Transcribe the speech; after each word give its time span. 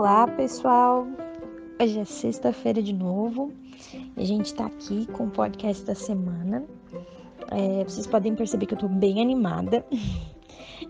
Olá, 0.00 0.26
pessoal. 0.26 1.06
Hoje 1.78 2.00
é 2.00 2.06
sexta-feira 2.06 2.82
de 2.82 2.94
novo 2.94 3.52
e 4.16 4.22
a 4.22 4.24
gente 4.24 4.54
tá 4.54 4.64
aqui 4.64 5.04
com 5.12 5.24
o 5.24 5.30
podcast 5.30 5.84
da 5.84 5.94
semana. 5.94 6.64
É, 7.50 7.84
vocês 7.84 8.06
podem 8.06 8.34
perceber 8.34 8.64
que 8.64 8.72
eu 8.72 8.78
tô 8.78 8.88
bem 8.88 9.20
animada. 9.20 9.84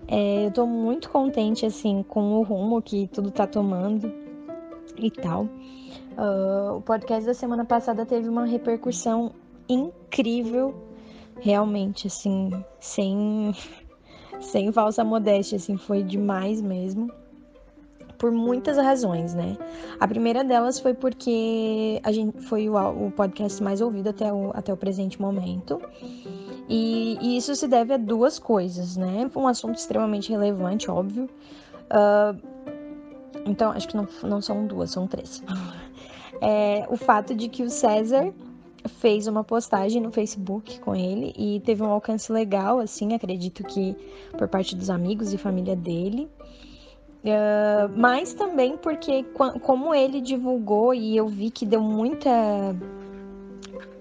É, 0.07 0.47
eu 0.47 0.53
tô 0.53 0.67
muito 0.67 1.11
contente, 1.11 1.67
assim, 1.67 2.05
com 2.05 2.35
o 2.35 2.43
rumo 2.43 2.81
que 2.81 3.09
tudo 3.09 3.33
tá 3.33 3.45
tomando 3.45 4.13
e 4.97 5.11
tal. 5.11 5.45
Uh, 6.17 6.77
o 6.77 6.81
podcast 6.83 7.27
da 7.27 7.35
semana 7.35 7.65
passada 7.65 8.07
teve 8.07 8.29
uma 8.29 8.45
repercussão 8.45 9.33
incrível, 9.69 10.75
realmente, 11.41 12.07
assim, 12.07 12.51
sem, 12.79 13.53
sem 14.41 14.71
falsa 14.71 15.03
modéstia, 15.03 15.57
assim, 15.57 15.77
foi 15.77 16.05
demais 16.05 16.63
mesmo 16.63 17.11
por 18.21 18.31
muitas 18.31 18.77
razões, 18.77 19.33
né? 19.33 19.57
A 19.99 20.07
primeira 20.07 20.45
delas 20.45 20.79
foi 20.79 20.93
porque 20.93 21.99
a 22.05 22.13
gente 22.13 22.39
foi 22.43 22.69
o, 22.69 22.77
o 23.07 23.11
podcast 23.11 23.63
mais 23.63 23.81
ouvido 23.81 24.11
até 24.11 24.31
o, 24.31 24.51
até 24.53 24.71
o 24.71 24.77
presente 24.77 25.19
momento. 25.19 25.81
E, 26.69 27.17
e, 27.19 27.39
isso 27.39 27.57
se 27.57 27.67
deve 27.67 27.95
a 27.95 27.97
duas 27.97 28.39
coisas, 28.39 28.95
né? 28.95 29.29
Um 29.35 29.49
assunto 29.49 29.77
extremamente 29.77 30.31
relevante, 30.31 30.91
óbvio. 30.91 31.31
Uh, 31.91 32.39
então, 33.47 33.73
acho 33.73 33.89
que 33.89 33.97
não, 33.97 34.07
não 34.23 34.43
são 34.43 34.67
duas, 34.67 34.91
são 34.91 35.09
três. 35.09 35.43
É, 36.43 36.87
o 36.89 36.97
fato 36.97 37.35
de 37.35 37.51
que 37.51 37.63
o 37.63 37.69
César 37.69 38.33
fez 38.89 39.27
uma 39.27 39.45
postagem 39.45 40.01
no 40.01 40.11
Facebook 40.11 40.81
com 40.81 40.97
ele 40.97 41.35
e 41.37 41.61
teve 41.61 41.83
um 41.83 41.91
alcance 41.91 42.33
legal, 42.33 42.79
assim, 42.79 43.13
acredito 43.13 43.63
que 43.63 43.95
por 44.39 44.49
parte 44.49 44.75
dos 44.75 44.89
amigos 44.89 45.35
e 45.35 45.37
família 45.37 45.77
dele. 45.77 46.31
Uh, 47.23 47.93
mas 47.97 48.33
também 48.33 48.79
porque, 48.79 49.25
como 49.63 49.95
ele 49.95 50.23
divulgou 50.23 50.95
e 50.95 51.17
eu 51.17 51.29
vi 51.29 51.51
que 51.51 51.67
deu 51.67 51.83
muita. 51.83 52.31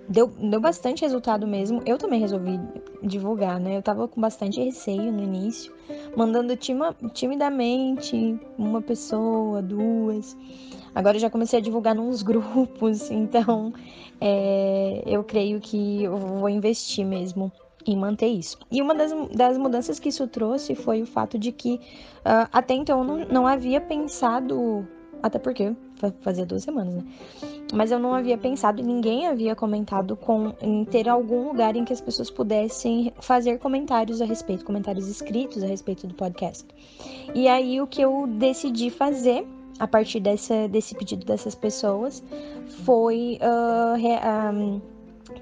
Deu, 0.08 0.28
deu 0.28 0.60
bastante 0.60 1.02
resultado 1.02 1.46
mesmo. 1.46 1.82
Eu 1.86 1.98
também 1.98 2.20
resolvi 2.20 2.60
divulgar, 3.04 3.60
né? 3.60 3.78
Eu 3.78 3.82
tava 3.82 4.08
com 4.08 4.22
bastante 4.22 4.64
receio 4.64 5.12
no 5.12 5.22
início, 5.22 5.74
mandando 6.16 6.56
tima, 6.56 6.96
timidamente 7.14 8.40
uma 8.58 8.82
pessoa, 8.82 9.62
duas. 9.62 10.36
Agora 10.96 11.18
eu 11.18 11.22
já 11.22 11.30
comecei 11.30 11.60
a 11.60 11.62
divulgar 11.62 11.94
nos 11.94 12.24
grupos, 12.24 13.12
então 13.12 13.74
é, 14.22 15.04
eu 15.06 15.24
creio 15.26 15.60
que 15.60 16.04
eu 16.04 16.18
vou 16.18 16.50
investir 16.50 17.06
mesmo 17.06 17.52
em 17.86 17.98
manter 17.98 18.28
isso. 18.28 18.58
E 18.72 18.82
uma 18.82 18.94
das, 18.94 19.12
das 19.36 19.58
mudanças 19.58 20.00
que 20.00 20.10
isso 20.10 20.28
trouxe 20.28 20.76
foi 20.76 21.02
o 21.02 21.06
fato 21.06 21.38
de 21.38 21.52
que 21.52 21.76
uh, 21.76 22.48
até 22.52 22.74
então 22.74 23.00
eu 23.00 23.04
não, 23.04 23.18
não 23.26 23.48
havia 23.48 23.80
pensado, 23.80 24.88
até 25.22 25.40
porque 25.40 25.76
fazia 26.22 26.46
duas 26.46 26.64
semanas, 26.64 26.96
né? 26.96 27.04
Mas 27.74 27.92
eu 27.92 28.00
não 28.00 28.14
havia 28.14 28.38
pensado, 28.38 28.82
ninguém 28.82 29.28
havia 29.28 29.56
comentado 29.56 30.16
com 30.16 30.54
em 30.62 30.86
ter 30.86 31.08
algum 31.08 31.50
lugar 31.50 31.76
em 31.76 31.84
que 31.84 31.94
as 31.94 32.02
pessoas 32.02 32.32
pudessem 32.32 33.14
fazer 33.20 33.60
comentários 33.60 34.22
a 34.22 34.26
respeito, 34.26 34.66
comentários 34.66 35.08
escritos 35.08 35.62
a 35.62 35.68
respeito 35.68 36.08
do 36.08 36.14
podcast. 36.14 36.66
E 37.36 37.48
aí 37.48 37.80
o 37.82 37.86
que 37.86 38.02
eu 38.02 38.26
decidi 38.28 38.90
fazer 38.90 39.46
a 39.78 39.88
partir 39.88 40.20
dessa, 40.20 40.68
desse 40.68 40.96
pedido 40.96 41.26
dessas 41.26 41.56
pessoas 41.56 42.24
foi 42.84 43.40
uh, 43.42 43.96
re, 43.96 44.20
um, 44.54 44.82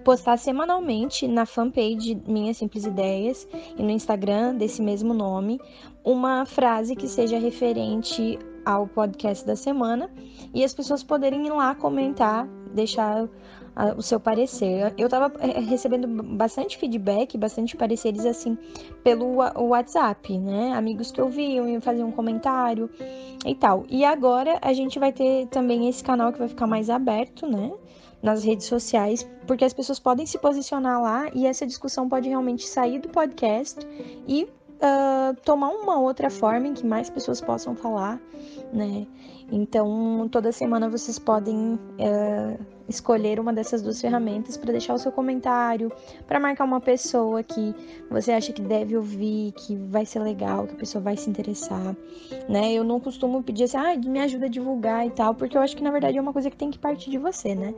postar 0.04 0.38
semanalmente 0.38 1.28
na 1.28 1.46
fanpage 1.46 2.22
Minhas 2.28 2.58
Simples 2.58 2.86
Ideias 2.86 3.48
e 3.78 3.84
no 3.84 3.90
Instagram 3.90 4.56
desse 4.56 4.82
mesmo 4.82 5.14
nome 5.14 5.60
uma 6.04 6.46
frase 6.46 6.96
que 6.96 7.08
seja 7.08 7.38
referente 7.38 8.40
ao 8.66 8.88
podcast 8.88 9.46
da 9.46 9.56
semana 9.56 10.10
e 10.54 10.64
as 10.64 10.74
pessoas 10.74 11.04
poderem 11.04 11.48
ir 11.48 11.52
lá 11.52 11.74
comentar, 11.76 12.48
deixar 12.74 13.28
o 13.96 14.02
seu 14.02 14.20
parecer. 14.20 14.94
Eu 14.98 15.08
tava 15.08 15.32
eh, 15.40 15.60
recebendo 15.60 16.08
bastante 16.08 16.78
feedback, 16.78 17.38
bastante 17.38 17.78
pareceres 17.78 18.26
assim 18.26 18.58
pelo 19.04 19.36
WhatsApp, 19.36 20.38
né? 20.38 20.74
Amigos 20.74 21.12
que 21.12 21.22
ouviam 21.22 21.68
e 21.70 21.80
faziam 21.80 22.10
um 22.10 22.12
comentário 22.12 22.90
e 23.46 23.54
tal. 23.54 23.86
E 23.90 24.04
agora 24.04 24.58
a 24.62 24.74
gente 24.74 24.98
vai 24.98 25.12
ter 25.12 25.48
também 25.48 25.88
esse 25.88 26.04
canal 26.04 26.34
que 26.34 26.40
vai 26.40 26.48
ficar 26.48 26.66
mais 26.66 26.90
aberto, 26.90 27.46
né? 27.46 27.72
Nas 28.22 28.44
redes 28.44 28.66
sociais, 28.66 29.28
porque 29.46 29.64
as 29.64 29.74
pessoas 29.74 30.00
podem 30.00 30.26
se 30.26 30.38
posicionar 30.38 31.02
lá 31.02 31.30
e 31.34 31.46
essa 31.46 31.66
discussão 31.66 32.10
pode 32.10 32.28
realmente 32.28 32.66
sair 32.66 33.00
do 33.00 33.10
podcast 33.10 33.80
e 34.28 34.44
uh, 34.44 35.36
tomar 35.44 35.70
uma 35.70 36.00
outra 36.00 36.30
forma 36.30 36.68
em 36.68 36.74
que 36.74 36.86
mais 36.86 37.10
pessoas 37.10 37.42
possam 37.42 37.76
falar, 37.76 38.20
né? 38.74 39.06
Então, 39.52 40.28
toda 40.32 40.52
semana 40.52 40.90
vocês 40.90 41.18
podem 41.18 41.76
uh, 41.76 42.66
escolher 42.88 43.40
uma 43.40 43.54
dessas 43.54 43.82
duas 43.82 44.00
ferramentas 44.00 44.58
para 44.58 44.72
deixar 44.72 44.94
o 44.94 44.98
seu 44.98 45.12
comentário, 45.12 45.92
para 46.28 46.40
marcar 46.40 46.64
uma 46.64 46.80
pessoa 46.80 47.44
que 47.44 47.76
você 48.10 48.32
acha 48.32 48.54
que 48.54 48.62
deve 48.62 48.96
ouvir, 48.96 49.52
que 49.54 49.76
vai 49.76 50.06
ser 50.06 50.20
legal, 50.20 50.68
que 50.68 50.74
a 50.74 50.78
pessoa 50.78 51.02
vai 51.04 51.18
se 51.18 51.30
interessar, 51.30 51.96
né? 52.48 52.74
Eu 52.74 52.84
não 52.84 53.00
costumo 53.00 53.44
pedir 53.44 53.66
assim, 53.66 53.78
ah, 53.78 53.96
me 53.96 54.20
ajuda 54.20 54.46
a 54.46 54.50
divulgar 54.50 55.06
e 55.06 55.12
tal, 55.12 55.36
porque 55.36 55.58
eu 55.58 55.62
acho 55.62 55.76
que 55.76 55.84
na 55.84 55.92
verdade 55.92 56.18
é 56.18 56.22
uma 56.22 56.34
coisa 56.34 56.50
que 56.50 56.58
tem 56.58 56.72
que 56.72 56.80
partir 56.80 57.10
de 57.10 57.18
você, 57.18 57.54
né? 57.56 57.74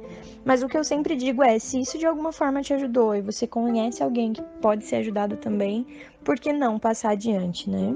Mas 0.45 0.61
o 0.63 0.67
que 0.67 0.77
eu 0.77 0.83
sempre 0.83 1.15
digo 1.15 1.43
é, 1.43 1.57
se 1.59 1.79
isso 1.79 1.97
de 1.97 2.05
alguma 2.05 2.31
forma 2.31 2.61
te 2.61 2.73
ajudou 2.73 3.15
e 3.15 3.21
você 3.21 3.47
conhece 3.47 4.03
alguém 4.03 4.33
que 4.33 4.41
pode 4.61 4.85
ser 4.85 4.97
ajudado 4.97 5.37
também, 5.37 5.85
por 6.23 6.39
que 6.39 6.53
não 6.53 6.77
passar 6.77 7.11
adiante, 7.11 7.69
né? 7.69 7.95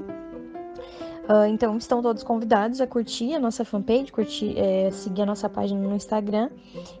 Uh, 1.24 1.46
então, 1.48 1.76
estão 1.78 2.02
todos 2.02 2.22
convidados 2.22 2.82
a 2.82 2.86
curtir 2.86 3.34
a 3.34 3.40
nossa 3.40 3.64
fanpage, 3.64 4.12
curtir, 4.12 4.54
é, 4.58 4.90
seguir 4.90 5.22
a 5.22 5.26
nossa 5.26 5.48
página 5.48 5.80
no 5.80 5.96
Instagram 5.96 6.50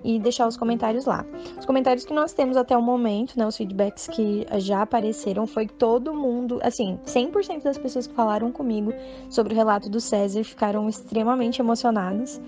e 0.02 0.18
deixar 0.18 0.48
os 0.48 0.56
comentários 0.56 1.04
lá. 1.04 1.26
Os 1.58 1.66
comentários 1.66 2.06
que 2.06 2.14
nós 2.14 2.32
temos 2.32 2.56
até 2.56 2.74
o 2.76 2.80
momento, 2.80 3.38
né, 3.38 3.46
os 3.46 3.54
feedbacks 3.54 4.08
que 4.08 4.46
já 4.58 4.80
apareceram, 4.80 5.46
foi 5.46 5.66
que 5.66 5.74
todo 5.74 6.14
mundo, 6.14 6.58
assim, 6.62 6.98
100% 7.04 7.64
das 7.64 7.76
pessoas 7.76 8.06
que 8.06 8.14
falaram 8.14 8.50
comigo 8.50 8.94
sobre 9.28 9.52
o 9.52 9.56
relato 9.56 9.90
do 9.90 10.00
César 10.00 10.42
ficaram 10.42 10.88
extremamente 10.88 11.60
emocionadas 11.60 12.40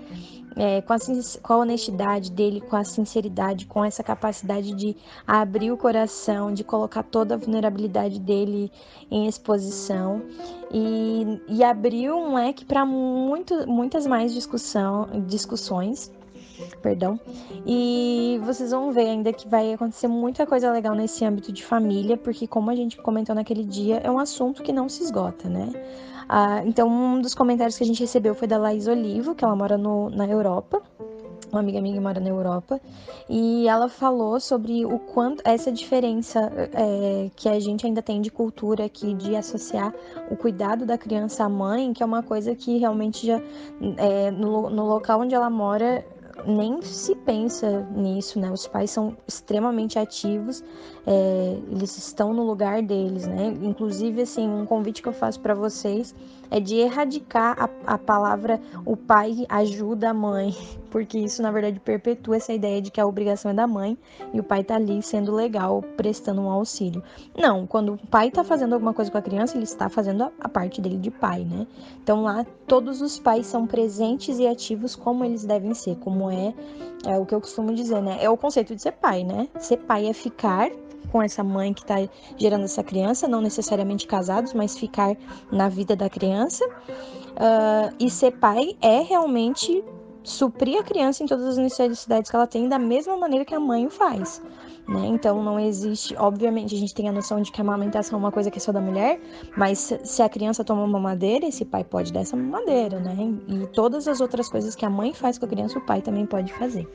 é, 0.57 0.81
com, 0.81 0.93
a, 0.93 0.97
com 1.41 1.53
a 1.53 1.57
honestidade 1.57 2.31
dele, 2.31 2.59
com 2.61 2.75
a 2.75 2.83
sinceridade, 2.83 3.65
com 3.65 3.85
essa 3.85 4.03
capacidade 4.03 4.73
de 4.73 4.95
abrir 5.25 5.71
o 5.71 5.77
coração, 5.77 6.51
de 6.53 6.63
colocar 6.63 7.03
toda 7.03 7.35
a 7.35 7.37
vulnerabilidade 7.37 8.19
dele 8.19 8.71
em 9.09 9.27
exposição 9.27 10.21
e, 10.71 11.39
e 11.47 11.63
abrir 11.63 12.11
um 12.11 12.33
leque 12.35 12.65
para 12.65 12.85
muitas 12.85 14.07
mais 14.07 14.33
discussão, 14.33 15.07
discussões 15.27 16.11
perdão. 16.81 17.19
E 17.65 18.39
vocês 18.43 18.71
vão 18.71 18.91
ver 18.91 19.07
ainda 19.07 19.31
que 19.31 19.47
vai 19.47 19.73
acontecer 19.73 20.07
muita 20.07 20.45
coisa 20.45 20.71
legal 20.71 20.95
nesse 20.95 21.23
âmbito 21.23 21.51
de 21.51 21.63
família, 21.63 22.17
porque 22.17 22.47
como 22.47 22.71
a 22.71 22.75
gente 22.75 22.97
comentou 22.97 23.35
naquele 23.35 23.63
dia, 23.63 23.97
é 23.97 24.09
um 24.09 24.17
assunto 24.19 24.63
que 24.63 24.73
não 24.73 24.89
se 24.89 25.03
esgota, 25.03 25.47
né? 25.47 25.69
Ah, 26.29 26.61
então, 26.65 26.89
um 26.89 27.21
dos 27.21 27.33
comentários 27.33 27.77
que 27.77 27.83
a 27.83 27.87
gente 27.87 28.01
recebeu 28.01 28.35
foi 28.35 28.47
da 28.47 28.57
Laís 28.57 28.87
Olivo, 28.87 29.33
que 29.33 29.45
ela 29.45 29.55
mora 29.55 29.77
no, 29.77 30.09
na 30.09 30.27
Europa. 30.27 30.81
Uma 31.49 31.61
amiga 31.61 31.79
minha 31.79 31.95
que 31.95 32.01
mora 32.01 32.19
na 32.19 32.27
Europa, 32.27 32.81
e 33.29 33.69
ela 33.69 33.87
falou 33.87 34.37
sobre 34.37 34.85
o 34.85 34.99
quanto 34.99 35.41
essa 35.45 35.71
diferença 35.71 36.51
é, 36.73 37.31
que 37.37 37.47
a 37.47 37.57
gente 37.57 37.85
ainda 37.85 38.01
tem 38.01 38.19
de 38.19 38.29
cultura 38.29 38.83
aqui, 38.83 39.13
de 39.13 39.33
associar 39.33 39.93
o 40.29 40.35
cuidado 40.35 40.85
da 40.85 40.97
criança 40.97 41.45
à 41.45 41.49
mãe, 41.49 41.93
que 41.93 42.03
é 42.03 42.05
uma 42.05 42.21
coisa 42.21 42.53
que 42.53 42.77
realmente 42.77 43.25
já 43.25 43.41
é, 43.95 44.29
no, 44.29 44.69
no 44.69 44.85
local 44.87 45.21
onde 45.21 45.33
ela 45.33 45.49
mora 45.49 46.05
nem 46.45 46.81
se 46.81 47.15
pensa 47.15 47.87
nisso, 47.95 48.39
né? 48.39 48.51
Os 48.51 48.67
pais 48.67 48.91
são 48.91 49.17
extremamente 49.27 49.97
ativos, 49.97 50.63
é, 51.05 51.57
eles 51.71 51.97
estão 51.97 52.33
no 52.33 52.43
lugar 52.43 52.81
deles, 52.81 53.27
né? 53.27 53.53
Inclusive, 53.61 54.21
assim, 54.21 54.47
um 54.47 54.65
convite 54.65 55.01
que 55.01 55.07
eu 55.07 55.13
faço 55.13 55.39
para 55.39 55.53
vocês 55.53 56.13
é 56.49 56.59
de 56.59 56.75
erradicar 56.75 57.55
a, 57.59 57.93
a 57.93 57.97
palavra 57.97 58.59
o 58.85 58.95
pai 58.95 59.45
ajuda 59.49 60.09
a 60.09 60.13
mãe, 60.13 60.55
porque 60.89 61.17
isso 61.17 61.41
na 61.41 61.51
verdade 61.51 61.79
perpetua 61.79 62.37
essa 62.37 62.53
ideia 62.53 62.81
de 62.81 62.91
que 62.91 62.99
a 62.99 63.05
obrigação 63.05 63.51
é 63.51 63.53
da 63.53 63.67
mãe 63.67 63.97
e 64.33 64.39
o 64.39 64.43
pai 64.43 64.63
tá 64.63 64.75
ali 64.75 65.01
sendo 65.01 65.33
legal, 65.33 65.81
prestando 65.95 66.41
um 66.41 66.49
auxílio. 66.49 67.03
Não, 67.37 67.67
quando 67.67 67.93
o 67.93 68.07
pai 68.07 68.31
tá 68.31 68.43
fazendo 68.43 68.73
alguma 68.73 68.93
coisa 68.93 69.11
com 69.11 69.17
a 69.17 69.21
criança, 69.21 69.57
ele 69.57 69.63
está 69.63 69.89
fazendo 69.89 70.23
a, 70.23 70.31
a 70.39 70.49
parte 70.49 70.81
dele 70.81 70.97
de 70.97 71.11
pai, 71.11 71.43
né? 71.43 71.67
Então 72.01 72.23
lá 72.23 72.45
todos 72.65 73.01
os 73.01 73.19
pais 73.19 73.47
são 73.47 73.65
presentes 73.65 74.39
e 74.39 74.47
ativos 74.47 74.95
como 74.95 75.23
eles 75.23 75.45
devem 75.45 75.73
ser, 75.73 75.95
como 75.97 76.29
é, 76.29 76.53
é 77.05 77.17
o 77.17 77.25
que 77.25 77.35
eu 77.35 77.41
costumo 77.41 77.73
dizer, 77.73 78.01
né? 78.01 78.17
É 78.21 78.29
o 78.29 78.37
conceito 78.37 78.75
de 78.75 78.81
ser 78.81 78.93
pai, 78.93 79.23
né? 79.23 79.47
Ser 79.59 79.77
pai 79.77 80.07
é 80.07 80.13
ficar 80.13 80.69
com 81.11 81.21
essa 81.21 81.43
mãe 81.43 81.73
que 81.73 81.81
está 81.81 81.95
gerando 82.37 82.65
essa 82.65 82.83
criança, 82.83 83.27
não 83.27 83.41
necessariamente 83.41 84.07
casados, 84.07 84.53
mas 84.53 84.77
ficar 84.77 85.15
na 85.51 85.69
vida 85.69 85.95
da 85.95 86.09
criança. 86.09 86.65
Uh, 86.67 87.93
e 87.99 88.09
ser 88.09 88.31
pai 88.31 88.75
é 88.81 89.01
realmente 89.01 89.83
suprir 90.23 90.79
a 90.79 90.83
criança 90.83 91.23
em 91.23 91.27
todas 91.27 91.45
as 91.45 91.57
necessidades 91.57 92.29
que 92.29 92.35
ela 92.35 92.47
tem 92.47 92.67
da 92.67 92.77
mesma 92.77 93.15
maneira 93.15 93.45
que 93.45 93.55
a 93.55 93.59
mãe 93.59 93.85
o 93.85 93.89
faz. 93.89 94.41
Né? 94.87 95.07
Então 95.07 95.43
não 95.43 95.59
existe, 95.59 96.15
obviamente, 96.17 96.73
a 96.73 96.77
gente 96.77 96.93
tem 96.93 97.09
a 97.09 97.11
noção 97.11 97.41
de 97.41 97.51
que 97.51 97.59
a 97.59 97.63
amamentação 97.63 98.17
é 98.17 98.19
uma 98.19 98.31
coisa 98.31 98.49
que 98.49 98.57
é 98.57 98.61
só 98.61 98.71
da 98.71 98.79
mulher, 98.79 99.19
mas 99.55 99.93
se 100.03 100.21
a 100.21 100.29
criança 100.29 100.63
toma 100.63 100.83
uma 100.83 100.99
mamadeira, 100.99 101.45
esse 101.45 101.65
pai 101.65 101.83
pode 101.83 102.13
dar 102.13 102.21
essa 102.21 102.35
mamadeira, 102.35 102.99
né? 102.99 103.15
E 103.47 103.67
todas 103.67 104.07
as 104.07 104.21
outras 104.21 104.49
coisas 104.49 104.75
que 104.75 104.85
a 104.85 104.89
mãe 104.89 105.13
faz 105.13 105.37
com 105.37 105.45
a 105.45 105.47
criança, 105.47 105.77
o 105.77 105.85
pai 105.85 106.01
também 106.01 106.25
pode 106.25 106.53
fazer. 106.53 106.87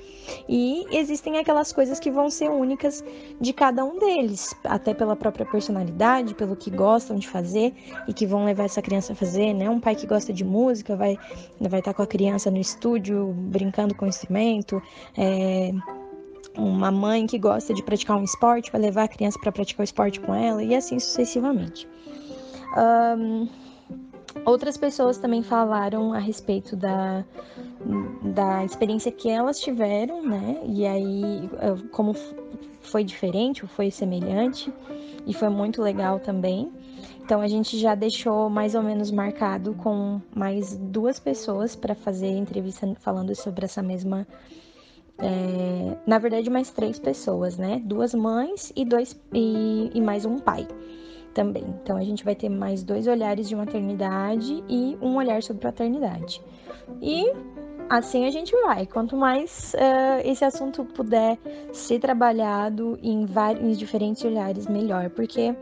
E 0.48 0.86
existem 0.90 1.38
aquelas 1.38 1.72
coisas 1.72 2.00
que 2.00 2.10
vão 2.10 2.30
ser 2.30 2.50
únicas 2.50 3.04
de 3.40 3.52
cada 3.52 3.84
um 3.84 3.98
deles, 3.98 4.54
até 4.64 4.94
pela 4.94 5.14
própria 5.14 5.44
personalidade, 5.44 6.34
pelo 6.34 6.56
que 6.56 6.70
gostam 6.70 7.16
de 7.16 7.28
fazer 7.28 7.74
e 8.08 8.14
que 8.14 8.26
vão 8.26 8.44
levar 8.44 8.64
essa 8.64 8.80
criança 8.80 9.12
a 9.12 9.16
fazer, 9.16 9.52
né? 9.52 9.68
Um 9.68 9.80
pai 9.80 9.94
que 9.94 10.06
gosta 10.06 10.32
de 10.32 10.44
música 10.44 10.96
vai 10.96 11.18
vai 11.60 11.80
estar 11.80 11.94
com 11.94 12.02
a 12.02 12.06
criança 12.06 12.50
no 12.50 12.58
estúdio 12.58 13.32
brincando 13.32 13.94
com 13.94 14.06
o 14.06 14.08
instrumento, 14.08 14.82
é, 15.16 15.72
uma 16.56 16.90
mãe 16.90 17.26
que 17.26 17.38
gosta 17.38 17.72
de 17.72 17.82
praticar 17.82 18.16
um 18.16 18.24
esporte 18.24 18.70
vai 18.70 18.80
levar 18.80 19.04
a 19.04 19.08
criança 19.08 19.38
para 19.38 19.52
praticar 19.52 19.80
o 19.80 19.84
esporte 19.84 20.20
com 20.20 20.34
ela 20.34 20.62
e 20.62 20.74
assim 20.74 20.98
sucessivamente. 20.98 21.88
Um, 22.76 23.48
outras 24.44 24.76
pessoas 24.76 25.18
também 25.18 25.42
falaram 25.42 26.12
a 26.12 26.18
respeito 26.18 26.76
da, 26.76 27.24
da 28.22 28.64
experiência 28.64 29.10
que 29.10 29.28
elas 29.28 29.60
tiveram, 29.60 30.22
né? 30.22 30.60
E 30.66 30.86
aí, 30.86 31.50
como 31.90 32.14
foi 32.80 33.04
diferente 33.04 33.62
ou 33.62 33.68
foi 33.68 33.90
semelhante, 33.90 34.72
e 35.26 35.32
foi 35.32 35.48
muito 35.48 35.80
legal 35.80 36.18
também. 36.18 36.70
Então 37.24 37.40
a 37.40 37.46
gente 37.46 37.78
já 37.78 37.94
deixou 37.94 38.50
mais 38.50 38.74
ou 38.74 38.82
menos 38.82 39.10
marcado 39.10 39.74
com 39.74 40.20
mais 40.34 40.76
duas 40.76 41.18
pessoas 41.20 41.76
para 41.76 41.94
fazer 41.94 42.28
entrevista 42.28 42.92
falando 43.00 43.34
sobre 43.34 43.64
essa 43.64 43.82
mesma 43.82 44.26
é, 45.18 45.96
na 46.06 46.18
verdade, 46.18 46.48
mais 46.50 46.70
três 46.70 46.98
pessoas, 46.98 47.56
né? 47.56 47.80
Duas 47.84 48.14
mães 48.14 48.72
e, 48.74 48.84
dois, 48.84 49.18
e, 49.32 49.90
e 49.94 50.00
mais 50.00 50.24
um 50.24 50.38
pai 50.38 50.66
também. 51.34 51.64
Então, 51.82 51.96
a 51.96 52.04
gente 52.04 52.24
vai 52.24 52.34
ter 52.34 52.48
mais 52.48 52.82
dois 52.82 53.06
olhares 53.06 53.48
de 53.48 53.56
maternidade 53.56 54.62
e 54.68 54.96
um 55.00 55.16
olhar 55.16 55.42
sobre 55.42 55.62
paternidade. 55.62 56.42
E 57.00 57.32
assim 57.88 58.26
a 58.26 58.30
gente 58.30 58.52
vai. 58.62 58.86
Quanto 58.86 59.16
mais 59.16 59.74
uh, 59.74 60.26
esse 60.26 60.44
assunto 60.44 60.84
puder 60.84 61.38
ser 61.72 61.98
trabalhado 62.00 62.98
em 63.02 63.26
vários 63.26 63.78
diferentes 63.78 64.24
olhares, 64.24 64.66
melhor. 64.66 65.10
Porque 65.10 65.54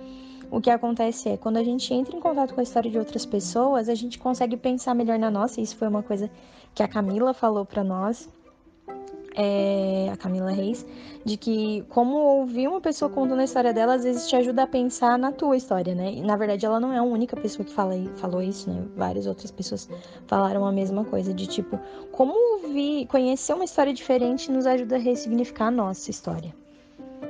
o 0.50 0.60
que 0.60 0.70
acontece 0.70 1.28
é, 1.28 1.36
quando 1.36 1.56
a 1.56 1.64
gente 1.64 1.92
entra 1.92 2.16
em 2.16 2.20
contato 2.20 2.54
com 2.54 2.60
a 2.60 2.62
história 2.62 2.90
de 2.90 2.98
outras 2.98 3.24
pessoas, 3.26 3.88
a 3.88 3.94
gente 3.94 4.18
consegue 4.18 4.56
pensar 4.56 4.94
melhor 4.94 5.18
na 5.18 5.30
nossa. 5.30 5.60
Isso 5.60 5.76
foi 5.76 5.88
uma 5.88 6.02
coisa 6.02 6.30
que 6.74 6.82
a 6.82 6.88
Camila 6.88 7.34
falou 7.34 7.64
para 7.64 7.84
nós 7.84 8.28
é, 9.36 10.08
a 10.12 10.16
Camila 10.16 10.50
Reis, 10.50 10.86
de 11.24 11.36
que 11.36 11.84
como 11.88 12.16
ouvir 12.16 12.68
uma 12.68 12.80
pessoa 12.80 13.10
contando 13.10 13.40
a 13.40 13.44
história 13.44 13.72
dela, 13.72 13.94
às 13.94 14.04
vezes 14.04 14.28
te 14.28 14.36
ajuda 14.36 14.62
a 14.62 14.66
pensar 14.66 15.18
na 15.18 15.32
tua 15.32 15.56
história, 15.56 15.94
né? 15.94 16.12
E, 16.12 16.22
na 16.22 16.36
verdade, 16.36 16.64
ela 16.64 16.80
não 16.80 16.92
é 16.92 16.98
a 16.98 17.02
única 17.02 17.36
pessoa 17.36 17.64
que 17.64 17.72
fala, 17.72 17.94
falou 18.16 18.42
isso, 18.42 18.70
né? 18.70 18.84
Várias 18.96 19.26
outras 19.26 19.50
pessoas 19.50 19.88
falaram 20.26 20.64
a 20.64 20.72
mesma 20.72 21.04
coisa, 21.04 21.32
de 21.32 21.46
tipo, 21.46 21.78
como 22.12 22.32
ouvir, 22.54 23.06
conhecer 23.06 23.54
uma 23.54 23.64
história 23.64 23.92
diferente 23.92 24.50
nos 24.50 24.66
ajuda 24.66 24.96
a 24.96 24.98
ressignificar 24.98 25.66
a 25.66 25.70
nossa 25.70 26.10
história. 26.10 26.59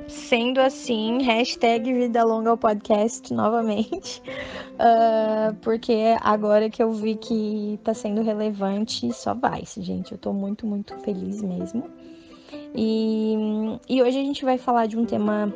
Sendo 0.07 0.59
assim, 0.59 1.21
hashtag 1.21 1.93
Vida 1.93 2.23
Longa 2.23 2.49
ao 2.49 2.57
podcast 2.57 3.33
novamente. 3.33 4.21
Uh, 4.73 5.53
porque 5.61 6.15
agora 6.21 6.69
que 6.69 6.81
eu 6.81 6.91
vi 6.91 7.15
que 7.15 7.79
tá 7.83 7.93
sendo 7.93 8.21
relevante, 8.21 9.11
só 9.13 9.33
vai, 9.33 9.63
gente. 9.77 10.11
Eu 10.11 10.17
tô 10.17 10.33
muito, 10.33 10.65
muito 10.65 10.97
feliz 10.99 11.41
mesmo. 11.41 11.89
E, 12.75 13.35
e 13.87 14.01
hoje 14.01 14.19
a 14.19 14.23
gente 14.23 14.43
vai 14.43 14.57
falar 14.57 14.85
de 14.85 14.97
um 14.97 15.05
tema 15.05 15.53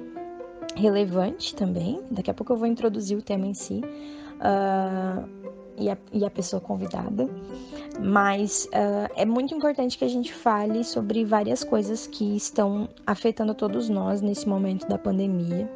relevante 0.75 1.55
também. 1.55 2.01
Daqui 2.11 2.29
a 2.29 2.33
pouco 2.33 2.53
eu 2.53 2.57
vou 2.57 2.67
introduzir 2.67 3.17
o 3.17 3.21
tema 3.21 3.47
em 3.47 3.53
si. 3.53 3.81
Uh, 4.35 5.45
e 5.77 5.89
a, 5.89 5.97
e 6.11 6.25
a 6.25 6.29
pessoa 6.29 6.61
convidada, 6.61 7.29
mas 7.99 8.65
uh, 8.65 9.11
é 9.15 9.25
muito 9.25 9.53
importante 9.53 9.97
que 9.97 10.05
a 10.05 10.09
gente 10.09 10.33
fale 10.33 10.83
sobre 10.83 11.23
várias 11.23 11.63
coisas 11.63 12.07
que 12.07 12.35
estão 12.35 12.89
afetando 13.05 13.53
todos 13.53 13.89
nós 13.89 14.21
nesse 14.21 14.47
momento 14.47 14.87
da 14.87 14.97
pandemia. 14.97 15.69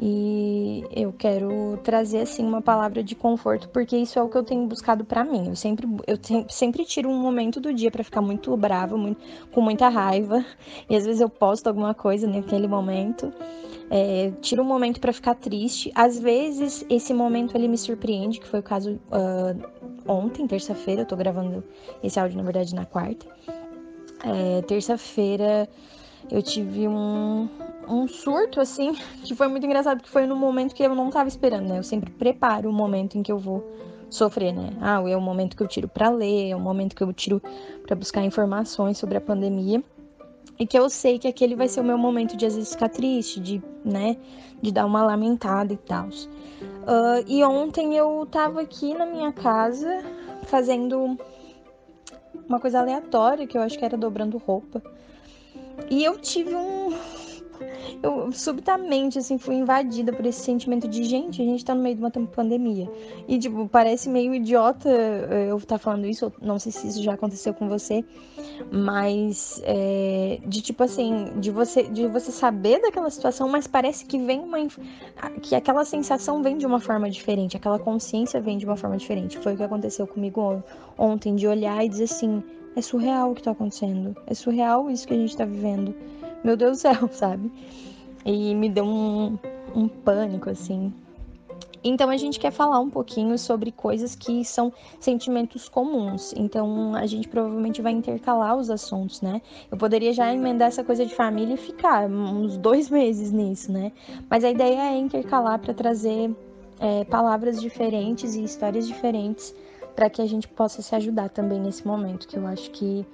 E 0.00 0.84
eu 0.90 1.12
quero 1.12 1.78
trazer 1.84 2.20
assim 2.20 2.44
uma 2.44 2.60
palavra 2.60 3.02
de 3.02 3.14
conforto, 3.14 3.68
porque 3.68 3.96
isso 3.96 4.18
é 4.18 4.22
o 4.22 4.28
que 4.28 4.36
eu 4.36 4.42
tenho 4.42 4.66
buscado 4.66 5.04
para 5.04 5.24
mim. 5.24 5.48
Eu 5.48 5.56
sempre 5.56 5.86
eu 6.06 6.18
sempre 6.48 6.84
tiro 6.84 7.08
um 7.08 7.20
momento 7.20 7.60
do 7.60 7.72
dia 7.72 7.90
para 7.90 8.02
ficar 8.02 8.20
muito 8.20 8.56
brava, 8.56 8.96
muito, 8.96 9.20
com 9.52 9.60
muita 9.60 9.88
raiva, 9.88 10.44
e 10.88 10.96
às 10.96 11.04
vezes 11.04 11.20
eu 11.20 11.28
posto 11.28 11.66
alguma 11.66 11.94
coisa 11.94 12.26
naquele 12.26 12.66
momento. 12.66 13.32
É, 13.90 14.32
tiro 14.40 14.62
um 14.62 14.66
momento 14.66 15.00
para 15.00 15.12
ficar 15.12 15.34
triste. 15.34 15.92
Às 15.94 16.18
vezes 16.18 16.84
esse 16.88 17.12
momento 17.12 17.54
ele 17.54 17.68
me 17.68 17.76
surpreende, 17.76 18.40
que 18.40 18.46
foi 18.46 18.60
o 18.60 18.62
caso 18.62 18.92
uh, 18.92 20.10
ontem, 20.10 20.46
terça-feira. 20.46 21.02
Eu 21.02 21.06
tô 21.06 21.14
gravando 21.14 21.62
esse 22.02 22.18
áudio 22.18 22.38
na 22.38 22.42
verdade 22.42 22.74
na 22.74 22.86
quarta. 22.86 23.26
É, 24.24 24.62
terça-feira 24.62 25.68
eu 26.30 26.42
tive 26.42 26.88
um, 26.88 27.48
um 27.88 28.08
surto, 28.08 28.60
assim, 28.60 28.94
que 29.22 29.34
foi 29.34 29.48
muito 29.48 29.64
engraçado, 29.64 30.02
que 30.02 30.08
foi 30.08 30.26
no 30.26 30.36
momento 30.36 30.74
que 30.74 30.82
eu 30.82 30.94
não 30.94 31.10
tava 31.10 31.28
esperando, 31.28 31.68
né? 31.68 31.78
Eu 31.78 31.82
sempre 31.82 32.10
preparo 32.10 32.68
o 32.68 32.72
momento 32.72 33.16
em 33.16 33.22
que 33.22 33.32
eu 33.32 33.38
vou 33.38 33.64
sofrer, 34.08 34.52
né? 34.52 34.70
Ah, 34.80 35.02
é 35.08 35.16
o 35.16 35.20
momento 35.20 35.56
que 35.56 35.62
eu 35.62 35.68
tiro 35.68 35.88
para 35.88 36.10
ler, 36.10 36.50
é 36.50 36.56
o 36.56 36.60
momento 36.60 36.94
que 36.94 37.02
eu 37.02 37.12
tiro 37.12 37.42
para 37.86 37.96
buscar 37.96 38.22
informações 38.22 38.98
sobre 38.98 39.16
a 39.16 39.20
pandemia. 39.20 39.82
E 40.58 40.66
que 40.66 40.78
eu 40.78 40.88
sei 40.90 41.18
que 41.18 41.26
aquele 41.26 41.56
vai 41.56 41.66
ser 41.66 41.80
o 41.80 41.84
meu 41.84 41.96
momento 41.96 42.36
de 42.36 42.46
às 42.46 42.54
vezes 42.54 42.72
ficar 42.72 42.90
triste, 42.90 43.40
de, 43.40 43.62
né, 43.84 44.16
de 44.60 44.70
dar 44.70 44.84
uma 44.84 45.02
lamentada 45.02 45.72
e 45.72 45.76
tal. 45.76 46.08
Uh, 46.08 47.24
e 47.26 47.42
ontem 47.42 47.96
eu 47.96 48.26
tava 48.30 48.60
aqui 48.60 48.92
na 48.94 49.06
minha 49.06 49.32
casa 49.32 50.04
fazendo 50.44 51.16
uma 52.48 52.60
coisa 52.60 52.80
aleatória, 52.80 53.46
que 53.46 53.56
eu 53.56 53.62
acho 53.62 53.78
que 53.78 53.84
era 53.84 53.96
dobrando 53.96 54.36
roupa. 54.38 54.82
E 55.90 56.04
eu 56.04 56.18
tive 56.18 56.54
um, 56.54 56.90
eu 58.02 58.32
subitamente, 58.32 59.18
assim, 59.18 59.38
fui 59.38 59.54
invadida 59.54 60.12
por 60.12 60.26
esse 60.26 60.40
sentimento 60.40 60.88
de, 60.88 61.04
gente, 61.04 61.40
a 61.40 61.44
gente 61.44 61.64
tá 61.64 61.74
no 61.74 61.82
meio 61.82 61.94
de 61.96 62.02
uma 62.02 62.10
pandemia. 62.10 62.90
E, 63.28 63.38
tipo, 63.38 63.68
parece 63.68 64.08
meio 64.08 64.34
idiota 64.34 64.88
eh, 64.88 65.46
eu 65.50 65.56
estar 65.56 65.76
tá 65.76 65.78
falando 65.78 66.06
isso, 66.06 66.32
não 66.40 66.58
sei 66.58 66.72
se 66.72 66.88
isso 66.88 67.02
já 67.02 67.14
aconteceu 67.14 67.54
com 67.54 67.68
você, 67.68 68.04
mas 68.70 69.60
é, 69.64 70.40
de, 70.46 70.60
tipo 70.60 70.82
assim, 70.82 71.32
de 71.36 71.50
você, 71.50 71.84
de 71.84 72.06
você 72.08 72.32
saber 72.32 72.80
daquela 72.80 73.10
situação, 73.10 73.48
mas 73.48 73.66
parece 73.66 74.04
que 74.04 74.18
vem 74.18 74.40
uma. 74.40 74.58
que 75.40 75.54
aquela 75.54 75.84
sensação 75.84 76.42
vem 76.42 76.58
de 76.58 76.66
uma 76.66 76.80
forma 76.80 77.08
diferente, 77.08 77.56
aquela 77.56 77.78
consciência 77.78 78.40
vem 78.40 78.58
de 78.58 78.66
uma 78.66 78.76
forma 78.76 78.96
diferente. 78.96 79.38
Foi 79.38 79.54
o 79.54 79.56
que 79.56 79.62
aconteceu 79.62 80.06
comigo 80.06 80.62
ontem, 80.98 81.34
de 81.36 81.46
olhar 81.46 81.84
e 81.84 81.88
dizer 81.88 82.04
assim: 82.04 82.42
é 82.74 82.80
surreal 82.80 83.30
o 83.30 83.34
que 83.34 83.42
tá 83.42 83.50
acontecendo, 83.52 84.16
é 84.26 84.34
surreal 84.34 84.90
isso 84.90 85.06
que 85.06 85.14
a 85.14 85.16
gente 85.16 85.36
tá 85.36 85.44
vivendo. 85.44 85.94
Meu 86.42 86.56
Deus 86.56 86.78
do 86.78 86.80
céu, 86.80 87.08
sabe? 87.12 87.50
E 88.24 88.54
me 88.54 88.68
deu 88.68 88.84
um, 88.84 89.38
um 89.74 89.88
pânico, 89.88 90.50
assim. 90.50 90.92
Então 91.84 92.10
a 92.10 92.16
gente 92.16 92.38
quer 92.38 92.52
falar 92.52 92.78
um 92.78 92.88
pouquinho 92.88 93.36
sobre 93.36 93.72
coisas 93.72 94.14
que 94.14 94.44
são 94.44 94.72
sentimentos 95.00 95.68
comuns. 95.68 96.32
Então 96.36 96.94
a 96.94 97.06
gente 97.06 97.26
provavelmente 97.26 97.82
vai 97.82 97.92
intercalar 97.92 98.56
os 98.56 98.70
assuntos, 98.70 99.20
né? 99.20 99.42
Eu 99.70 99.76
poderia 99.76 100.12
já 100.12 100.32
emendar 100.32 100.68
essa 100.68 100.84
coisa 100.84 101.04
de 101.04 101.12
família 101.12 101.54
e 101.54 101.56
ficar 101.56 102.08
uns 102.08 102.56
dois 102.56 102.88
meses 102.90 103.32
nisso, 103.32 103.72
né? 103.72 103.90
Mas 104.30 104.44
a 104.44 104.50
ideia 104.50 104.92
é 104.92 104.96
intercalar 104.96 105.58
para 105.58 105.74
trazer 105.74 106.30
é, 106.78 107.04
palavras 107.04 107.60
diferentes 107.60 108.36
e 108.36 108.44
histórias 108.44 108.86
diferentes 108.86 109.52
para 109.94 110.08
que 110.10 110.20
a 110.22 110.26
gente 110.26 110.48
possa 110.48 110.82
se 110.82 110.94
ajudar 110.94 111.28
também 111.28 111.60
nesse 111.60 111.86
momento, 111.86 112.26
que 112.26 112.36
eu 112.36 112.46
acho 112.46 112.70
que 112.70 113.06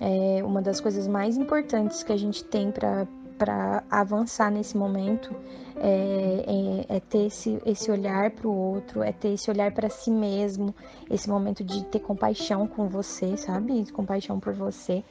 é 0.00 0.42
uma 0.42 0.60
das 0.60 0.80
coisas 0.80 1.06
mais 1.06 1.36
importantes 1.36 2.02
que 2.02 2.12
a 2.12 2.16
gente 2.16 2.44
tem 2.44 2.70
para 2.70 3.06
para 3.38 3.82
avançar 3.90 4.50
nesse 4.50 4.76
momento 4.76 5.34
é, 5.76 6.86
é, 6.88 6.96
é, 6.96 7.00
ter 7.00 7.26
esse, 7.26 7.60
esse 7.66 7.90
olhar 7.90 8.30
para 8.30 8.46
o 8.46 8.56
outro, 8.56 9.02
é 9.02 9.12
ter 9.12 9.30
esse 9.30 9.50
olhar 9.50 9.72
para 9.72 9.88
si 9.88 10.10
mesmo, 10.10 10.74
esse 11.10 11.28
momento 11.28 11.64
de 11.64 11.84
ter 11.86 11.98
compaixão 11.98 12.66
com 12.66 12.88
você, 12.88 13.36
sabe? 13.36 13.90
Compaixão 13.90 14.38
por 14.38 14.54
você, 14.54 15.02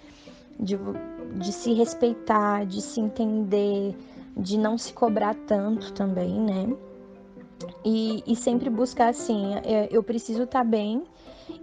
de, 0.60 0.77
de 1.36 1.51
se 1.51 1.74
respeitar, 1.74 2.65
de 2.65 2.82
se 2.82 3.01
entender, 3.01 3.96
de 4.38 4.58
não 4.58 4.77
se 4.77 4.93
cobrar 4.93 5.36
tanto 5.36 5.91
também, 5.91 6.39
né? 6.39 6.74
E, 7.84 8.24
e 8.25 8.36
sempre 8.36 8.70
buscar 8.70 9.10
assim, 9.10 9.55
é, 9.63 9.88
eu 9.91 10.03
preciso 10.03 10.43
estar 10.43 10.60
tá 10.60 10.63
bem, 10.63 11.03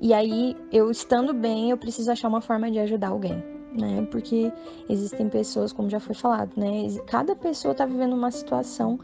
e 0.00 0.12
aí 0.12 0.56
eu 0.72 0.90
estando 0.90 1.32
bem, 1.32 1.70
eu 1.70 1.76
preciso 1.76 2.10
achar 2.10 2.28
uma 2.28 2.40
forma 2.40 2.70
de 2.70 2.78
ajudar 2.78 3.08
alguém 3.08 3.42
né? 3.72 4.06
Porque 4.10 4.52
existem 4.88 5.28
pessoas, 5.28 5.72
como 5.72 5.88
já 5.88 6.00
foi 6.00 6.14
falado, 6.14 6.52
né? 6.56 6.88
Cada 7.06 7.36
pessoa 7.36 7.72
está 7.72 7.86
vivendo 7.86 8.14
uma 8.14 8.30
situação 8.30 8.98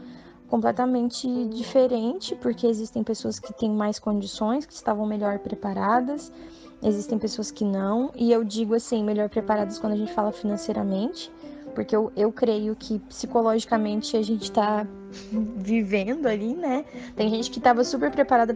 completamente 0.47 1.27
diferente, 1.47 2.35
porque 2.35 2.67
existem 2.67 3.03
pessoas 3.03 3.39
que 3.39 3.53
têm 3.53 3.69
mais 3.69 3.99
condições, 3.99 4.65
que 4.65 4.73
estavam 4.73 5.05
melhor 5.05 5.39
preparadas, 5.39 6.31
existem 6.81 7.17
pessoas 7.19 7.51
que 7.51 7.65
não, 7.65 8.11
e 8.15 8.31
eu 8.31 8.43
digo 8.43 8.73
assim, 8.73 9.03
melhor 9.03 9.29
preparadas 9.29 9.77
quando 9.77 9.93
a 9.93 9.97
gente 9.97 10.13
fala 10.13 10.31
financeiramente, 10.31 11.31
porque 11.75 11.95
eu, 11.95 12.11
eu 12.15 12.31
creio 12.31 12.75
que 12.75 12.97
psicologicamente 12.99 14.15
a 14.15 14.21
gente 14.21 14.43
está 14.43 14.87
vivendo 15.31 16.27
ali, 16.27 16.53
né? 16.53 16.85
Tem 17.15 17.29
gente 17.29 17.49
que 17.49 17.57
estava 17.57 17.83
super 17.83 18.11
preparada 18.11 18.55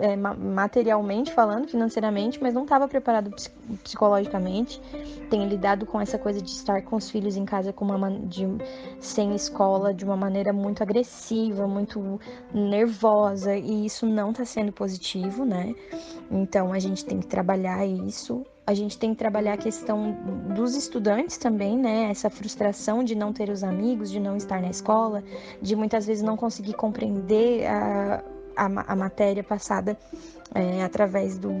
é, 0.00 0.16
materialmente 0.16 1.32
falando, 1.32 1.68
financeiramente, 1.68 2.40
mas 2.42 2.54
não 2.54 2.62
estava 2.62 2.88
preparado 2.88 3.30
psicologicamente. 3.82 4.80
Tem 5.30 5.46
lidado 5.48 5.86
com 5.86 6.00
essa 6.00 6.18
coisa 6.18 6.40
de 6.40 6.50
estar 6.50 6.82
com 6.82 6.96
os 6.96 7.10
filhos 7.10 7.36
em 7.36 7.44
casa 7.44 7.72
com 7.72 7.84
uma 7.84 8.10
de, 8.10 8.46
sem 9.00 9.34
escola 9.34 9.92
de 9.92 10.04
uma 10.04 10.16
maneira 10.16 10.52
muito 10.52 10.82
agressiva, 10.82 11.66
muito 11.66 12.20
nervosa, 12.52 13.56
e 13.56 13.86
isso 13.86 14.06
não 14.06 14.30
está 14.30 14.44
sendo 14.44 14.72
positivo, 14.72 15.44
né? 15.44 15.74
Então 16.30 16.72
a 16.72 16.78
gente 16.78 17.04
tem 17.04 17.20
que 17.20 17.26
trabalhar 17.26 17.86
isso 17.86 18.44
a 18.66 18.72
gente 18.72 18.98
tem 18.98 19.10
que 19.10 19.18
trabalhar 19.18 19.54
a 19.54 19.56
questão 19.58 20.12
dos 20.54 20.74
estudantes 20.74 21.36
também, 21.36 21.76
né? 21.76 22.10
Essa 22.10 22.30
frustração 22.30 23.04
de 23.04 23.14
não 23.14 23.32
ter 23.32 23.50
os 23.50 23.62
amigos, 23.62 24.10
de 24.10 24.18
não 24.18 24.36
estar 24.36 24.60
na 24.62 24.70
escola, 24.70 25.22
de 25.60 25.73
muitas 25.76 26.06
vezes 26.06 26.22
não 26.22 26.36
conseguir 26.36 26.74
compreender 26.74 27.66
a, 27.66 28.22
a, 28.56 28.92
a 28.92 28.96
matéria 28.96 29.42
passada 29.42 29.96
é, 30.54 30.82
através 30.82 31.36
do, 31.36 31.52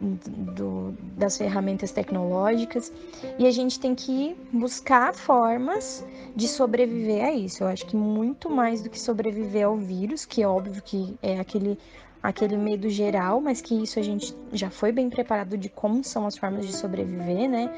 do, 0.00 0.94
das 1.16 1.36
ferramentas 1.36 1.90
tecnológicas. 1.90 2.92
E 3.38 3.46
a 3.46 3.50
gente 3.50 3.80
tem 3.80 3.94
que 3.94 4.36
buscar 4.52 5.14
formas 5.14 6.04
de 6.34 6.46
sobreviver 6.46 7.24
a 7.24 7.32
isso. 7.32 7.64
Eu 7.64 7.68
acho 7.68 7.86
que 7.86 7.96
muito 7.96 8.48
mais 8.48 8.82
do 8.82 8.88
que 8.88 9.00
sobreviver 9.00 9.66
ao 9.66 9.76
vírus, 9.76 10.24
que 10.24 10.42
é 10.42 10.48
óbvio 10.48 10.82
que 10.82 11.18
é 11.22 11.40
aquele 11.40 11.78
aquele 12.20 12.56
medo 12.56 12.90
geral, 12.90 13.40
mas 13.40 13.60
que 13.60 13.80
isso 13.80 13.98
a 13.98 14.02
gente 14.02 14.36
já 14.52 14.70
foi 14.70 14.90
bem 14.90 15.08
preparado 15.08 15.56
de 15.56 15.68
como 15.68 16.02
são 16.02 16.26
as 16.26 16.36
formas 16.36 16.66
de 16.66 16.72
sobreviver, 16.72 17.48
né? 17.48 17.72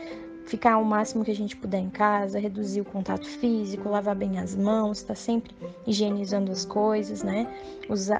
Ficar 0.46 0.78
o 0.78 0.84
máximo 0.84 1.24
que 1.24 1.30
a 1.30 1.34
gente 1.34 1.56
puder 1.56 1.78
em 1.78 1.90
casa, 1.90 2.38
reduzir 2.38 2.80
o 2.80 2.84
contato 2.84 3.26
físico, 3.26 3.88
lavar 3.88 4.16
bem 4.16 4.38
as 4.38 4.56
mãos, 4.56 4.98
estar 4.98 5.14
tá 5.14 5.14
sempre 5.14 5.54
higienizando 5.86 6.50
as 6.50 6.64
coisas, 6.64 7.22
né? 7.22 7.46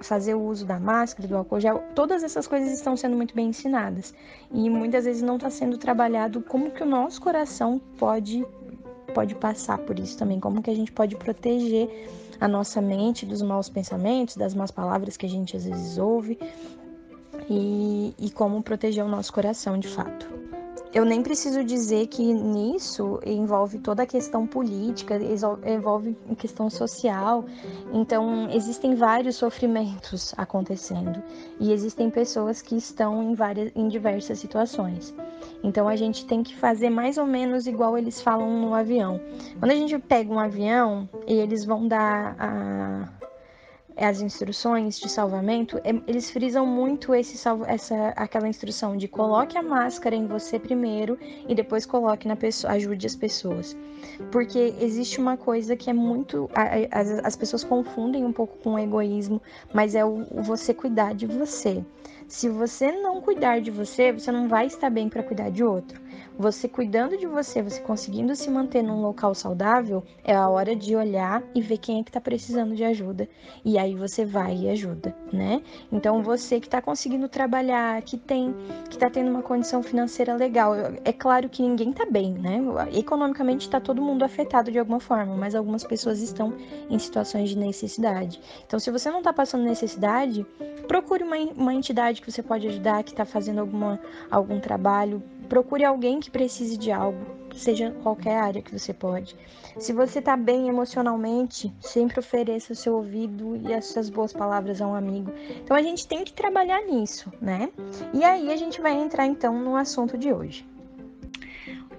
Fazer 0.03 0.35
o 0.35 0.43
uso 0.43 0.65
da 0.65 0.79
máscara, 0.79 1.27
do 1.27 1.37
álcool 1.37 1.61
gel, 1.61 1.83
todas 1.95 2.23
essas 2.23 2.47
coisas 2.47 2.73
estão 2.73 2.97
sendo 2.97 3.17
muito 3.17 3.35
bem 3.35 3.49
ensinadas. 3.49 4.15
E 4.53 4.71
muitas 4.71 5.05
vezes 5.05 5.23
não 5.23 5.37
está 5.37 5.50
sendo 5.50 5.77
trabalhado 5.77 6.41
como 6.43 6.71
que 6.71 6.83
o 6.83 6.87
nosso 6.87 7.21
coração 7.21 7.81
pode 7.99 8.47
pode 9.12 9.35
passar 9.35 9.79
por 9.79 9.99
isso 9.99 10.17
também, 10.17 10.39
como 10.39 10.62
que 10.62 10.71
a 10.71 10.75
gente 10.75 10.93
pode 10.93 11.17
proteger 11.17 12.09
a 12.41 12.49
nossa 12.49 12.81
mente 12.81 13.27
dos 13.27 13.43
maus 13.43 13.69
pensamentos, 13.69 14.37
das 14.37 14.55
más 14.55 14.71
palavras 14.71 15.17
que 15.17 15.27
a 15.27 15.29
gente 15.29 15.57
às 15.57 15.65
vezes 15.65 15.99
ouve 15.99 16.39
e, 17.49 18.15
e 18.19 18.31
como 18.31 18.62
proteger 18.62 19.05
o 19.05 19.09
nosso 19.09 19.33
coração 19.33 19.79
de 19.79 19.89
fato. 19.89 20.40
Eu 20.93 21.05
nem 21.05 21.23
preciso 21.23 21.63
dizer 21.63 22.09
que 22.09 22.35
nisso 22.35 23.21
envolve 23.25 23.79
toda 23.79 24.03
a 24.03 24.07
questão 24.07 24.45
política, 24.45 25.21
envolve 25.65 26.17
questão 26.37 26.69
social. 26.69 27.45
Então, 27.93 28.51
existem 28.51 28.97
vários 28.97 29.37
sofrimentos 29.37 30.35
acontecendo 30.37 31.23
e 31.61 31.73
existem 31.73 32.11
pessoas 32.11 32.61
que 32.61 32.77
estão 32.77 33.23
em, 33.23 33.35
várias, 33.35 33.71
em 33.77 33.87
diversas 33.87 34.41
situações. 34.41 35.15
Então, 35.63 35.87
a 35.87 35.95
gente 35.95 36.27
tem 36.27 36.43
que 36.43 36.57
fazer 36.57 36.91
mais 36.91 37.19
ou 37.19 37.27
menos 37.27 37.69
igual 37.69 37.97
eles 37.97 38.21
falam 38.21 38.51
no 38.61 38.75
avião. 38.75 39.21
Quando 39.61 39.71
a 39.71 39.77
gente 39.77 39.97
pega 39.97 40.33
um 40.33 40.41
avião 40.41 41.09
e 41.25 41.35
eles 41.35 41.65
vão 41.65 41.87
dar 41.87 42.35
a 42.37 43.20
as 44.04 44.21
instruções 44.21 44.99
de 44.99 45.09
salvamento, 45.09 45.78
é, 45.85 45.90
eles 46.07 46.30
frisam 46.30 46.66
muito 46.66 47.14
esse 47.14 47.37
essa 47.66 48.09
aquela 48.16 48.49
instrução 48.49 48.97
de 48.97 49.07
coloque 49.07 49.59
a 49.59 49.62
máscara 49.62 50.16
em 50.16 50.26
você 50.26 50.59
primeiro 50.59 51.19
e 51.47 51.54
depois 51.54 51.85
coloque 51.85 52.26
na 52.26 52.37
pessoa, 52.37 52.73
ajude 52.73 53.07
as 53.07 53.14
pessoas. 53.14 53.76
Porque 54.30 54.75
existe 54.80 55.21
uma 55.21 55.37
coisa 55.37 55.76
que 55.76 55.90
é 55.90 55.92
muito 55.92 56.49
as, 56.90 57.11
as 57.11 57.37
pessoas 57.37 57.62
confundem 57.62 58.25
um 58.25 58.33
pouco 58.33 58.57
com 58.59 58.75
o 58.75 58.78
egoísmo, 58.78 59.40
mas 59.73 59.95
é 59.95 60.04
o, 60.04 60.26
o 60.30 60.42
você 60.42 60.73
cuidar 60.73 61.14
de 61.14 61.26
você. 61.26 61.85
Se 62.26 62.49
você 62.49 62.92
não 62.92 63.21
cuidar 63.21 63.61
de 63.61 63.71
você, 63.71 64.12
você 64.12 64.30
não 64.30 64.49
vai 64.49 64.66
estar 64.66 64.88
bem 64.88 65.09
para 65.09 65.23
cuidar 65.23 65.50
de 65.50 65.64
outro. 65.64 66.00
Você 66.41 66.67
cuidando 66.67 67.19
de 67.19 67.27
você, 67.27 67.61
você 67.61 67.83
conseguindo 67.83 68.35
se 68.35 68.51
manter 68.51 68.83
num 68.83 69.03
local 69.03 69.35
saudável, 69.35 70.03
é 70.25 70.35
a 70.35 70.49
hora 70.49 70.75
de 70.75 70.97
olhar 70.97 71.43
e 71.55 71.61
ver 71.61 71.77
quem 71.77 72.01
é 72.01 72.03
que 72.03 72.09
está 72.09 72.19
precisando 72.19 72.75
de 72.75 72.83
ajuda. 72.83 73.29
E 73.63 73.79
aí 73.79 73.95
você 73.95 74.25
vai 74.25 74.57
e 74.57 74.71
ajuda, 74.71 75.15
né? 75.31 75.61
Então 75.93 76.23
você 76.23 76.59
que 76.59 76.67
está 76.67 76.81
conseguindo 76.81 77.29
trabalhar, 77.29 78.01
que 78.01 78.17
tem, 78.17 78.55
que 78.89 78.97
está 78.97 79.11
tendo 79.11 79.31
uma 79.31 79.43
condição 79.43 79.83
financeira 79.83 80.35
legal, 80.35 80.73
é 81.05 81.13
claro 81.13 81.47
que 81.47 81.61
ninguém 81.61 81.91
está 81.91 82.07
bem, 82.07 82.33
né? 82.33 82.59
Economicamente 82.95 83.67
está 83.67 83.79
todo 83.79 84.01
mundo 84.01 84.25
afetado 84.25 84.73
de 84.73 84.79
alguma 84.79 84.99
forma, 84.99 85.37
mas 85.37 85.55
algumas 85.55 85.85
pessoas 85.85 86.23
estão 86.23 86.55
em 86.89 86.99
situações 86.99 87.51
de 87.51 87.59
necessidade. 87.59 88.41
Então, 88.67 88.81
se 88.81 88.91
você 88.91 89.11
não 89.11 89.19
está 89.19 89.31
passando 89.31 89.65
necessidade, 89.65 90.47
procure 90.89 91.23
uma, 91.23 91.37
uma 91.37 91.75
entidade 91.75 92.23
que 92.23 92.33
você 92.33 92.43
pode 92.43 92.67
ajudar, 92.67 93.05
que 93.05 93.11
está 93.11 93.27
fazendo 93.27 93.61
alguma, 93.61 94.01
algum 94.31 94.59
trabalho 94.59 95.23
Procure 95.50 95.85
alguém 95.85 96.21
que 96.21 96.30
precise 96.30 96.78
de 96.78 96.92
algo, 96.92 97.19
seja 97.57 97.90
qualquer 98.04 98.38
área 98.38 98.62
que 98.62 98.78
você 98.78 98.95
pode. 98.95 99.35
Se 99.76 99.92
você 99.92 100.21
está 100.21 100.37
bem 100.37 100.69
emocionalmente, 100.69 101.75
sempre 101.80 102.21
ofereça 102.21 102.73
o 102.73 102.76
seu 102.76 102.95
ouvido 102.95 103.57
e 103.57 103.75
as 103.75 103.87
suas 103.87 104.09
boas 104.09 104.33
palavras 104.33 104.80
a 104.80 104.87
um 104.87 104.95
amigo. 104.95 105.33
Então 105.61 105.76
a 105.76 105.83
gente 105.83 106.07
tem 106.07 106.23
que 106.23 106.33
trabalhar 106.33 106.80
nisso, 106.83 107.33
né? 107.42 107.69
E 108.14 108.23
aí 108.23 108.52
a 108.52 108.57
gente 108.57 108.80
vai 108.80 108.92
entrar 108.92 109.26
então 109.26 109.59
no 109.59 109.75
assunto 109.75 110.16
de 110.16 110.33
hoje. 110.33 110.64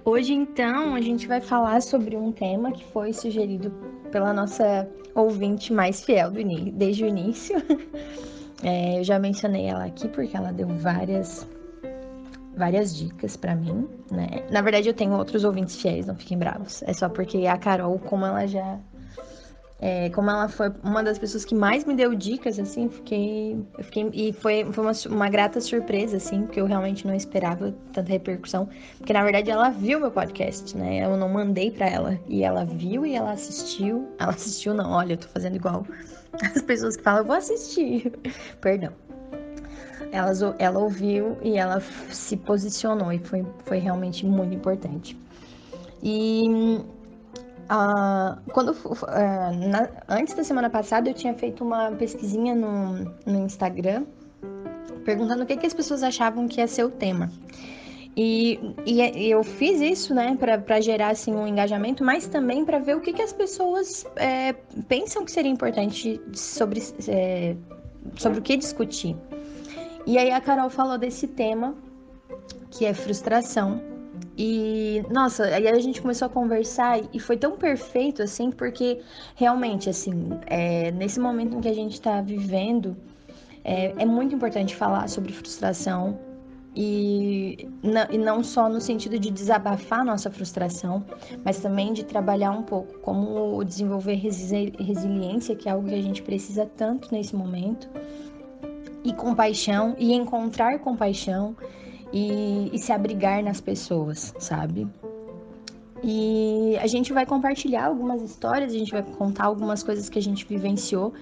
Hoje, 0.02 0.32
então, 0.32 0.94
a 0.94 1.00
gente 1.02 1.28
vai 1.28 1.42
falar 1.42 1.82
sobre 1.82 2.16
um 2.16 2.32
tema 2.32 2.72
que 2.72 2.84
foi 2.86 3.12
sugerido 3.12 3.70
pela 4.10 4.32
nossa 4.32 4.88
ouvinte 5.14 5.74
mais 5.74 6.02
fiel 6.02 6.30
do 6.30 6.42
desde 6.72 7.04
o 7.04 7.06
início. 7.06 7.56
É, 8.64 9.00
eu 9.00 9.02
já 9.02 9.18
mencionei 9.18 9.66
ela 9.66 9.86
aqui 9.86 10.06
porque 10.06 10.36
ela 10.36 10.52
deu 10.52 10.68
várias 10.68 11.44
várias 12.56 12.94
dicas 12.94 13.36
para 13.36 13.54
mim, 13.54 13.88
né? 14.10 14.44
Na 14.50 14.60
verdade, 14.60 14.88
eu 14.88 14.94
tenho 14.94 15.12
outros 15.12 15.44
ouvintes 15.44 15.76
fiéis, 15.76 16.06
não 16.06 16.14
fiquem 16.14 16.38
bravos. 16.38 16.82
É 16.82 16.92
só 16.92 17.08
porque 17.08 17.46
a 17.46 17.56
Carol, 17.56 17.98
como 17.98 18.24
ela 18.24 18.46
já. 18.46 18.78
É, 19.80 20.10
como 20.10 20.30
ela 20.30 20.48
foi 20.48 20.70
uma 20.84 21.02
das 21.02 21.18
pessoas 21.18 21.44
que 21.44 21.56
mais 21.56 21.84
me 21.84 21.96
deu 21.96 22.14
dicas, 22.14 22.56
assim, 22.58 22.88
fiquei. 22.88 23.64
Eu 23.76 23.84
fiquei 23.84 24.08
e 24.12 24.32
foi, 24.32 24.64
foi 24.70 24.84
uma, 24.84 24.92
uma 25.10 25.28
grata 25.28 25.60
surpresa, 25.60 26.18
assim, 26.18 26.42
porque 26.42 26.60
eu 26.60 26.66
realmente 26.66 27.04
não 27.04 27.14
esperava 27.14 27.74
tanta 27.92 28.08
repercussão. 28.08 28.68
Porque, 28.98 29.12
na 29.12 29.24
verdade, 29.24 29.50
ela 29.50 29.70
viu 29.70 29.98
meu 29.98 30.12
podcast, 30.12 30.76
né? 30.76 31.04
Eu 31.04 31.16
não 31.16 31.28
mandei 31.28 31.70
para 31.70 31.88
ela. 31.88 32.18
E 32.28 32.44
ela 32.44 32.64
viu 32.64 33.04
e 33.04 33.14
ela 33.14 33.32
assistiu. 33.32 34.08
Ela 34.20 34.30
assistiu, 34.32 34.72
não, 34.72 34.92
olha, 34.92 35.14
eu 35.14 35.18
tô 35.18 35.26
fazendo 35.28 35.56
igual 35.56 35.84
as 36.54 36.62
pessoas 36.62 36.96
que 36.96 37.02
falam, 37.02 37.22
eu 37.22 37.26
vou 37.26 37.36
assistir. 37.36 38.12
Perdão 38.60 38.92
ela, 40.12 40.32
ela 40.58 40.78
ouviu 40.78 41.38
e 41.42 41.56
ela 41.56 41.80
se 42.10 42.36
posicionou 42.36 43.12
e 43.12 43.18
foi, 43.18 43.44
foi 43.64 43.78
realmente 43.78 44.26
muito 44.26 44.54
importante. 44.54 45.18
E 46.02 46.44
uh, 47.70 48.50
quando 48.52 48.72
uh, 48.72 49.68
na, 49.68 49.88
antes 50.08 50.34
da 50.34 50.44
semana 50.44 50.68
passada 50.68 51.08
eu 51.08 51.14
tinha 51.14 51.34
feito 51.34 51.64
uma 51.64 51.90
pesquisinha 51.92 52.54
no, 52.54 53.10
no 53.24 53.38
Instagram 53.40 54.04
perguntando 55.04 55.42
o 55.42 55.46
que, 55.46 55.56
que 55.56 55.66
as 55.66 55.74
pessoas 55.74 56.02
achavam 56.02 56.46
que 56.46 56.60
ia 56.60 56.68
ser 56.68 56.84
o 56.84 56.90
tema. 56.90 57.30
E, 58.16 58.60
e, 58.84 59.30
eu 59.30 59.42
fiz 59.42 59.80
isso, 59.80 60.14
né, 60.14 60.36
para 60.38 60.80
gerar 60.80 61.08
assim 61.08 61.34
um 61.34 61.46
engajamento, 61.46 62.04
mas 62.04 62.26
também 62.26 62.64
para 62.64 62.78
ver 62.78 62.94
o 62.94 63.00
que, 63.00 63.12
que 63.12 63.22
as 63.22 63.32
pessoas 63.32 64.04
é, 64.16 64.52
pensam 64.86 65.24
que 65.24 65.32
seria 65.32 65.50
importante 65.50 66.20
sobre, 66.34 66.82
é, 67.08 67.56
sobre 68.16 68.38
o 68.38 68.42
que 68.42 68.56
discutir. 68.56 69.16
E 70.06 70.18
aí 70.18 70.30
a 70.30 70.40
Carol 70.40 70.68
falou 70.68 70.98
desse 70.98 71.28
tema, 71.28 71.74
que 72.70 72.84
é 72.84 72.92
frustração. 72.92 73.80
E, 74.36 75.04
nossa, 75.10 75.44
aí 75.44 75.68
a 75.68 75.78
gente 75.78 76.00
começou 76.00 76.26
a 76.26 76.28
conversar 76.28 77.00
e 77.12 77.20
foi 77.20 77.36
tão 77.36 77.56
perfeito, 77.56 78.22
assim, 78.22 78.50
porque 78.50 79.00
realmente, 79.36 79.90
assim, 79.90 80.30
é, 80.46 80.90
nesse 80.90 81.20
momento 81.20 81.56
em 81.56 81.60
que 81.60 81.68
a 81.68 81.74
gente 81.74 81.92
está 81.92 82.20
vivendo, 82.20 82.96
é, 83.62 83.92
é, 83.96 84.06
muito 84.06 84.34
importante 84.34 84.74
falar 84.74 85.08
sobre 85.08 85.32
frustração 85.32 86.18
e, 86.74 87.68
não 88.18 88.42
só 88.42 88.68
no 88.68 88.80
sentido 88.80 89.18
de 89.18 89.30
desabafar 89.30 90.04
nossa 90.04 90.30
frustração, 90.30 91.04
mas 91.44 91.60
também 91.60 91.92
de 91.92 92.04
trabalhar 92.04 92.50
um 92.52 92.62
pouco 92.62 92.98
como 93.00 93.62
desenvolver 93.62 94.14
resili 94.14 94.72
resiliência, 94.80 95.54
que 95.54 95.68
é 95.68 95.72
algo 95.72 95.86
que 95.86 95.94
a 95.94 96.02
gente 96.02 96.22
precisa 96.22 96.64
tanto 96.64 97.12
nesse 97.12 97.36
momento 97.36 97.88
e 99.04 99.12
compaixão 99.12 99.94
e 99.98 100.12
encontrar 100.12 100.78
compaixão 100.78 101.56
e, 102.12 102.70
e 102.72 102.78
se 102.78 102.92
abrigar 102.92 103.42
nas 103.42 103.60
pessoas, 103.60 104.34
sabe? 104.38 104.88
E 106.04 106.76
a 106.80 106.86
gente 106.86 107.12
vai 107.12 107.24
compartilhar 107.24 107.86
algumas 107.86 108.22
histórias, 108.22 108.72
a 108.72 108.76
gente 108.76 108.90
vai 108.90 109.02
contar 109.02 109.44
algumas 109.44 109.82
coisas 109.82 110.08
que 110.08 110.18
a 110.18 110.22
gente 110.22 110.44
vivenciou. 110.44 111.14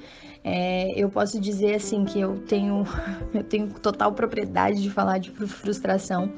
É, 0.43 0.91
eu 0.97 1.11
posso 1.11 1.39
dizer 1.39 1.75
assim 1.75 2.05
que 2.07 2.19
eu 2.19 2.39
tenho, 2.47 2.85
eu 3.35 3.45
tenho 3.45 3.69
total 3.69 4.13
propriedade 4.13 4.83
de 4.83 4.91
falar 4.91 5.19
de 5.19 5.31
frustração, 5.31 6.33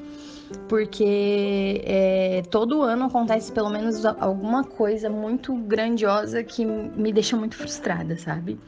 porque 0.67 1.81
é, 1.85 2.41
todo 2.51 2.81
ano 2.81 3.05
acontece 3.05 3.49
pelo 3.49 3.69
menos 3.69 4.05
alguma 4.05 4.65
coisa 4.65 5.09
muito 5.09 5.55
grandiosa 5.55 6.43
que 6.43 6.65
me 6.65 7.13
deixa 7.13 7.37
muito 7.37 7.55
frustrada, 7.55 8.17
sabe? 8.17 8.59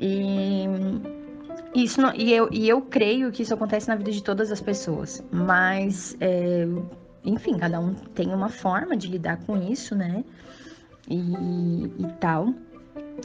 E 0.00 0.64
isso 1.74 2.00
não, 2.00 2.14
e, 2.14 2.32
eu, 2.32 2.48
e 2.52 2.68
eu 2.68 2.82
creio 2.82 3.30
que 3.32 3.42
isso 3.42 3.54
acontece 3.54 3.88
na 3.88 3.94
vida 3.94 4.10
de 4.10 4.22
todas 4.22 4.52
as 4.52 4.60
pessoas, 4.60 5.22
mas 5.30 6.16
é, 6.20 6.66
enfim, 7.24 7.56
cada 7.56 7.80
um 7.80 7.94
tem 7.94 8.28
uma 8.28 8.48
forma 8.48 8.96
de 8.96 9.08
lidar 9.08 9.38
com 9.44 9.56
isso, 9.56 9.94
né? 9.94 10.24
E, 11.08 11.16
e 11.16 12.06
tal. 12.20 12.52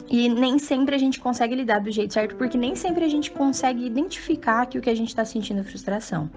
E 0.10 0.30
nem 0.30 0.60
sempre 0.60 0.96
a 0.96 0.98
gente 0.98 1.20
consegue 1.20 1.56
lidar 1.56 1.80
do 1.80 1.92
jeito 1.92 2.14
certo, 2.14 2.36
porque 2.36 2.58
nem 2.58 2.76
sempre 2.76 3.04
a 3.04 3.08
gente 3.08 3.32
consegue 3.32 3.86
identificar 3.86 4.66
que 4.66 4.78
o 4.78 4.82
que 4.82 4.90
a 4.90 4.96
gente 4.96 5.10
está 5.10 5.26
sentindo 5.26 5.62
é 5.62 5.64
frustração. 5.64 6.30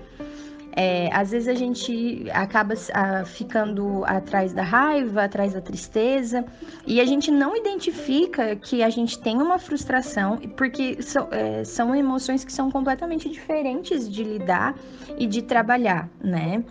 É, 0.76 1.08
às 1.12 1.32
vezes 1.32 1.48
a 1.48 1.54
gente 1.54 2.26
acaba 2.32 2.74
a, 2.94 3.24
ficando 3.24 4.04
atrás 4.04 4.52
da 4.52 4.62
raiva, 4.62 5.24
atrás 5.24 5.52
da 5.52 5.60
tristeza, 5.60 6.44
e 6.86 7.00
a 7.00 7.04
gente 7.04 7.30
não 7.30 7.56
identifica 7.56 8.54
que 8.56 8.82
a 8.82 8.90
gente 8.90 9.18
tem 9.18 9.42
uma 9.42 9.58
frustração, 9.58 10.38
porque 10.56 11.02
são, 11.02 11.28
é, 11.30 11.64
são 11.64 11.94
emoções 11.94 12.44
que 12.44 12.52
são 12.52 12.70
completamente 12.70 13.28
diferentes 13.28 14.08
de 14.08 14.22
lidar 14.22 14.74
e 15.18 15.26
de 15.26 15.42
trabalhar, 15.42 16.08
né? 16.22 16.62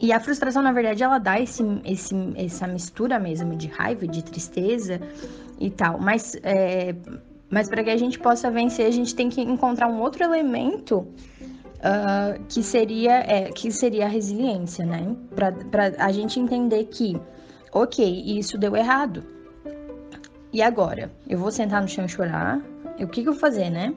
E 0.00 0.12
a 0.12 0.20
frustração, 0.20 0.62
na 0.62 0.72
verdade, 0.72 1.02
ela 1.02 1.18
dá 1.18 1.40
esse, 1.40 1.62
esse, 1.84 2.14
essa 2.36 2.66
mistura 2.66 3.18
mesmo 3.18 3.56
de 3.56 3.68
raiva, 3.68 4.06
de 4.06 4.22
tristeza 4.22 5.00
e 5.58 5.70
tal. 5.70 5.98
Mas, 5.98 6.36
é, 6.42 6.94
mas 7.48 7.68
para 7.68 7.82
que 7.82 7.90
a 7.90 7.96
gente 7.96 8.18
possa 8.18 8.50
vencer, 8.50 8.86
a 8.86 8.90
gente 8.90 9.14
tem 9.14 9.30
que 9.30 9.40
encontrar 9.40 9.88
um 9.88 10.00
outro 10.00 10.22
elemento 10.22 11.06
uh, 11.86 12.44
que, 12.48 12.62
seria, 12.62 13.20
é, 13.20 13.50
que 13.52 13.70
seria 13.70 14.06
a 14.06 14.08
resiliência, 14.08 14.84
né? 14.84 15.16
Para 15.34 15.94
a 15.98 16.12
gente 16.12 16.40
entender 16.40 16.84
que, 16.84 17.18
ok, 17.72 18.22
isso 18.38 18.58
deu 18.58 18.76
errado. 18.76 19.24
E 20.52 20.62
agora? 20.62 21.10
Eu 21.28 21.38
vou 21.38 21.50
sentar 21.50 21.80
no 21.80 21.88
chão 21.88 22.04
e 22.04 22.08
chorar? 22.08 22.60
O 22.98 23.06
que, 23.06 23.22
que 23.22 23.28
eu 23.28 23.32
vou 23.32 23.40
fazer, 23.40 23.70
né? 23.70 23.94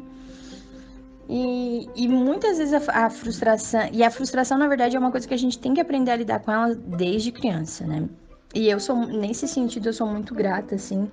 E, 1.30 1.88
e 1.96 2.08
muitas 2.08 2.58
vezes 2.58 2.74
a, 2.74 3.06
a, 3.06 3.10
frustração. 3.10 3.88
E 3.94 4.04
a 4.04 4.10
frustração, 4.10 4.58
na 4.58 4.68
verdade, 4.68 4.96
é 4.96 5.00
uma 5.00 5.12
coisa 5.12 5.28
que 5.28 5.34
a 5.34 5.38
gente 5.38 5.60
tem 5.60 5.74
que 5.74 5.82
aprender 5.82 6.12
a 6.12 6.16
lidar 6.16 6.40
com 6.40 6.52
ela 6.52 6.76
desde 6.76 7.32
criança, 7.32 7.86
né? 7.86 8.10
E 8.54 8.68
eu 8.68 8.80
sou, 8.80 8.96
nesse 9.06 9.48
sentido, 9.48 9.90
eu 9.90 9.94
sou 9.94 10.08
muito 10.08 10.34
grata, 10.34 10.74
assim, 10.74 11.10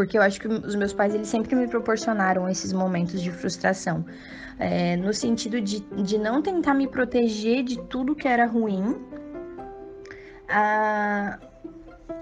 porque 0.00 0.16
eu 0.16 0.22
acho 0.22 0.40
que 0.40 0.48
os 0.48 0.74
meus 0.74 0.94
pais, 0.94 1.14
eles 1.14 1.28
sempre 1.28 1.54
me 1.54 1.68
proporcionaram 1.68 2.48
esses 2.48 2.72
momentos 2.72 3.20
de 3.20 3.30
frustração. 3.30 4.02
É, 4.58 4.96
no 4.96 5.12
sentido 5.12 5.60
de, 5.60 5.80
de 5.80 6.16
não 6.16 6.40
tentar 6.40 6.72
me 6.72 6.88
proteger 6.88 7.62
de 7.62 7.78
tudo 7.82 8.14
que 8.14 8.26
era 8.26 8.46
ruim, 8.46 8.96
a, 10.48 11.38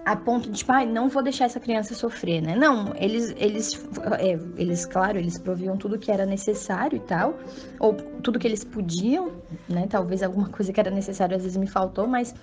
a 0.05 0.17
ponto 0.17 0.51
de, 0.51 0.59
tipo, 0.59 0.73
ah, 0.73 0.85
não 0.85 1.09
vou 1.09 1.23
deixar 1.23 1.45
essa 1.45 1.61
criança 1.61 1.95
sofrer, 1.95 2.43
né? 2.43 2.57
Não, 2.57 2.93
eles, 2.97 3.33
eles, 3.39 3.89
é, 4.19 4.37
eles, 4.61 4.85
claro, 4.85 5.17
eles 5.17 5.39
proviam 5.39 5.77
tudo 5.77 6.01
que 6.01 6.11
era 6.11 6.27
necessário 6.27 6.97
e 6.97 7.01
tal, 7.01 7.39
ou 7.79 7.95
tudo 7.95 8.41
que 8.41 8.49
eles 8.49 8.65
podiam, 8.65 9.31
né? 9.69 9.87
Talvez 9.89 10.25
alguma 10.25 10.49
coisa 10.49 10.73
que 10.73 10.81
era 10.81 10.91
necessário 10.91 11.37
às 11.37 11.45
vezes 11.45 11.57
me 11.57 11.69
faltou, 11.69 12.09
mas 12.09 12.35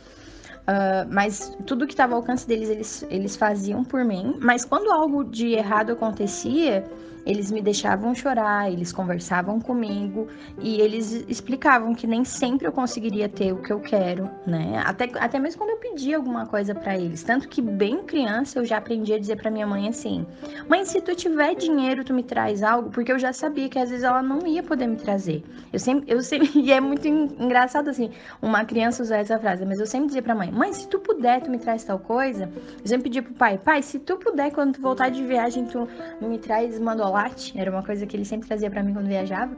Uh, 0.65 1.05
mas 1.11 1.55
tudo 1.67 1.85
que 1.85 1.93
estava 1.93 2.13
ao 2.13 2.21
alcance 2.21 2.47
deles, 2.47 2.69
eles, 2.69 3.05
eles 3.09 3.35
faziam 3.35 3.83
por 3.83 4.03
mim. 4.03 4.35
Mas 4.39 4.65
quando 4.65 4.91
algo 4.91 5.23
de 5.23 5.53
errado 5.53 5.91
acontecia, 5.91 6.83
eles 7.25 7.51
me 7.51 7.61
deixavam 7.61 8.13
chorar, 8.13 8.71
eles 8.71 8.91
conversavam 8.91 9.59
comigo 9.59 10.27
e 10.59 10.79
eles 10.79 11.11
explicavam 11.27 11.95
que 11.95 12.05
nem 12.05 12.23
sempre 12.23 12.67
eu 12.67 12.71
conseguiria 12.71 13.27
ter 13.27 13.51
o 13.51 13.61
que 13.61 13.73
eu 13.73 13.79
quero, 13.79 14.29
né? 14.45 14.81
Até, 14.85 15.09
até 15.19 15.39
mesmo 15.39 15.59
quando 15.59 15.71
eu 15.71 15.77
pedia 15.77 16.17
alguma 16.17 16.45
coisa 16.45 16.75
para 16.75 16.95
eles. 16.97 17.23
Tanto 17.23 17.47
que 17.47 17.61
bem 17.61 18.03
criança 18.03 18.59
eu 18.59 18.65
já 18.65 18.77
aprendi 18.77 19.13
a 19.13 19.19
dizer 19.19 19.37
para 19.37 19.49
minha 19.49 19.65
mãe 19.65 19.87
assim: 19.87 20.25
"Mãe, 20.69 20.85
se 20.85 21.01
tu 21.01 21.15
tiver 21.15 21.55
dinheiro, 21.55 22.03
tu 22.03 22.13
me 22.13 22.23
traz 22.23 22.61
algo", 22.61 22.89
porque 22.91 23.11
eu 23.11 23.17
já 23.17 23.33
sabia 23.33 23.67
que 23.69 23.79
às 23.79 23.89
vezes 23.89 24.03
ela 24.03 24.21
não 24.21 24.45
ia 24.45 24.61
poder 24.61 24.87
me 24.87 24.95
trazer. 24.97 25.43
Eu 25.73 25.79
sempre 25.79 26.05
eu 26.11 26.21
sempre 26.21 26.49
e 26.59 26.71
é 26.71 26.79
muito 26.79 27.07
engraçado 27.07 27.89
assim, 27.89 28.11
uma 28.41 28.63
criança 28.65 29.01
usar 29.01 29.17
essa 29.17 29.39
frase, 29.39 29.65
mas 29.65 29.79
eu 29.79 29.87
sempre 29.87 30.07
dizia 30.07 30.21
para 30.21 30.35
mãe: 30.35 30.51
"Mãe, 30.51 30.71
se 30.73 30.87
tu 30.87 30.99
puder, 30.99 31.41
tu 31.41 31.49
me 31.49 31.57
traz 31.57 31.83
tal 31.83 31.97
coisa". 31.99 32.51
Eu 32.83 32.87
sempre 32.89 33.03
pedia 33.03 33.23
pro 33.23 33.33
pai: 33.33 33.57
"Pai, 33.57 33.81
se 33.81 33.99
tu 33.99 34.17
puder 34.17 34.51
quando 34.51 34.75
tu 34.75 34.81
voltar 34.81 35.09
de 35.09 35.23
viagem, 35.23 35.65
tu 35.65 35.87
me 36.21 36.37
traz 36.37 36.79
mandolá 36.79 37.14
chocolate, 37.15 37.53
era 37.55 37.71
uma 37.71 37.83
coisa 37.83 38.05
que 38.05 38.15
ele 38.15 38.25
sempre 38.25 38.47
trazia 38.47 38.69
para 38.69 38.83
mim 38.83 38.93
quando 38.93 39.07
viajava. 39.07 39.55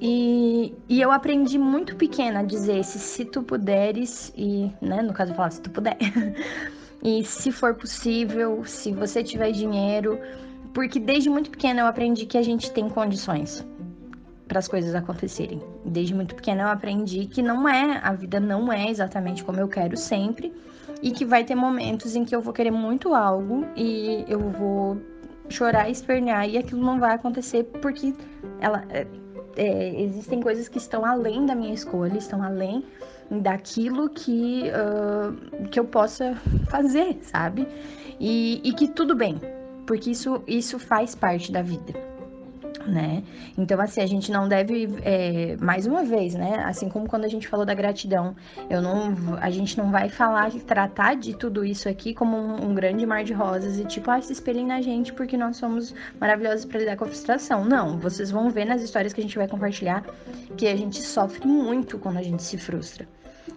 E, 0.00 0.72
e 0.88 1.00
eu 1.00 1.10
aprendi 1.10 1.58
muito 1.58 1.96
pequena 1.96 2.40
a 2.40 2.42
dizer 2.44 2.84
se, 2.84 2.98
se 3.00 3.24
tu 3.24 3.42
puderes, 3.42 4.32
e, 4.36 4.72
né, 4.80 5.02
no 5.02 5.12
caso 5.12 5.32
eu 5.32 5.36
falava 5.36 5.52
se 5.52 5.60
tu 5.60 5.70
puder, 5.70 5.98
e 7.02 7.24
se 7.24 7.50
for 7.50 7.74
possível, 7.74 8.64
se 8.64 8.92
você 8.92 9.24
tiver 9.24 9.50
dinheiro, 9.50 10.18
porque 10.72 11.00
desde 11.00 11.28
muito 11.28 11.50
pequena 11.50 11.80
eu 11.80 11.86
aprendi 11.86 12.26
que 12.26 12.38
a 12.38 12.42
gente 12.42 12.70
tem 12.70 12.88
condições 12.88 13.66
para 14.46 14.60
as 14.60 14.68
coisas 14.68 14.94
acontecerem. 14.94 15.60
Desde 15.84 16.14
muito 16.14 16.34
pequena 16.36 16.62
eu 16.62 16.68
aprendi 16.68 17.26
que 17.26 17.42
não 17.42 17.68
é, 17.68 18.00
a 18.02 18.12
vida 18.12 18.38
não 18.38 18.72
é 18.72 18.88
exatamente 18.88 19.42
como 19.42 19.58
eu 19.58 19.66
quero 19.66 19.96
sempre, 19.96 20.52
e 21.02 21.10
que 21.10 21.24
vai 21.24 21.44
ter 21.44 21.56
momentos 21.56 22.14
em 22.14 22.24
que 22.24 22.34
eu 22.34 22.40
vou 22.40 22.52
querer 22.52 22.70
muito 22.70 23.14
algo 23.14 23.66
e 23.76 24.24
eu 24.28 24.38
vou 24.38 24.96
chorar 25.48 25.88
e 25.88 25.92
espernear 25.92 26.48
e 26.48 26.58
aquilo 26.58 26.80
não 26.80 26.98
vai 26.98 27.14
acontecer 27.14 27.64
porque 27.64 28.14
ela 28.60 28.84
é, 28.90 29.06
é, 29.56 30.02
existem 30.02 30.40
coisas 30.40 30.68
que 30.68 30.78
estão 30.78 31.04
além 31.04 31.46
da 31.46 31.54
minha 31.54 31.74
escolha, 31.74 32.16
estão 32.18 32.42
além 32.42 32.84
daquilo 33.30 34.08
que, 34.08 34.64
uh, 34.70 35.68
que 35.68 35.78
eu 35.78 35.84
possa 35.84 36.34
fazer, 36.70 37.18
sabe? 37.22 37.66
E, 38.18 38.60
e 38.64 38.72
que 38.72 38.88
tudo 38.88 39.14
bem, 39.14 39.38
porque 39.86 40.10
isso, 40.10 40.42
isso 40.46 40.78
faz 40.78 41.14
parte 41.14 41.52
da 41.52 41.62
vida 41.62 42.07
né? 42.86 43.22
Então, 43.56 43.80
assim, 43.80 44.00
a 44.00 44.06
gente 44.06 44.30
não 44.30 44.48
deve, 44.48 44.88
é, 45.02 45.56
mais 45.60 45.86
uma 45.86 46.04
vez, 46.04 46.34
né? 46.34 46.62
Assim 46.64 46.88
como 46.88 47.08
quando 47.08 47.24
a 47.24 47.28
gente 47.28 47.46
falou 47.46 47.66
da 47.66 47.74
gratidão, 47.74 48.34
eu 48.70 48.80
não, 48.80 49.14
a 49.40 49.50
gente 49.50 49.76
não 49.76 49.90
vai 49.90 50.08
falar, 50.08 50.50
tratar 50.66 51.14
de 51.14 51.36
tudo 51.36 51.64
isso 51.64 51.88
aqui 51.88 52.14
como 52.14 52.36
um, 52.36 52.70
um 52.70 52.74
grande 52.74 53.04
mar 53.06 53.24
de 53.24 53.32
rosas 53.32 53.78
e 53.78 53.84
tipo, 53.84 54.10
ah, 54.10 54.20
se 54.20 54.32
espelhem 54.32 54.66
na 54.66 54.80
gente 54.80 55.12
porque 55.12 55.36
nós 55.36 55.56
somos 55.56 55.94
maravilhosos 56.20 56.64
para 56.64 56.80
lidar 56.80 56.96
com 56.96 57.04
a 57.04 57.08
frustração. 57.08 57.64
Não, 57.64 57.98
vocês 57.98 58.30
vão 58.30 58.50
ver 58.50 58.64
nas 58.64 58.82
histórias 58.82 59.12
que 59.12 59.20
a 59.20 59.24
gente 59.24 59.36
vai 59.36 59.48
compartilhar 59.48 60.04
que 60.56 60.66
a 60.66 60.76
gente 60.76 61.00
sofre 61.02 61.46
muito 61.46 61.98
quando 61.98 62.18
a 62.18 62.22
gente 62.22 62.42
se 62.42 62.56
frustra 62.58 63.08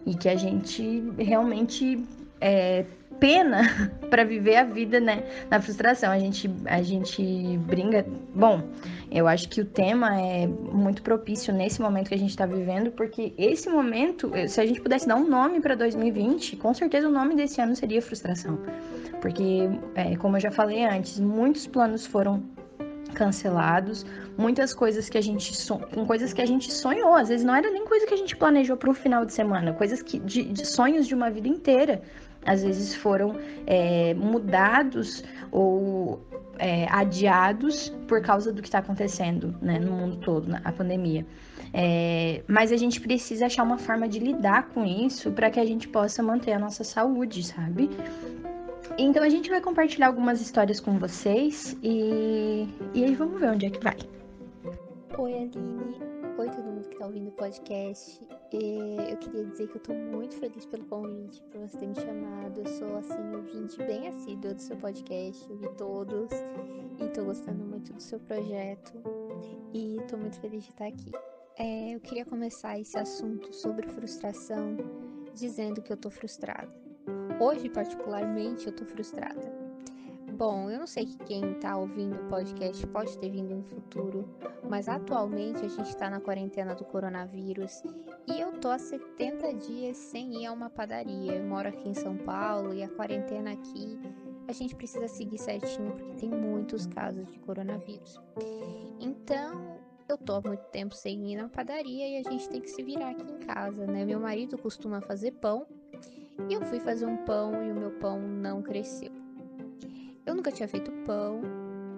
e 0.06 0.16
que 0.16 0.30
a 0.30 0.36
gente 0.36 1.04
realmente 1.18 2.04
é, 2.40 2.86
pena 3.22 3.62
para 4.10 4.26
viver 4.26 4.58
a 4.58 4.64
vida, 4.64 5.00
né, 5.00 5.24
na 5.50 5.62
frustração. 5.62 6.12
A 6.12 6.20
gente, 6.20 6.50
a 6.66 6.82
gente 6.82 7.24
brinca. 7.60 8.06
Bom, 8.36 8.64
eu 9.10 9.28
acho 9.28 9.48
que 9.48 9.62
o 9.62 9.66
tema 9.66 10.20
é 10.20 10.48
muito 10.48 11.04
propício 11.04 11.54
nesse 11.54 11.80
momento 11.82 12.10
que 12.10 12.16
a 12.16 12.18
gente 12.18 12.32
está 12.32 12.46
vivendo, 12.46 12.92
porque 12.92 13.34
esse 13.38 13.70
momento, 13.70 14.32
se 14.48 14.60
a 14.60 14.66
gente 14.66 14.82
pudesse 14.82 15.08
dar 15.08 15.16
um 15.16 15.30
nome 15.30 15.62
para 15.62 15.76
2020, 15.76 16.58
com 16.58 16.74
certeza 16.74 17.08
o 17.08 17.12
nome 17.12 17.36
desse 17.36 17.62
ano 17.62 17.76
seria 17.76 18.02
frustração. 18.02 18.58
Porque, 19.22 19.70
é, 19.94 20.16
como 20.18 20.38
eu 20.38 20.42
já 20.42 20.50
falei 20.50 20.84
antes, 20.84 21.20
muitos 21.20 21.68
planos 21.68 22.06
foram 22.06 22.44
cancelados, 23.14 24.06
muitas 24.38 24.74
coisas 24.74 25.10
que 25.10 25.18
a 25.18 25.22
gente 25.22 25.52
com 25.94 26.06
coisas 26.06 26.32
que 26.34 26.42
a 26.42 26.46
gente 26.46 26.72
sonhou, 26.72 27.14
às 27.14 27.28
vezes 27.28 27.46
não 27.46 27.54
era 27.54 27.70
nem 27.70 27.86
coisa 27.86 28.08
que 28.08 28.14
a 28.14 28.18
gente 28.18 28.36
planejou 28.38 28.78
para 28.78 28.90
o 28.90 28.94
final 28.94 29.26
de 29.26 29.34
semana, 29.34 29.74
coisas 29.74 30.02
que 30.02 30.18
de, 30.18 30.44
de 30.44 30.66
sonhos 30.66 31.06
de 31.06 31.14
uma 31.14 31.30
vida 31.30 31.48
inteira 31.48 32.02
às 32.46 32.64
vezes 32.64 32.96
foram 32.96 33.36
é, 33.66 34.14
mudados 34.14 35.24
ou 35.52 36.22
é, 36.58 36.88
adiados 36.90 37.90
por 38.08 38.22
causa 38.22 38.52
do 38.52 38.62
que 38.62 38.68
está 38.68 38.80
acontecendo 38.80 39.56
né, 39.62 39.80
no 39.80 39.92
mundo 39.92 40.18
todo, 40.18 40.56
a 40.64 40.72
pandemia. 40.72 41.26
É, 41.74 42.44
mas 42.48 42.72
a 42.72 42.78
gente 42.78 43.00
precisa 43.00 43.46
achar 43.46 43.64
uma 43.64 43.78
forma 43.78 44.08
de 44.08 44.20
lidar 44.20 44.70
com 44.70 44.86
isso 44.86 45.32
para 45.32 45.50
que 45.50 45.60
a 45.60 45.66
gente 45.66 45.88
possa 45.88 46.22
manter 46.22 46.54
a 46.54 46.60
nossa 46.60 46.84
saúde, 46.84 47.44
sabe? 47.44 47.90
Então 48.98 49.24
a 49.24 49.30
gente 49.30 49.50
vai 49.50 49.62
compartilhar 49.62 50.08
algumas 50.08 50.42
histórias 50.42 50.80
com 50.80 51.00
vocês 51.00 51.78
e, 51.82 52.68
e 52.94 53.06
aí 53.06 53.16
vamos 53.16 53.40
ver 53.40 53.52
onde 53.52 53.66
é 53.66 53.70
que 53.70 53.82
vai. 53.82 53.98
Oi, 55.18 55.34
Aline. 55.34 56.11
Mundo 56.82 56.90
que 56.90 56.98
tá 56.98 57.06
ouvindo 57.06 57.28
o 57.28 57.32
podcast. 57.34 58.28
Eu 58.52 59.18
queria 59.18 59.46
dizer 59.46 59.68
que 59.68 59.76
eu 59.78 59.82
tô 59.82 59.94
muito 59.94 60.36
feliz 60.36 60.66
pelo 60.66 60.84
convite, 60.86 61.42
por 61.52 61.62
você 61.62 61.78
ter 61.78 61.88
me 61.88 61.96
chamado. 61.96 62.60
Eu 62.60 62.66
sou, 62.66 62.98
assim, 62.98 63.36
ouvinte 63.36 63.78
bem 63.84 64.08
assídua 64.08 64.54
do 64.54 64.62
seu 64.62 64.76
podcast, 64.78 65.52
ouvi 65.52 65.70
todos 65.76 66.32
e 67.00 67.08
tô 67.10 67.26
gostando 67.26 67.64
muito 67.64 67.94
do 67.94 68.02
seu 68.02 68.20
projeto 68.22 68.94
e 69.74 69.98
tô 70.10 70.18
muito 70.18 70.40
feliz 70.40 70.64
de 70.64 70.72
estar 70.72 70.88
aqui. 70.88 71.12
É, 71.58 71.96
eu 71.96 72.00
queria 72.00 72.26
começar 72.26 72.80
esse 72.80 72.98
assunto 72.98 73.54
sobre 73.54 73.88
frustração 73.88 74.78
dizendo 75.36 75.82
que 75.82 75.94
eu 75.94 75.98
tô 75.98 76.10
frustrada. 76.10 76.74
Hoje, 77.40 77.70
particularmente, 77.70 78.66
eu 78.66 78.74
tô 78.74 78.86
frustrada 78.86 79.61
Bom, 80.42 80.72
eu 80.72 80.80
não 80.80 80.88
sei 80.88 81.06
que 81.06 81.18
quem 81.18 81.54
tá 81.60 81.78
ouvindo 81.78 82.16
o 82.16 82.28
podcast 82.28 82.88
pode 82.88 83.16
ter 83.20 83.30
vindo 83.30 83.58
no 83.58 83.62
futuro, 83.62 84.28
mas 84.68 84.90
atualmente 84.90 85.64
a 85.64 85.68
gente 85.68 85.96
tá 85.96 86.10
na 86.10 86.20
quarentena 86.20 86.74
do 86.74 86.84
coronavírus 86.84 87.84
e 88.28 88.42
eu 88.42 88.52
tô 88.54 88.70
há 88.70 88.80
70 88.80 89.54
dias 89.54 89.98
sem 89.98 90.42
ir 90.42 90.48
a 90.48 90.52
uma 90.52 90.68
padaria. 90.68 91.34
Eu 91.34 91.44
moro 91.44 91.70
aqui 91.70 91.88
em 91.88 91.94
São 91.94 92.18
Paulo 92.18 92.74
e 92.74 92.82
a 92.82 92.90
quarentena 92.90 93.52
aqui 93.52 94.00
a 94.48 94.52
gente 94.52 94.76
precisa 94.76 95.08
seguir 95.08 95.38
certinho 95.38 95.92
porque 95.92 96.16
tem 96.16 96.30
muitos 96.32 96.88
casos 96.88 97.32
de 97.32 97.38
coronavírus. 97.42 98.20
Então, 99.00 99.78
eu 100.10 100.18
tô 100.18 100.34
há 100.34 100.42
muito 100.42 100.64
tempo 100.72 100.96
sem 100.96 101.34
ir 101.34 101.36
na 101.36 101.50
padaria 101.50 102.18
e 102.18 102.18
a 102.18 102.28
gente 102.28 102.50
tem 102.50 102.62
que 102.62 102.72
se 102.72 102.82
virar 102.82 103.12
aqui 103.12 103.32
em 103.32 103.38
casa, 103.46 103.86
né? 103.86 104.04
Meu 104.04 104.20
marido 104.20 104.58
costuma 104.58 105.02
fazer 105.02 105.34
pão 105.34 105.68
e 106.50 106.54
eu 106.56 106.64
fui 106.64 106.80
fazer 106.80 107.06
um 107.06 107.18
pão 107.26 107.64
e 107.64 107.72
o 107.72 107.76
meu 107.76 107.92
pão 108.00 108.20
não 108.20 108.64
cresceu. 108.64 109.21
Eu 110.32 110.36
nunca 110.36 110.50
tinha 110.50 110.66
feito 110.66 110.90
pão, 111.06 111.42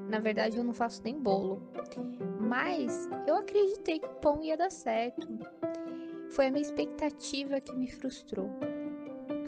na 0.09 0.17
verdade 0.17 0.57
eu 0.57 0.63
não 0.63 0.73
faço 0.73 1.03
nem 1.03 1.19
bolo, 1.19 1.61
mas 2.39 3.07
eu 3.27 3.35
acreditei 3.35 3.99
que 3.99 4.07
o 4.07 4.15
pão 4.15 4.41
ia 4.43 4.57
dar 4.57 4.71
certo. 4.71 5.27
Foi 6.31 6.47
a 6.47 6.51
minha 6.51 6.63
expectativa 6.63 7.61
que 7.61 7.75
me 7.75 7.87
frustrou. 7.87 8.49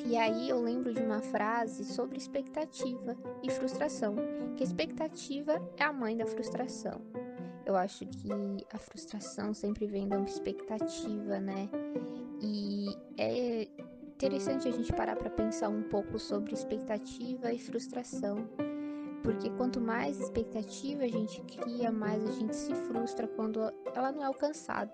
E 0.05 0.15
aí 0.15 0.49
eu 0.49 0.61
lembro 0.61 0.93
de 0.93 1.01
uma 1.01 1.19
frase 1.19 1.83
sobre 1.83 2.19
expectativa 2.19 3.17
e 3.41 3.49
frustração, 3.49 4.17
que 4.55 4.63
expectativa 4.63 5.59
é 5.77 5.83
a 5.83 5.91
mãe 5.91 6.15
da 6.15 6.27
frustração. 6.27 7.01
Eu 7.65 7.75
acho 7.75 8.05
que 8.05 8.29
a 8.71 8.77
frustração 8.77 9.51
sempre 9.51 9.87
vem 9.87 10.07
da 10.07 10.19
expectativa, 10.19 11.39
né? 11.39 11.67
E 12.39 12.85
é 13.17 13.67
interessante 14.13 14.67
a 14.67 14.71
gente 14.71 14.93
parar 14.93 15.15
para 15.15 15.31
pensar 15.31 15.69
um 15.69 15.81
pouco 15.81 16.19
sobre 16.19 16.53
expectativa 16.53 17.51
e 17.51 17.57
frustração. 17.57 18.47
Porque 19.25 19.49
quanto 19.49 19.81
mais 19.81 20.19
expectativa 20.19 21.03
a 21.03 21.07
gente 21.07 21.41
cria, 21.41 21.91
mais 21.91 22.23
a 22.23 22.31
gente 22.31 22.55
se 22.55 22.75
frustra 22.75 23.27
quando 23.27 23.59
ela 23.95 24.11
não 24.11 24.21
é 24.21 24.25
alcançada. 24.25 24.93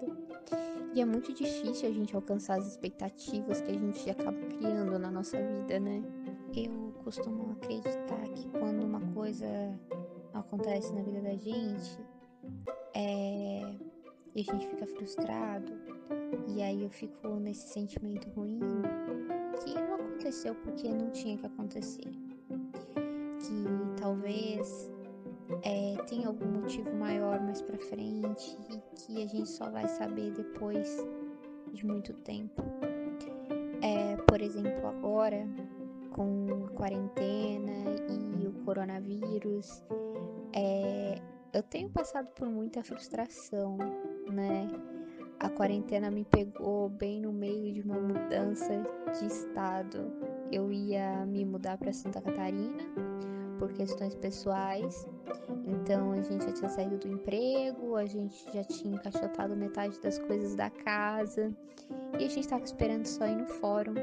E 0.93 1.01
é 1.01 1.05
muito 1.05 1.33
difícil 1.33 1.89
a 1.89 1.91
gente 1.91 2.15
alcançar 2.15 2.57
as 2.57 2.65
expectativas 2.65 3.59
que 3.59 3.71
a 3.71 3.73
gente 3.73 4.09
acaba 4.09 4.37
criando 4.57 4.97
na 4.97 5.11
nossa 5.11 5.37
vida, 5.37 5.77
né? 5.81 6.01
Eu 6.55 6.93
costumo 7.03 7.51
acreditar 7.51 8.21
que 8.33 8.47
quando 8.57 8.85
uma 8.85 9.01
coisa 9.13 9.45
acontece 10.33 10.93
na 10.93 11.01
vida 11.01 11.21
da 11.21 11.35
gente, 11.35 11.99
é... 12.93 13.75
e 14.33 14.41
a 14.41 14.43
gente 14.43 14.65
fica 14.65 14.87
frustrado, 14.87 15.73
e 16.47 16.61
aí 16.61 16.83
eu 16.83 16.89
fico 16.89 17.27
nesse 17.35 17.67
sentimento 17.67 18.29
ruim 18.29 18.61
que 19.61 19.73
não 19.73 19.95
aconteceu 19.95 20.55
porque 20.55 20.87
não 20.87 21.09
tinha 21.09 21.37
que 21.37 21.45
acontecer. 21.45 22.11
Que 23.39 23.80
talvez 24.11 24.91
é, 25.63 25.95
tenha 26.05 26.27
algum 26.27 26.45
motivo 26.45 26.93
maior 26.95 27.39
mais 27.39 27.61
pra 27.61 27.77
frente 27.77 28.57
e 28.69 28.77
que 28.95 29.23
a 29.23 29.27
gente 29.27 29.49
só 29.49 29.69
vai 29.69 29.87
saber 29.87 30.31
depois 30.31 30.97
de 31.71 31.85
muito 31.85 32.13
tempo. 32.15 32.61
É, 33.81 34.17
por 34.27 34.41
exemplo, 34.41 34.85
agora, 34.87 35.47
com 36.11 36.65
a 36.65 36.69
quarentena 36.71 37.71
e 38.09 38.47
o 38.47 38.51
coronavírus, 38.65 39.81
é, 40.53 41.21
eu 41.53 41.63
tenho 41.63 41.89
passado 41.89 42.27
por 42.35 42.49
muita 42.49 42.83
frustração, 42.83 43.77
né? 44.29 44.67
A 45.39 45.49
quarentena 45.49 46.11
me 46.11 46.25
pegou 46.25 46.89
bem 46.89 47.21
no 47.21 47.31
meio 47.31 47.73
de 47.73 47.81
uma 47.81 47.99
mudança 47.99 48.83
de 49.17 49.25
estado. 49.25 50.11
Eu 50.51 50.71
ia 50.71 51.25
me 51.25 51.45
mudar 51.45 51.77
para 51.77 51.91
Santa 51.93 52.21
Catarina 52.21 52.83
por 53.61 53.71
questões 53.73 54.15
pessoais. 54.15 55.07
Então 55.67 56.13
a 56.13 56.21
gente 56.21 56.43
já 56.43 56.51
tinha 56.51 56.69
saído 56.69 56.97
do 56.97 57.07
emprego, 57.07 57.95
a 57.95 58.07
gente 58.07 58.43
já 58.51 58.63
tinha 58.63 58.95
encaixotado 58.95 59.55
metade 59.55 59.99
das 60.01 60.17
coisas 60.17 60.55
da 60.55 60.71
casa 60.71 61.55
e 62.19 62.25
a 62.25 62.27
gente 62.27 62.39
estava 62.39 62.63
esperando 62.63 63.05
só 63.05 63.27
ir 63.27 63.35
no 63.35 63.45
fórum 63.45 63.93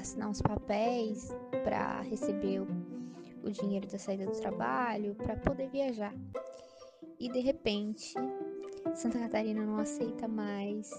assinar 0.00 0.28
uns 0.28 0.42
papéis 0.42 1.32
para 1.62 2.00
receber 2.00 2.60
o, 2.60 2.66
o 3.44 3.50
dinheiro 3.50 3.86
da 3.86 3.98
saída 3.98 4.26
do 4.26 4.32
trabalho, 4.32 5.14
para 5.14 5.36
poder 5.36 5.68
viajar. 5.68 6.12
E 7.20 7.30
de 7.30 7.38
repente, 7.38 8.14
Santa 8.94 9.20
Catarina 9.20 9.64
não 9.64 9.78
aceita 9.78 10.26
mais 10.26 10.90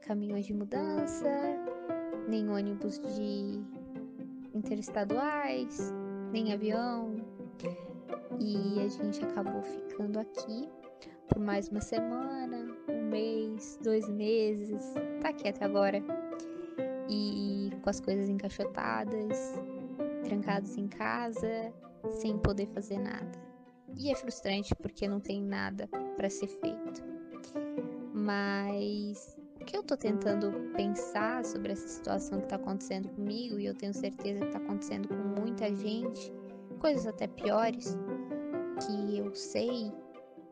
caminhões 0.00 0.46
de 0.46 0.54
mudança, 0.54 1.28
nem 2.26 2.48
ônibus 2.48 2.98
de 2.98 3.62
interestaduais, 4.54 5.92
nem 6.32 6.52
avião. 6.52 7.14
E 8.40 8.80
a 8.80 8.88
gente 8.88 9.22
acabou 9.24 9.62
ficando 9.62 10.18
aqui 10.18 10.68
por 11.28 11.38
mais 11.38 11.68
uma 11.68 11.80
semana, 11.80 12.66
um 12.88 13.02
mês, 13.08 13.78
dois 13.82 14.08
meses, 14.08 14.94
tá 15.20 15.28
aqui 15.28 15.48
até 15.48 15.64
agora. 15.64 16.02
E 17.08 17.70
com 17.82 17.90
as 17.90 18.00
coisas 18.00 18.28
encaixotadas, 18.28 19.54
trancados 20.24 20.76
em 20.76 20.88
casa, 20.88 21.72
sem 22.10 22.38
poder 22.38 22.66
fazer 22.68 22.98
nada. 22.98 23.38
E 23.96 24.10
é 24.10 24.14
frustrante 24.14 24.74
porque 24.74 25.06
não 25.06 25.20
tem 25.20 25.42
nada 25.42 25.86
para 26.16 26.30
ser 26.30 26.48
feito. 26.48 27.02
Mas 28.14 29.36
que 29.62 29.76
eu 29.76 29.82
tô 29.82 29.96
tentando 29.96 30.72
pensar 30.74 31.44
sobre 31.44 31.72
essa 31.72 31.86
situação 31.86 32.40
que 32.40 32.48
tá 32.48 32.56
acontecendo 32.56 33.08
comigo, 33.10 33.58
e 33.58 33.66
eu 33.66 33.74
tenho 33.74 33.94
certeza 33.94 34.44
que 34.44 34.52
tá 34.52 34.58
acontecendo 34.58 35.08
com 35.08 35.40
muita 35.40 35.74
gente, 35.74 36.32
coisas 36.78 37.06
até 37.06 37.26
piores, 37.26 37.96
que 38.80 39.18
eu 39.18 39.34
sei 39.34 39.92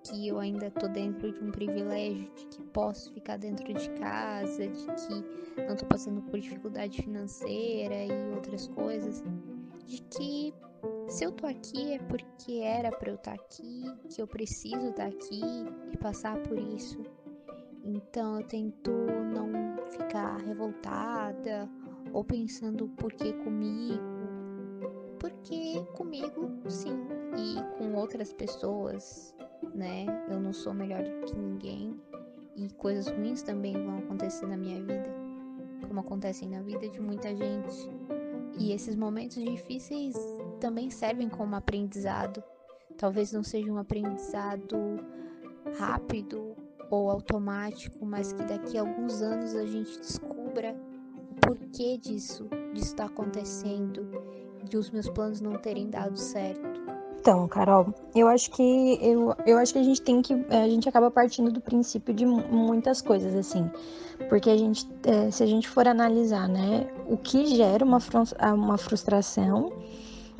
que 0.04 0.28
eu 0.28 0.38
ainda 0.38 0.70
tô 0.70 0.88
dentro 0.88 1.30
de 1.32 1.44
um 1.44 1.50
privilégio, 1.50 2.30
de 2.34 2.46
que 2.46 2.62
posso 2.68 3.12
ficar 3.12 3.36
dentro 3.36 3.72
de 3.72 3.90
casa, 3.90 4.66
de 4.66 4.86
que 4.86 5.62
não 5.68 5.76
tô 5.76 5.86
passando 5.86 6.22
por 6.22 6.38
dificuldade 6.38 7.02
financeira 7.02 8.04
e 8.06 8.34
outras 8.34 8.66
coisas, 8.68 9.22
de 9.86 10.00
que 10.02 10.54
se 11.08 11.24
eu 11.24 11.32
tô 11.32 11.46
aqui 11.46 11.92
é 11.94 11.98
porque 11.98 12.60
era 12.60 12.90
para 12.90 13.10
eu 13.10 13.16
estar 13.16 13.36
tá 13.36 13.42
aqui, 13.42 13.84
que 14.08 14.22
eu 14.22 14.26
preciso 14.26 14.88
estar 14.88 15.02
tá 15.02 15.08
aqui 15.08 15.42
e 15.92 15.96
passar 15.98 16.38
por 16.42 16.58
isso. 16.58 16.98
Então 17.84 18.40
eu 18.40 18.46
tento 18.46 18.90
não 18.90 19.50
ficar 19.86 20.36
revoltada 20.38 21.68
ou 22.12 22.24
pensando 22.24 22.88
por 22.88 23.12
que 23.12 23.32
comigo. 23.32 24.00
Porque 25.18 25.82
comigo, 25.96 26.50
sim, 26.68 26.96
e 27.36 27.78
com 27.78 27.94
outras 27.94 28.32
pessoas, 28.32 29.34
né? 29.74 30.06
Eu 30.30 30.40
não 30.40 30.52
sou 30.52 30.72
melhor 30.72 31.02
do 31.02 31.26
que 31.26 31.36
ninguém 31.36 32.00
e 32.56 32.68
coisas 32.74 33.08
ruins 33.08 33.42
também 33.42 33.72
vão 33.72 33.98
acontecer 33.98 34.46
na 34.46 34.56
minha 34.56 34.80
vida, 34.80 35.08
como 35.86 36.00
acontecem 36.00 36.48
na 36.48 36.60
vida 36.62 36.88
de 36.88 37.00
muita 37.00 37.34
gente. 37.34 37.90
E 38.58 38.72
esses 38.72 38.96
momentos 38.96 39.42
difíceis 39.42 40.16
também 40.58 40.90
servem 40.90 41.28
como 41.28 41.56
aprendizado. 41.56 42.42
Talvez 42.98 43.32
não 43.32 43.42
seja 43.42 43.72
um 43.72 43.78
aprendizado 43.78 44.76
rápido 45.78 46.49
ou 46.90 47.10
automático, 47.10 48.04
mas 48.04 48.32
que 48.32 48.42
daqui 48.42 48.76
a 48.76 48.82
alguns 48.82 49.22
anos 49.22 49.54
a 49.54 49.64
gente 49.64 49.98
descubra 49.98 50.76
o 51.30 51.46
porquê 51.46 51.96
disso, 51.96 52.48
disso 52.74 52.88
está 52.88 53.04
acontecendo, 53.04 54.06
de 54.64 54.76
os 54.76 54.90
meus 54.90 55.08
planos 55.08 55.40
não 55.40 55.52
terem 55.52 55.88
dado 55.88 56.18
certo. 56.18 56.80
Então, 57.20 57.46
Carol, 57.48 57.94
eu 58.14 58.26
acho 58.28 58.50
que 58.50 58.98
eu, 59.02 59.34
eu 59.46 59.58
acho 59.58 59.74
que 59.74 59.78
a 59.78 59.82
gente 59.82 60.00
tem 60.00 60.22
que 60.22 60.32
a 60.48 60.66
gente 60.66 60.88
acaba 60.88 61.10
partindo 61.10 61.52
do 61.52 61.60
princípio 61.60 62.14
de 62.14 62.24
muitas 62.24 63.02
coisas 63.02 63.34
assim, 63.34 63.70
porque 64.30 64.48
a 64.48 64.56
gente 64.56 64.88
é, 65.04 65.30
se 65.30 65.42
a 65.42 65.46
gente 65.46 65.68
for 65.68 65.86
analisar, 65.86 66.48
né, 66.48 66.90
o 67.06 67.18
que 67.18 67.46
gera 67.54 67.84
uma 67.84 67.98
uma 68.54 68.78
frustração 68.78 69.70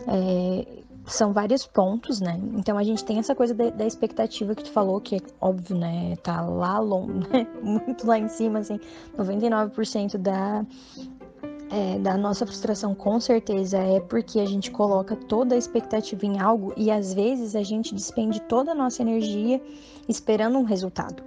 é, 0.09 0.81
são 1.13 1.33
vários 1.33 1.67
pontos, 1.67 2.21
né? 2.21 2.41
Então 2.55 2.79
a 2.79 2.83
gente 2.83 3.05
tem 3.05 3.19
essa 3.19 3.35
coisa 3.35 3.55
da, 3.55 3.71
da, 3.71 3.87
expectativa 3.87 4.55
que 4.55 4.65
tu 4.65 4.71
falou, 4.71 5.01
que 5.01 5.17
é 5.17 5.21
óbvio, 5.41 5.77
né? 5.77 6.17
Tá 6.23 6.41
lá 6.41 6.79
longe, 6.79 7.27
né? 7.31 7.47
muito 7.63 8.07
lá 8.07 8.19
em 8.19 8.29
cima, 8.29 8.61
assim, 8.61 8.79
99% 9.17 10.17
da, 10.17 10.65
é, 11.71 11.99
da 11.99 12.17
nossa 12.17 12.47
frustração 12.47 12.95
com 12.95 13.21
certeza 13.21 13.79
é 13.79 14.01
porque 14.01 14.41
a 14.41 14.47
gente 14.47 14.71
coloca 14.71 15.15
toda 15.17 15.55
a 15.55 15.59
expectativa 15.59 16.27
em 16.27 16.41
algo 16.41 16.73
e 16.77 16.91
às 16.91 17.15
vezes 17.15 17.55
a 17.55 17.63
gente 17.63 17.95
despende 17.95 18.41
toda 18.43 18.73
a 18.73 18.75
nossa 18.75 19.03
energia 19.03 19.61
esperando 20.09 20.59
um 20.59 20.65
resultado. 20.65 21.23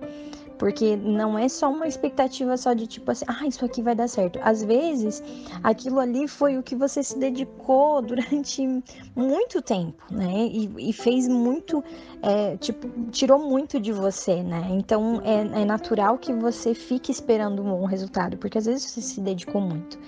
Porque 0.64 0.96
não 0.96 1.38
é 1.38 1.50
só 1.50 1.70
uma 1.70 1.86
expectativa 1.86 2.56
só 2.56 2.72
de 2.72 2.88
tipo 2.88 3.12
assim, 3.12 3.26
ah, 3.28 3.46
isso 3.46 3.66
aqui 3.66 3.82
vai 3.82 3.94
dar 3.94 4.08
certo. 4.08 4.40
Às 4.42 4.64
vezes, 4.64 5.22
aquilo 5.62 6.00
ali 6.00 6.26
foi 6.26 6.58
o 6.58 6.64
que 6.64 6.74
você 6.74 7.04
se 7.04 7.20
dedicou 7.20 8.02
durante 8.02 8.66
muito 9.14 9.62
tempo, 9.62 10.02
né? 10.10 10.32
E, 10.34 10.90
e 10.90 10.94
fez 10.94 11.28
muito, 11.28 11.84
é, 12.22 12.56
tipo, 12.56 12.90
tirou 13.12 13.40
muito 13.40 13.78
de 13.78 13.92
você, 13.92 14.42
né? 14.42 14.66
Então 14.72 15.22
é, 15.26 15.64
é 15.64 15.66
natural 15.66 16.18
que 16.18 16.32
você 16.32 16.74
fique 16.74 17.12
esperando 17.12 17.62
um 17.62 17.70
bom 17.70 17.84
resultado, 17.84 18.38
porque 18.38 18.58
às 18.58 18.66
vezes 18.66 18.84
você 18.84 19.02
se 19.02 19.20
dedicou 19.20 19.60
muito. 19.60 20.00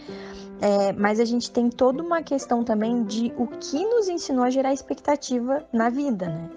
É, 0.61 0.93
mas 0.93 1.19
a 1.19 1.25
gente 1.25 1.51
tem 1.51 1.69
toda 1.69 2.01
uma 2.01 2.23
questão 2.23 2.63
também 2.63 3.03
de 3.03 3.33
o 3.35 3.45
que 3.45 3.85
nos 3.85 4.07
ensinou 4.07 4.45
a 4.45 4.49
gerar 4.49 4.71
expectativa 4.71 5.65
na 5.73 5.89
vida, 5.89 6.29
né? 6.29 6.49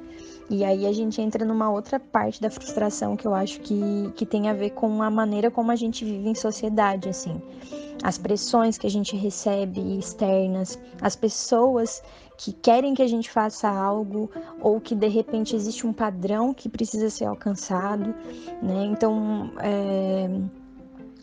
E 0.50 0.64
aí 0.64 0.87
a 0.87 0.92
gente 0.92 1.20
entra 1.20 1.44
numa 1.44 1.70
outra 1.70 2.00
parte 2.00 2.40
da 2.40 2.50
frustração 2.50 3.16
que 3.16 3.26
eu 3.26 3.34
acho 3.34 3.61
que, 3.61 4.11
que 4.16 4.24
tem 4.24 4.48
a 4.48 4.54
ver 4.54 4.70
com 4.70 5.02
a 5.02 5.11
maneira 5.11 5.50
como 5.50 5.70
a 5.70 5.76
gente 5.76 6.04
vive 6.04 6.28
em 6.28 6.34
sociedade, 6.34 7.08
assim. 7.08 7.40
As 8.02 8.16
pressões 8.16 8.78
que 8.78 8.87
a 8.87 8.90
gente 8.90 9.16
recebe 9.16 9.98
externas, 9.98 10.78
as 11.02 11.14
pessoas 11.16 12.02
que 12.38 12.52
querem 12.52 12.94
que 12.94 13.02
a 13.02 13.08
gente 13.08 13.28
faça 13.28 13.68
algo 13.68 14.30
ou 14.61 14.80
que 14.80 14.94
de 14.94 15.08
repente 15.08 15.54
existe 15.54 15.87
um 15.87 15.92
padrão 15.92 16.54
que 16.54 16.68
precisa 16.68 17.11
ser 17.11 17.24
alcançado, 17.24 18.14
né? 18.62 18.87
Então, 18.87 19.50
é 19.58 20.28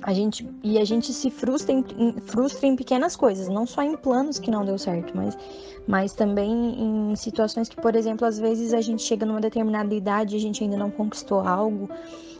a 0.05 0.13
gente, 0.13 0.47
e 0.63 0.77
a 0.77 0.85
gente 0.85 1.11
se 1.11 1.31
frustra 1.31 1.73
em, 1.73 2.13
frustra 2.27 2.67
em 2.67 2.75
pequenas 2.75 3.15
coisas, 3.15 3.47
não 3.47 3.65
só 3.65 3.81
em 3.81 3.97
planos 3.97 4.37
que 4.37 4.51
não 4.51 4.63
deu 4.63 4.77
certo, 4.77 5.15
mas, 5.15 5.35
mas 5.87 6.13
também 6.13 6.51
em 6.51 7.15
situações 7.15 7.69
que, 7.69 7.75
por 7.75 7.95
exemplo, 7.95 8.25
às 8.25 8.39
vezes 8.39 8.73
a 8.73 8.81
gente 8.81 9.03
chega 9.03 9.25
numa 9.25 9.41
determinada 9.41 9.93
idade 9.93 10.35
e 10.35 10.37
a 10.37 10.41
gente 10.41 10.63
ainda 10.63 10.77
não 10.77 10.89
conquistou 10.89 11.39
algo, 11.39 11.89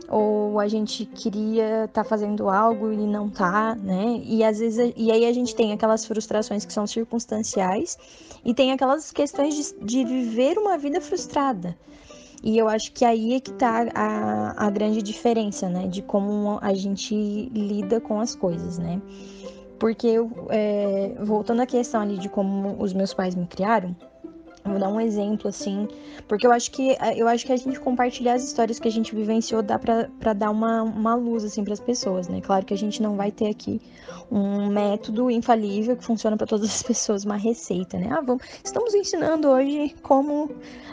ou 0.10 0.60
a 0.60 0.68
gente 0.68 1.06
queria 1.06 1.86
estar 1.86 2.04
tá 2.04 2.10
fazendo 2.10 2.50
algo 2.50 2.92
e 2.92 3.08
não 3.08 3.30
tá, 3.30 3.76
né? 3.76 4.22
E 4.24 4.44
às 4.44 4.60
vezes 4.60 4.94
e 4.96 5.12
aí 5.12 5.26
a 5.26 5.34
gente 5.34 5.56
tem 5.56 5.74
aquelas 5.74 6.06
frustrações 6.06 6.66
que 6.66 6.74
são 6.74 6.86
circunstanciais 6.86 7.98
e 8.44 8.54
tem 8.54 8.72
aquelas 8.72 9.12
questões 9.12 9.56
de, 9.56 9.86
de 9.86 10.06
viver 10.06 10.58
uma 10.58 10.78
vida 10.78 11.02
frustrada. 11.02 11.76
E 12.44 12.58
eu 12.58 12.68
acho 12.68 12.92
que 12.92 13.04
aí 13.04 13.34
é 13.34 13.40
que 13.40 13.52
tá 13.54 13.88
a, 13.96 14.68
a 14.68 14.70
grande 14.70 15.02
diferença, 15.02 15.68
né? 15.68 15.88
De 15.88 16.04
como 16.04 16.60
a 16.62 16.74
gente 16.76 17.16
lida 17.52 18.00
com 18.00 18.20
as 18.20 18.36
coisas, 18.36 18.78
né? 18.78 19.02
Porque, 19.80 20.16
é, 20.50 21.16
voltando 21.20 21.62
à 21.62 21.66
questão 21.66 22.02
ali 22.02 22.18
de 22.18 22.30
como 22.30 22.82
os 22.82 22.94
meus 22.94 23.14
pais 23.14 23.36
me 23.36 23.46
criaram, 23.46 23.96
Vou 24.66 24.80
dar 24.80 24.90
um 24.90 25.00
exemplo, 25.00 25.48
assim, 25.48 25.88
porque 26.28 26.48
eu 26.48 26.52
acho 26.52 26.72
que 26.72 26.98
eu 27.16 27.28
acho 27.28 27.46
que 27.46 27.54
a 27.54 27.56
gente 27.56 27.80
compartilhar 27.80 28.34
as 28.34 28.44
histórias 28.44 28.80
que 28.80 28.88
a 28.88 28.92
gente 28.92 29.14
vivenciou 29.14 29.62
dá 29.62 29.78
para 29.78 30.34
dar 30.34 30.50
uma, 30.50 30.82
uma 30.82 31.14
luz, 31.14 31.44
assim, 31.44 31.64
para 31.64 31.74
as 31.74 31.80
pessoas, 31.80 32.28
né? 32.28 32.42
Claro 32.42 32.66
que 32.66 32.74
a 32.74 32.78
gente 32.78 33.00
não 33.00 33.16
vai 33.16 33.32
ter 33.32 33.48
aqui 33.48 33.80
um 34.32 34.66
método 34.70 35.30
infalível 35.30 35.96
que 35.96 36.04
funciona 36.04 36.36
para 36.36 36.48
todas 36.48 36.68
as 36.68 36.82
pessoas, 36.82 37.24
uma 37.24 37.38
receita, 37.38 38.00
né? 38.00 38.10
Ah, 38.10 38.22
vamos, 38.22 38.44
estamos 38.64 38.96
ensinando 38.96 39.50
hoje 39.50 39.94
como 40.02 40.50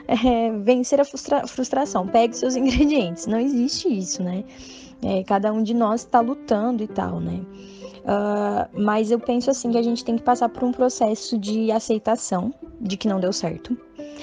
é, 0.07 0.51
vencer 0.59 1.01
a 1.01 1.05
frustra 1.07 1.47
frustração. 1.47 2.07
Pegue 2.07 2.37
seus 2.37 2.55
ingredientes. 2.57 3.27
Não 3.27 3.41
existe 3.41 3.89
isso, 3.89 4.23
né? 4.23 4.45
É, 5.03 5.25
cada 5.25 5.51
um 5.51 5.63
de 5.63 5.73
nós 5.73 6.03
está 6.03 6.21
lutando 6.21 6.83
e 6.83 6.89
tal, 6.89 7.21
né? 7.21 7.41
Uh, 8.03 8.69
mas 8.81 9.11
eu 9.11 9.19
penso 9.19 9.51
assim 9.51 9.71
que 9.71 9.79
a 9.79 9.83
gente 9.83 10.05
tem 10.05 10.17
que 10.17 10.23
passar 10.23 10.49
por 10.49 10.65
um 10.65 10.73
processo 10.73 11.39
de 11.39 11.71
aceitação 11.71 12.53
de 12.81 12.97
que 12.97 13.07
não 13.07 13.21
deu 13.21 13.33
certo. 13.33 13.77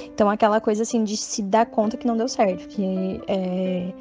Então, 0.06 0.30
aquela 0.30 0.60
coisa 0.60 0.84
assim 0.84 1.04
de 1.04 1.15
se 1.15 1.42
dar 1.42 1.65
conta 1.65 1.98
que 1.98 2.06
não 2.06 2.18
deu 2.18 2.28
certo. 2.28 2.68
Que, 2.68 3.22
é... 3.28 3.94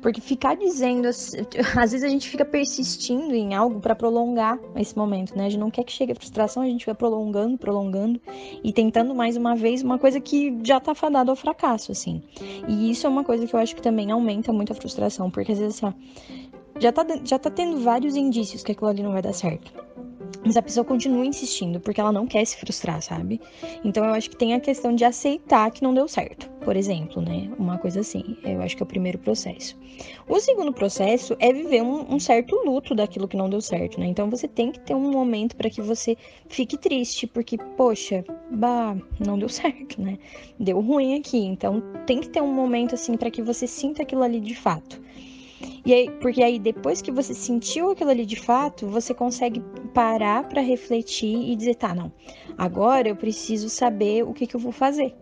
Porque 0.00 0.20
ficar 0.20 0.54
dizendo. 0.54 1.08
Às 1.76 1.90
vezes 1.90 2.04
a 2.04 2.08
gente 2.08 2.28
fica 2.28 2.44
persistindo 2.44 3.34
em 3.34 3.54
algo 3.54 3.80
para 3.80 3.94
prolongar 3.94 4.56
esse 4.76 4.96
momento, 4.96 5.36
né? 5.36 5.46
A 5.46 5.48
gente 5.48 5.58
não 5.58 5.70
quer 5.70 5.82
que 5.82 5.90
chegue 5.90 6.12
a 6.12 6.14
frustração, 6.14 6.62
a 6.62 6.66
gente 6.66 6.86
vai 6.86 6.94
prolongando, 6.94 7.58
prolongando 7.58 8.20
e 8.62 8.72
tentando 8.72 9.14
mais 9.14 9.36
uma 9.36 9.56
vez 9.56 9.82
uma 9.82 9.98
coisa 9.98 10.20
que 10.20 10.56
já 10.62 10.78
tá 10.78 10.94
fadada 10.94 11.32
ao 11.32 11.36
fracasso, 11.36 11.90
assim. 11.90 12.22
E 12.68 12.90
isso 12.90 13.04
é 13.04 13.10
uma 13.10 13.24
coisa 13.24 13.46
que 13.46 13.54
eu 13.54 13.58
acho 13.58 13.74
que 13.74 13.82
também 13.82 14.12
aumenta 14.12 14.52
muito 14.52 14.70
a 14.72 14.76
frustração, 14.76 15.28
porque 15.28 15.50
às 15.50 15.58
vezes 15.58 15.82
assim, 15.82 15.86
ó, 15.86 15.92
já 16.78 16.92
tá, 16.92 17.04
já 17.24 17.38
tá 17.38 17.50
tendo 17.50 17.80
vários 17.80 18.16
indícios 18.16 18.62
que 18.62 18.72
aquilo 18.72 18.88
ali 18.88 19.02
não 19.02 19.12
vai 19.12 19.22
dar 19.22 19.32
certo. 19.32 19.72
Mas 20.44 20.56
a 20.56 20.62
pessoa 20.62 20.84
continua 20.84 21.26
insistindo, 21.26 21.80
porque 21.80 22.00
ela 22.00 22.12
não 22.12 22.24
quer 22.24 22.44
se 22.44 22.56
frustrar, 22.56 23.02
sabe? 23.02 23.40
Então 23.84 24.04
eu 24.04 24.12
acho 24.12 24.30
que 24.30 24.36
tem 24.36 24.54
a 24.54 24.60
questão 24.60 24.94
de 24.94 25.04
aceitar 25.04 25.70
que 25.72 25.82
não 25.82 25.92
deu 25.92 26.06
certo, 26.06 26.48
por 26.60 26.76
exemplo, 26.76 27.20
né? 27.20 27.50
Uma 27.58 27.78
coisa 27.78 28.00
assim. 28.00 28.36
Eu 28.44 28.62
acho 28.62 28.76
que 28.76 28.82
é 28.82 28.84
o 28.84 28.88
primeiro 28.88 29.18
processo. 29.18 29.76
O 30.28 30.38
segundo 30.38 30.72
processo 30.72 31.36
é 31.40 31.52
viver 31.52 31.82
um, 31.82 32.14
um 32.14 32.20
certo 32.20 32.54
luto 32.64 32.94
daquilo 32.94 33.26
que 33.26 33.36
não 33.36 33.50
deu 33.50 33.60
certo, 33.60 33.98
né? 33.98 34.06
Então 34.06 34.30
você 34.30 34.46
tem 34.46 34.70
que 34.70 34.78
ter 34.78 34.94
um 34.94 35.10
momento 35.10 35.56
para 35.56 35.68
que 35.68 35.82
você 35.82 36.16
fique 36.48 36.78
triste, 36.78 37.26
porque, 37.26 37.58
poxa, 37.76 38.24
bah, 38.52 38.96
não 39.18 39.36
deu 39.36 39.48
certo, 39.50 40.00
né? 40.00 40.16
Deu 40.60 40.80
ruim 40.80 41.18
aqui. 41.18 41.38
Então 41.38 41.82
tem 42.06 42.20
que 42.20 42.28
ter 42.28 42.40
um 42.40 42.54
momento 42.54 42.94
assim 42.94 43.16
para 43.16 43.32
que 43.32 43.42
você 43.42 43.66
sinta 43.66 44.02
aquilo 44.02 44.22
ali 44.22 44.38
de 44.38 44.54
fato. 44.54 45.05
E 45.84 45.94
aí, 45.94 46.10
porque 46.20 46.42
aí 46.42 46.58
depois 46.58 47.00
que 47.00 47.10
você 47.10 47.32
sentiu 47.32 47.90
aquilo 47.90 48.10
ali 48.10 48.26
de 48.26 48.36
fato, 48.36 48.86
você 48.86 49.14
consegue 49.14 49.60
parar 49.94 50.48
para 50.48 50.60
refletir 50.60 51.50
e 51.50 51.56
dizer, 51.56 51.76
tá, 51.76 51.94
não, 51.94 52.12
agora 52.58 53.08
eu 53.08 53.16
preciso 53.16 53.68
saber 53.68 54.24
o 54.24 54.34
que, 54.34 54.46
que 54.46 54.56
eu 54.56 54.60
vou 54.60 54.72
fazer. 54.72 55.14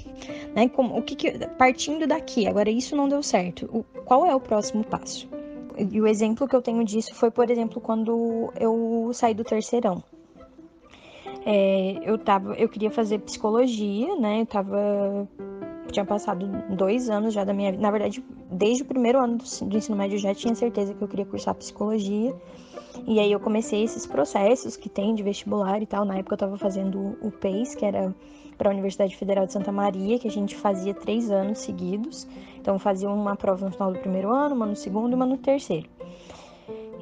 né? 0.54 0.68
Como, 0.68 0.96
o 0.96 1.02
que, 1.02 1.14
que 1.14 1.30
partindo 1.58 2.06
daqui, 2.06 2.46
agora 2.46 2.70
isso 2.70 2.96
não 2.96 3.08
deu 3.08 3.22
certo. 3.22 3.68
O, 3.72 3.82
qual 4.02 4.26
é 4.26 4.34
o 4.34 4.40
próximo 4.40 4.84
passo? 4.84 5.28
E 5.76 6.00
o 6.00 6.06
exemplo 6.06 6.46
que 6.46 6.54
eu 6.54 6.62
tenho 6.62 6.84
disso 6.84 7.14
foi, 7.14 7.30
por 7.30 7.50
exemplo, 7.50 7.80
quando 7.80 8.52
eu 8.58 9.10
saí 9.12 9.34
do 9.34 9.42
terceirão. 9.42 10.02
É, 11.44 11.98
eu 12.04 12.18
tava, 12.18 12.54
eu 12.54 12.68
queria 12.68 12.90
fazer 12.90 13.18
psicologia, 13.20 14.14
né? 14.16 14.42
Eu 14.42 14.46
tava 14.46 15.28
tinha 15.92 16.04
passado 16.04 16.46
dois 16.70 17.08
anos 17.08 17.32
já 17.32 17.44
da 17.44 17.52
minha 17.52 17.70
vida. 17.70 17.82
Na 17.82 17.90
verdade, 17.90 18.24
desde 18.50 18.82
o 18.82 18.86
primeiro 18.86 19.20
ano 19.20 19.36
do, 19.36 19.44
do 19.66 19.76
ensino 19.76 19.96
médio 19.96 20.16
eu 20.16 20.20
já 20.20 20.34
tinha 20.34 20.54
certeza 20.54 20.94
que 20.94 21.02
eu 21.02 21.06
queria 21.06 21.26
cursar 21.26 21.54
psicologia. 21.54 22.34
E 23.06 23.20
aí 23.20 23.30
eu 23.30 23.38
comecei 23.38 23.84
esses 23.84 24.06
processos 24.06 24.76
que 24.76 24.88
tem 24.88 25.14
de 25.14 25.22
vestibular 25.22 25.80
e 25.80 25.86
tal. 25.86 26.04
Na 26.04 26.16
época 26.16 26.34
eu 26.34 26.36
estava 26.36 26.58
fazendo 26.58 27.16
o 27.22 27.30
PEIS, 27.30 27.74
que 27.74 27.84
era 27.84 28.14
para 28.58 28.70
a 28.70 28.72
Universidade 28.72 29.16
Federal 29.16 29.46
de 29.46 29.52
Santa 29.52 29.72
Maria, 29.72 30.18
que 30.18 30.28
a 30.28 30.30
gente 30.30 30.56
fazia 30.56 30.94
três 30.94 31.30
anos 31.30 31.58
seguidos. 31.58 32.26
Então 32.60 32.78
fazia 32.78 33.08
uma 33.08 33.36
prova 33.36 33.66
no 33.66 33.72
final 33.72 33.92
do 33.92 33.98
primeiro 33.98 34.32
ano, 34.32 34.54
uma 34.54 34.66
no 34.66 34.76
segundo 34.76 35.12
e 35.12 35.14
uma 35.14 35.26
no 35.26 35.36
terceiro. 35.36 35.88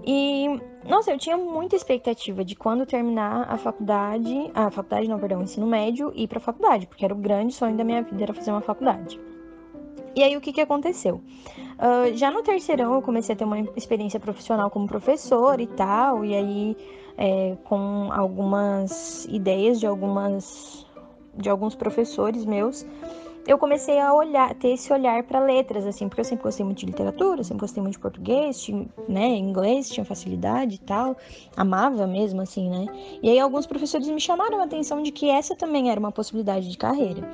E, 0.05 0.49
nossa, 0.89 1.11
eu 1.11 1.19
tinha 1.19 1.37
muita 1.37 1.77
expectativa 1.77 2.45
de 2.45 2.57
quando 2.57 2.87
terminar 2.87 3.47
a 3.49 3.57
faculdade, 3.59 4.51
a 4.55 4.71
faculdade 4.71 5.09
não, 5.09 5.19
perdão, 5.19 5.43
ensino 5.43 5.67
médio, 5.67 6.13
ir 6.15 6.27
pra 6.27 6.41
faculdade, 6.41 6.87
porque 6.87 7.05
era 7.05 7.13
o 7.13 7.19
grande 7.19 7.53
sonho 7.53 7.77
da 7.77 7.85
minha 7.85 8.03
vida, 8.03 8.23
era 8.23 8.33
fazer 8.33 8.51
uma 8.51 8.63
faculdade. 8.63 9.21
E 10.17 10.23
aí, 10.23 10.37
o 10.37 10.41
que 10.41 10.53
que 10.53 10.61
aconteceu? 10.61 11.17
Uh, 11.17 12.17
já 12.17 12.31
no 12.31 12.43
terceirão, 12.43 12.95
eu 12.95 13.03
comecei 13.03 13.35
a 13.35 13.39
ter 13.39 13.45
uma 13.45 13.61
experiência 13.77 14.19
profissional 14.19 14.71
como 14.71 14.87
professor 14.87 15.61
e 15.61 15.67
tal, 15.67 16.25
e 16.25 16.35
aí, 16.35 16.77
é, 17.17 17.57
com 17.65 18.09
algumas 18.11 19.27
ideias 19.27 19.79
de 19.79 19.87
algumas 19.87 20.87
de 21.37 21.49
alguns 21.49 21.75
professores 21.77 22.45
meus, 22.45 22.85
eu 23.47 23.59
comecei 23.59 23.99
a 23.99 24.13
olhar, 24.13 24.55
ter 24.55 24.69
esse 24.69 24.93
olhar 24.93 25.23
para 25.25 25.41
letras, 25.41 25.87
assim, 25.87 26.09
porque 26.09 26.21
eu 26.21 26.25
sempre 26.25 26.45
gostei 26.45 26.65
muito 26.65 26.79
de 26.79 26.87
literatura, 26.87 27.43
sempre 27.43 27.61
gostei 27.61 27.83
muito 27.83 27.95
de 27.95 28.01
português, 28.01 28.61
tinha, 28.61 28.87
né, 29.09 29.27
inglês, 29.29 29.89
tinha 29.89 30.05
facilidade 30.05 30.77
e 30.77 30.79
tal, 30.79 31.17
amava 31.57 32.07
mesmo, 32.07 32.41
assim, 32.41 32.69
né? 32.69 32.87
E 33.23 33.31
aí 33.31 33.39
alguns 33.39 33.67
professores 33.67 34.09
me 34.09 34.21
chamaram 34.21 34.61
a 34.61 34.65
atenção 34.65 35.03
de 35.03 35.11
que 35.11 35.29
essa 35.29 35.55
também 35.57 35.91
era 35.91 35.99
uma 35.99 36.13
possibilidade 36.13 36.71
de 36.71 36.77
carreira. 36.77 37.29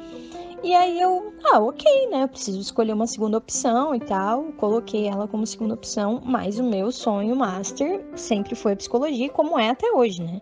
E 0.62 0.74
aí 0.74 1.00
eu, 1.00 1.32
ah, 1.52 1.60
ok, 1.60 2.08
né? 2.08 2.24
Eu 2.24 2.28
preciso 2.28 2.60
escolher 2.60 2.92
uma 2.92 3.06
segunda 3.06 3.38
opção 3.38 3.94
e 3.94 4.00
tal. 4.00 4.44
Coloquei 4.54 5.06
ela 5.06 5.28
como 5.28 5.46
segunda 5.46 5.74
opção, 5.74 6.20
mas 6.24 6.58
o 6.58 6.64
meu 6.64 6.90
sonho 6.90 7.36
master 7.36 8.04
sempre 8.16 8.54
foi 8.54 8.74
psicologia, 8.74 9.28
como 9.28 9.58
é 9.58 9.70
até 9.70 9.92
hoje, 9.92 10.22
né? 10.22 10.40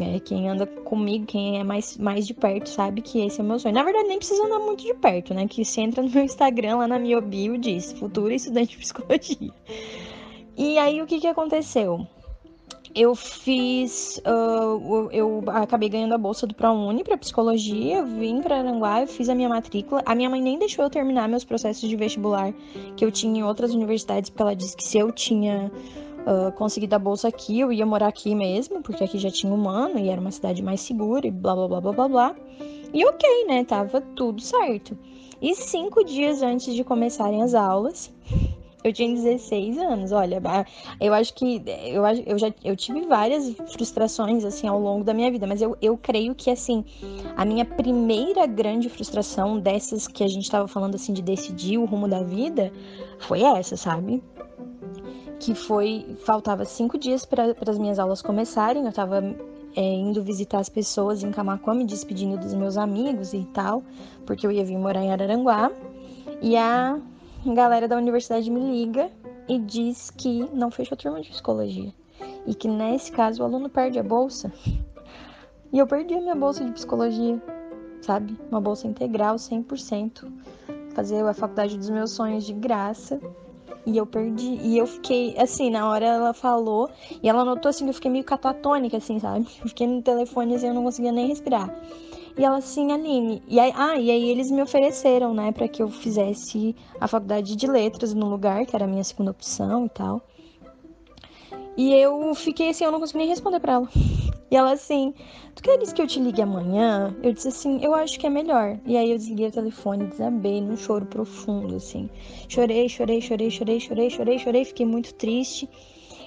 É, 0.00 0.20
quem 0.20 0.48
anda 0.48 0.66
comigo, 0.66 1.26
quem 1.26 1.58
é 1.58 1.64
mais, 1.64 1.96
mais 1.96 2.26
de 2.26 2.34
perto, 2.34 2.68
sabe 2.68 3.00
que 3.00 3.20
esse 3.20 3.40
é 3.40 3.42
o 3.42 3.46
meu 3.46 3.58
sonho. 3.58 3.74
Na 3.74 3.82
verdade, 3.82 4.06
nem 4.06 4.18
precisa 4.18 4.44
andar 4.44 4.60
muito 4.60 4.84
de 4.84 4.94
perto, 4.94 5.34
né? 5.34 5.48
Que 5.48 5.64
você 5.64 5.80
entra 5.80 6.02
no 6.02 6.10
meu 6.10 6.22
Instagram, 6.22 6.76
lá 6.76 6.86
na 6.86 6.98
minha 6.98 7.20
bio, 7.20 7.58
diz 7.58 7.92
futuro 7.92 8.32
estudante 8.32 8.70
de 8.70 8.78
psicologia. 8.78 9.50
E 10.56 10.78
aí, 10.78 11.00
o 11.02 11.06
que 11.06 11.18
que 11.18 11.26
aconteceu? 11.26 12.06
Eu 12.94 13.14
fiz. 13.14 14.20
Uh, 14.26 15.08
eu 15.12 15.42
acabei 15.46 15.88
ganhando 15.88 16.14
a 16.14 16.18
bolsa 16.18 16.46
do 16.46 16.54
ProUni 16.54 17.04
para 17.04 17.16
psicologia, 17.16 18.04
vim 18.04 18.42
para 18.42 18.58
Aranguá, 18.58 19.06
fiz 19.06 19.28
a 19.28 19.34
minha 19.34 19.48
matrícula. 19.48 20.02
A 20.04 20.14
minha 20.14 20.28
mãe 20.28 20.40
nem 20.40 20.58
deixou 20.58 20.84
eu 20.84 20.90
terminar 20.90 21.28
meus 21.28 21.44
processos 21.44 21.88
de 21.88 21.96
vestibular 21.96 22.52
que 22.96 23.04
eu 23.04 23.12
tinha 23.12 23.40
em 23.40 23.44
outras 23.44 23.72
universidades, 23.72 24.28
porque 24.28 24.42
ela 24.42 24.56
disse 24.56 24.76
que 24.76 24.84
se 24.84 24.98
eu 24.98 25.12
tinha 25.12 25.70
uh, 26.26 26.94
a 26.94 26.98
bolsa 26.98 27.28
aqui, 27.28 27.60
eu 27.60 27.72
ia 27.72 27.86
morar 27.86 28.08
aqui 28.08 28.34
mesmo, 28.34 28.82
porque 28.82 29.04
aqui 29.04 29.18
já 29.18 29.30
tinha 29.30 29.52
um 29.52 29.68
ano 29.68 29.98
e 29.98 30.08
era 30.08 30.20
uma 30.20 30.30
cidade 30.30 30.62
mais 30.62 30.80
segura 30.80 31.26
e 31.26 31.30
blá 31.30 31.54
blá 31.54 31.68
blá 31.68 31.80
blá 31.80 31.92
blá 31.92 32.08
blá. 32.08 32.36
E 32.92 33.04
ok, 33.04 33.44
né? 33.46 33.64
Tava 33.64 34.00
tudo 34.00 34.40
certo. 34.40 34.96
E 35.40 35.54
cinco 35.54 36.04
dias 36.04 36.42
antes 36.42 36.74
de 36.74 36.84
começarem 36.84 37.42
as 37.42 37.54
aulas, 37.54 38.12
eu 38.84 38.92
tinha 38.92 39.14
16 39.14 39.78
anos, 39.78 40.12
olha, 40.12 40.40
eu 41.00 41.14
acho 41.14 41.34
que 41.34 41.62
eu, 41.66 42.02
eu 42.26 42.38
já 42.38 42.52
eu 42.64 42.74
tive 42.76 43.02
várias 43.06 43.50
frustrações 43.72 44.44
assim 44.44 44.66
ao 44.66 44.80
longo 44.80 45.04
da 45.04 45.14
minha 45.14 45.30
vida, 45.30 45.46
mas 45.46 45.62
eu, 45.62 45.76
eu 45.80 45.96
creio 45.96 46.34
que 46.34 46.50
assim, 46.50 46.84
a 47.36 47.44
minha 47.44 47.64
primeira 47.64 48.46
grande 48.46 48.88
frustração 48.88 49.58
dessas 49.58 50.08
que 50.08 50.24
a 50.24 50.28
gente 50.28 50.44
estava 50.44 50.66
falando 50.66 50.94
assim 50.94 51.12
de 51.12 51.22
decidir 51.22 51.78
o 51.78 51.84
rumo 51.84 52.08
da 52.08 52.22
vida 52.22 52.72
foi 53.18 53.42
essa, 53.42 53.76
sabe? 53.76 54.22
Que 55.40 55.54
foi 55.54 56.16
faltava 56.24 56.64
cinco 56.66 56.98
dias 56.98 57.24
para 57.24 57.56
as 57.66 57.78
minhas 57.78 57.98
aulas 57.98 58.20
começarem. 58.20 58.82
Eu 58.82 58.90
estava 58.90 59.22
é, 59.74 59.82
indo 59.82 60.22
visitar 60.22 60.58
as 60.58 60.68
pessoas 60.68 61.24
em 61.24 61.32
Camacuã, 61.32 61.74
me 61.74 61.86
despedindo 61.86 62.36
dos 62.36 62.54
meus 62.54 62.76
amigos 62.76 63.32
e 63.32 63.44
tal, 63.54 63.82
porque 64.26 64.46
eu 64.46 64.52
ia 64.52 64.64
vir 64.64 64.76
morar 64.76 65.02
em 65.02 65.10
Araranguá. 65.10 65.72
E 66.42 66.56
a 66.56 67.00
galera 67.44 67.88
da 67.88 67.96
universidade 67.96 68.50
me 68.50 68.60
liga 68.60 69.10
e 69.48 69.58
diz 69.58 70.10
que 70.10 70.46
não 70.52 70.70
fechou 70.70 70.96
turma 70.96 71.20
de 71.20 71.30
psicologia. 71.30 71.92
E 72.46 72.54
que 72.54 72.68
nesse 72.68 73.10
caso 73.10 73.42
o 73.42 73.44
aluno 73.44 73.68
perde 73.68 73.98
a 73.98 74.02
bolsa. 74.02 74.52
E 75.72 75.78
eu 75.78 75.86
perdi 75.86 76.14
a 76.14 76.20
minha 76.20 76.34
bolsa 76.34 76.64
de 76.64 76.72
psicologia, 76.72 77.40
sabe? 78.02 78.36
Uma 78.50 78.60
bolsa 78.60 78.86
integral, 78.86 79.36
100%. 79.36 80.30
Fazer 80.94 81.24
a 81.24 81.32
faculdade 81.32 81.78
dos 81.78 81.88
meus 81.88 82.10
sonhos 82.10 82.44
de 82.44 82.52
graça. 82.52 83.20
E 83.86 83.96
eu 83.96 84.06
perdi. 84.06 84.58
E 84.62 84.76
eu 84.76 84.86
fiquei, 84.86 85.34
assim, 85.38 85.70
na 85.70 85.88
hora 85.88 86.04
ela 86.04 86.34
falou. 86.34 86.90
E 87.22 87.28
ela 87.28 87.44
notou 87.44 87.68
assim 87.68 87.84
que 87.84 87.90
eu 87.90 87.94
fiquei 87.94 88.10
meio 88.10 88.24
catatônica, 88.24 88.96
assim, 88.96 89.18
sabe? 89.18 89.46
Fiquei 89.66 89.86
no 89.86 90.02
telefone 90.02 90.54
assim, 90.54 90.68
eu 90.68 90.74
não 90.74 90.84
conseguia 90.84 91.12
nem 91.12 91.26
respirar. 91.26 91.74
E 92.36 92.44
ela 92.44 92.58
assim, 92.58 92.92
Aline. 92.92 93.42
E 93.48 93.58
aí, 93.58 93.72
ah, 93.74 93.98
e 93.98 94.10
aí 94.10 94.28
eles 94.28 94.50
me 94.50 94.62
ofereceram, 94.62 95.34
né, 95.34 95.52
para 95.52 95.68
que 95.68 95.82
eu 95.82 95.88
fizesse 95.88 96.76
a 97.00 97.08
faculdade 97.08 97.56
de 97.56 97.66
letras 97.66 98.14
no 98.14 98.28
lugar, 98.28 98.64
que 98.66 98.74
era 98.74 98.84
a 98.84 98.88
minha 98.88 99.04
segunda 99.04 99.30
opção 99.30 99.86
e 99.86 99.88
tal. 99.88 100.22
E 101.76 101.92
eu 101.94 102.34
fiquei 102.34 102.70
assim, 102.70 102.84
eu 102.84 102.92
não 102.92 103.00
consegui 103.00 103.18
nem 103.18 103.28
responder 103.28 103.60
para 103.60 103.74
ela. 103.74 103.88
E 104.50 104.56
ela 104.56 104.72
assim, 104.72 105.14
tu 105.54 105.62
queres 105.62 105.92
que 105.92 106.02
eu 106.02 106.06
te 106.06 106.18
ligue 106.18 106.42
amanhã? 106.42 107.14
Eu 107.22 107.32
disse 107.32 107.48
assim, 107.48 107.78
eu 107.82 107.94
acho 107.94 108.18
que 108.18 108.26
é 108.26 108.30
melhor. 108.30 108.78
E 108.84 108.96
aí 108.96 109.12
eu 109.12 109.16
desliguei 109.16 109.46
o 109.46 109.52
telefone, 109.52 110.06
desabei 110.06 110.60
num 110.60 110.76
choro 110.76 111.06
profundo, 111.06 111.76
assim. 111.76 112.10
Chorei, 112.48 112.88
chorei, 112.88 113.20
chorei, 113.20 113.50
chorei, 113.50 113.78
chorei, 113.78 114.10
chorei, 114.10 114.38
chorei, 114.38 114.64
fiquei 114.64 114.84
muito 114.84 115.14
triste. 115.14 115.68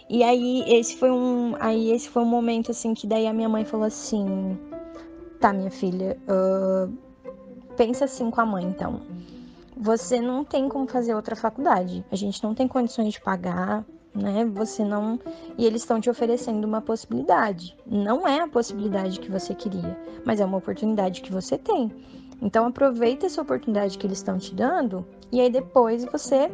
E 0.09 0.23
aí 0.23 0.63
esse 0.67 0.95
foi 0.95 1.11
um, 1.11 1.55
aí 1.59 1.91
esse 1.91 2.07
foi 2.09 2.23
um 2.23 2.27
momento 2.27 2.71
assim 2.71 2.93
que 2.93 3.07
daí 3.07 3.27
a 3.27 3.33
minha 3.33 3.49
mãe 3.49 3.65
falou 3.65 3.85
assim, 3.85 4.57
tá, 5.39 5.51
minha 5.51 5.71
filha, 5.71 6.17
uh, 6.27 6.91
pensa 7.75 8.05
assim 8.05 8.29
com 8.31 8.39
a 8.39 8.45
mãe, 8.45 8.63
então. 8.63 9.01
Você 9.75 10.21
não 10.21 10.45
tem 10.45 10.69
como 10.69 10.87
fazer 10.87 11.15
outra 11.15 11.35
faculdade. 11.35 12.05
A 12.11 12.15
gente 12.15 12.41
não 12.43 12.53
tem 12.53 12.67
condições 12.67 13.13
de 13.13 13.19
pagar 13.19 13.83
né? 14.13 14.45
Você 14.45 14.83
não. 14.83 15.19
E 15.57 15.65
eles 15.65 15.81
estão 15.81 15.99
te 15.99 16.09
oferecendo 16.09 16.65
uma 16.65 16.81
possibilidade. 16.81 17.75
Não 17.85 18.27
é 18.27 18.41
a 18.41 18.47
possibilidade 18.47 19.19
que 19.19 19.31
você 19.31 19.53
queria, 19.53 19.97
mas 20.25 20.39
é 20.39 20.45
uma 20.45 20.57
oportunidade 20.57 21.21
que 21.21 21.31
você 21.31 21.57
tem. 21.57 21.91
Então 22.41 22.65
aproveita 22.65 23.25
essa 23.25 23.41
oportunidade 23.41 23.97
que 23.97 24.05
eles 24.05 24.17
estão 24.17 24.37
te 24.37 24.53
dando 24.53 25.05
e 25.31 25.39
aí 25.39 25.49
depois 25.49 26.03
você 26.05 26.51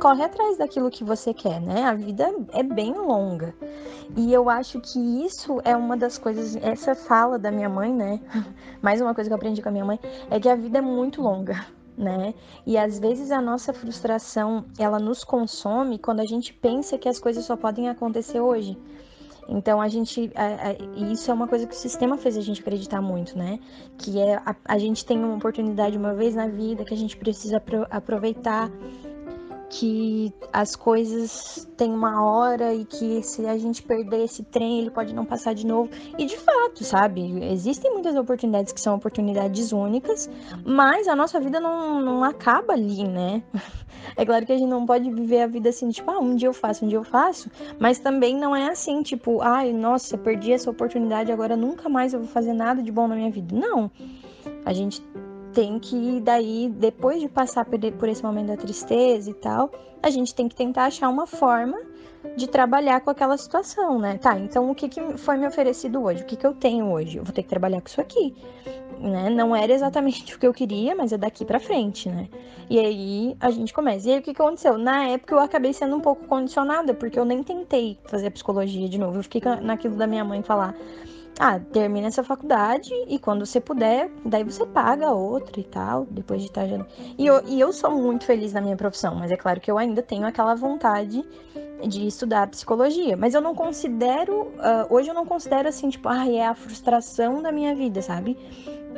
corre 0.00 0.24
atrás 0.24 0.58
daquilo 0.58 0.90
que 0.90 1.04
você 1.04 1.32
quer, 1.32 1.60
né? 1.60 1.84
A 1.84 1.94
vida 1.94 2.34
é 2.52 2.62
bem 2.62 2.92
longa. 2.92 3.54
E 4.16 4.32
eu 4.32 4.50
acho 4.50 4.80
que 4.80 4.98
isso 5.24 5.60
é 5.64 5.76
uma 5.76 5.96
das 5.96 6.18
coisas, 6.18 6.56
essa 6.56 6.94
fala 6.94 7.38
da 7.38 7.52
minha 7.52 7.68
mãe, 7.68 7.94
né? 7.94 8.20
Mais 8.82 9.00
uma 9.00 9.14
coisa 9.14 9.30
que 9.30 9.32
eu 9.32 9.36
aprendi 9.36 9.62
com 9.62 9.68
a 9.68 9.72
minha 9.72 9.84
mãe 9.84 10.00
é 10.28 10.40
que 10.40 10.48
a 10.48 10.56
vida 10.56 10.78
é 10.78 10.82
muito 10.82 11.22
longa 11.22 11.64
né? 12.02 12.34
E 12.66 12.76
às 12.76 12.98
vezes 12.98 13.30
a 13.30 13.40
nossa 13.40 13.72
frustração, 13.72 14.64
ela 14.78 14.98
nos 14.98 15.24
consome 15.24 15.98
quando 15.98 16.20
a 16.20 16.26
gente 16.26 16.52
pensa 16.52 16.98
que 16.98 17.08
as 17.08 17.18
coisas 17.18 17.44
só 17.44 17.56
podem 17.56 17.88
acontecer 17.88 18.40
hoje. 18.40 18.76
Então 19.48 19.80
a 19.80 19.88
gente, 19.88 20.30
a, 20.34 20.70
a, 20.70 21.02
isso 21.12 21.30
é 21.30 21.34
uma 21.34 21.48
coisa 21.48 21.66
que 21.66 21.74
o 21.74 21.78
sistema 21.78 22.16
fez 22.16 22.36
a 22.36 22.40
gente 22.40 22.60
acreditar 22.60 23.00
muito, 23.00 23.36
né? 23.36 23.58
Que 23.98 24.18
é 24.18 24.36
a, 24.36 24.54
a 24.64 24.78
gente 24.78 25.04
tem 25.04 25.18
uma 25.18 25.34
oportunidade 25.34 25.96
uma 25.96 26.14
vez 26.14 26.34
na 26.34 26.46
vida 26.46 26.84
que 26.84 26.94
a 26.94 26.96
gente 26.96 27.16
precisa 27.16 27.60
pro, 27.60 27.86
aproveitar 27.90 28.70
que 29.72 30.30
as 30.52 30.76
coisas 30.76 31.66
têm 31.78 31.90
uma 31.90 32.22
hora 32.22 32.74
e 32.74 32.84
que 32.84 33.22
se 33.22 33.46
a 33.46 33.56
gente 33.56 33.82
perder 33.82 34.24
esse 34.24 34.42
trem, 34.42 34.80
ele 34.80 34.90
pode 34.90 35.14
não 35.14 35.24
passar 35.24 35.54
de 35.54 35.66
novo. 35.66 35.88
E 36.18 36.26
de 36.26 36.36
fato, 36.36 36.84
sabe? 36.84 37.42
Existem 37.50 37.90
muitas 37.90 38.14
oportunidades 38.14 38.70
que 38.70 38.80
são 38.80 38.94
oportunidades 38.94 39.72
únicas, 39.72 40.28
mas 40.62 41.08
a 41.08 41.16
nossa 41.16 41.40
vida 41.40 41.58
não, 41.58 42.02
não 42.02 42.22
acaba 42.22 42.74
ali, 42.74 43.08
né? 43.08 43.42
É 44.16 44.26
claro 44.26 44.44
que 44.44 44.52
a 44.52 44.58
gente 44.58 44.68
não 44.68 44.84
pode 44.84 45.08
viver 45.10 45.42
a 45.42 45.46
vida 45.46 45.68
assim, 45.68 45.88
tipo, 45.88 46.10
ah, 46.10 46.18
um 46.18 46.34
dia 46.34 46.48
eu 46.48 46.52
faço, 46.52 46.84
um 46.84 46.88
dia 46.88 46.98
eu 46.98 47.04
faço, 47.04 47.48
mas 47.78 48.00
também 48.00 48.36
não 48.36 48.54
é 48.54 48.68
assim, 48.68 49.00
tipo, 49.00 49.40
ai, 49.40 49.72
nossa, 49.72 50.18
perdi 50.18 50.52
essa 50.52 50.68
oportunidade, 50.68 51.30
agora 51.30 51.56
nunca 51.56 51.88
mais 51.88 52.12
eu 52.12 52.18
vou 52.18 52.28
fazer 52.28 52.52
nada 52.52 52.82
de 52.82 52.90
bom 52.90 53.06
na 53.06 53.14
minha 53.14 53.30
vida. 53.30 53.56
Não. 53.56 53.90
A 54.64 54.72
gente 54.72 55.00
tem 55.52 55.78
que 55.78 56.20
daí 56.20 56.68
depois 56.68 57.20
de 57.20 57.28
passar 57.28 57.64
por 57.64 58.08
esse 58.08 58.22
momento 58.22 58.48
da 58.48 58.56
tristeza 58.56 59.30
e 59.30 59.34
tal, 59.34 59.70
a 60.02 60.10
gente 60.10 60.34
tem 60.34 60.48
que 60.48 60.54
tentar 60.54 60.86
achar 60.86 61.08
uma 61.08 61.26
forma 61.26 61.78
de 62.36 62.46
trabalhar 62.46 63.00
com 63.00 63.10
aquela 63.10 63.36
situação, 63.36 63.98
né? 63.98 64.18
Tá, 64.18 64.38
então 64.38 64.70
o 64.70 64.74
que, 64.74 64.88
que 64.88 65.00
foi 65.18 65.36
me 65.36 65.46
oferecido 65.46 66.02
hoje? 66.02 66.22
O 66.22 66.26
que, 66.26 66.36
que 66.36 66.46
eu 66.46 66.54
tenho 66.54 66.90
hoje? 66.90 67.18
Eu 67.18 67.24
vou 67.24 67.32
ter 67.32 67.42
que 67.42 67.48
trabalhar 67.48 67.80
com 67.80 67.88
isso 67.88 68.00
aqui, 68.00 68.34
né? 68.98 69.28
Não 69.30 69.54
era 69.54 69.72
exatamente 69.72 70.34
o 70.34 70.38
que 70.38 70.46
eu 70.46 70.52
queria, 70.52 70.94
mas 70.94 71.12
é 71.12 71.18
daqui 71.18 71.44
para 71.44 71.58
frente, 71.58 72.08
né? 72.08 72.28
E 72.70 72.78
aí 72.78 73.36
a 73.40 73.50
gente 73.50 73.72
começa. 73.72 74.08
E 74.08 74.12
aí 74.12 74.18
o 74.20 74.22
que, 74.22 74.32
que 74.32 74.40
aconteceu? 74.40 74.78
Na 74.78 75.08
época 75.08 75.34
eu 75.34 75.40
acabei 75.40 75.72
sendo 75.72 75.96
um 75.96 76.00
pouco 76.00 76.26
condicionada, 76.26 76.94
porque 76.94 77.18
eu 77.18 77.24
nem 77.24 77.42
tentei 77.42 77.98
fazer 78.04 78.30
psicologia 78.30 78.88
de 78.88 78.98
novo. 78.98 79.18
Eu 79.18 79.22
fiquei 79.22 79.42
naquilo 79.60 79.96
da 79.96 80.06
minha 80.06 80.24
mãe 80.24 80.42
falar 80.42 80.74
ah, 81.38 81.58
termina 81.58 82.08
essa 82.08 82.22
faculdade 82.22 82.92
e 83.08 83.18
quando 83.18 83.44
você 83.44 83.60
puder, 83.60 84.10
daí 84.24 84.44
você 84.44 84.66
paga 84.66 85.10
outra 85.10 85.58
e 85.58 85.64
tal, 85.64 86.06
depois 86.10 86.40
de 86.40 86.48
estar 86.48 86.66
já... 86.66 86.84
E 87.18 87.26
eu, 87.26 87.42
e 87.46 87.58
eu 87.58 87.72
sou 87.72 87.90
muito 87.90 88.24
feliz 88.24 88.52
na 88.52 88.60
minha 88.60 88.76
profissão, 88.76 89.14
mas 89.14 89.30
é 89.30 89.36
claro 89.36 89.60
que 89.60 89.70
eu 89.70 89.78
ainda 89.78 90.02
tenho 90.02 90.26
aquela 90.26 90.54
vontade 90.54 91.24
de 91.88 92.06
estudar 92.06 92.46
psicologia, 92.48 93.16
mas 93.16 93.34
eu 93.34 93.40
não 93.40 93.54
considero, 93.54 94.42
uh, 94.42 94.86
hoje 94.88 95.08
eu 95.08 95.14
não 95.14 95.26
considero 95.26 95.68
assim, 95.68 95.88
tipo, 95.88 96.08
ah, 96.08 96.28
é 96.28 96.46
a 96.46 96.54
frustração 96.54 97.42
da 97.42 97.50
minha 97.50 97.74
vida, 97.74 98.00
sabe? 98.00 98.36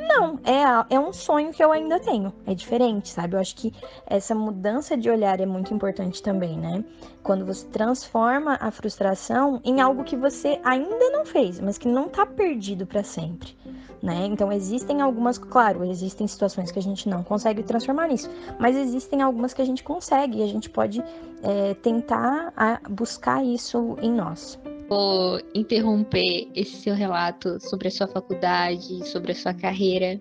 Não, 0.07 0.39
é, 0.43 0.95
é 0.95 0.99
um 0.99 1.11
sonho 1.11 1.51
que 1.51 1.63
eu 1.63 1.71
ainda 1.71 1.99
tenho. 1.99 2.31
É 2.45 2.53
diferente, 2.53 3.09
sabe? 3.09 3.35
Eu 3.35 3.39
acho 3.39 3.55
que 3.55 3.73
essa 4.05 4.35
mudança 4.35 4.95
de 4.95 5.09
olhar 5.09 5.39
é 5.39 5.45
muito 5.45 5.73
importante 5.73 6.21
também, 6.21 6.57
né? 6.57 6.83
Quando 7.23 7.43
você 7.45 7.65
transforma 7.67 8.57
a 8.61 8.69
frustração 8.69 9.59
em 9.63 9.81
algo 9.81 10.03
que 10.03 10.15
você 10.15 10.59
ainda 10.63 11.09
não 11.09 11.25
fez, 11.25 11.59
mas 11.59 11.77
que 11.77 11.87
não 11.87 12.07
tá 12.07 12.25
perdido 12.25 12.85
para 12.85 13.03
sempre, 13.03 13.57
né? 14.01 14.25
Então 14.25 14.51
existem 14.51 15.01
algumas, 15.01 15.37
claro, 15.37 15.83
existem 15.83 16.27
situações 16.27 16.71
que 16.71 16.79
a 16.79 16.81
gente 16.81 17.07
não 17.09 17.23
consegue 17.23 17.63
transformar 17.63 18.07
nisso, 18.07 18.29
mas 18.59 18.75
existem 18.75 19.21
algumas 19.21 19.53
que 19.53 19.61
a 19.61 19.65
gente 19.65 19.83
consegue 19.83 20.39
e 20.39 20.43
a 20.43 20.47
gente 20.47 20.69
pode 20.69 21.03
é, 21.43 21.73
tentar 21.75 22.53
buscar 22.89 23.43
isso 23.43 23.97
em 24.01 24.11
nós 24.11 24.59
vou 24.87 25.39
interromper 25.53 26.49
esse 26.55 26.75
seu 26.77 26.93
relato 26.93 27.59
sobre 27.59 27.87
a 27.87 27.91
sua 27.91 28.07
faculdade, 28.07 29.07
sobre 29.07 29.31
a 29.31 29.35
sua 29.35 29.53
carreira, 29.53 30.19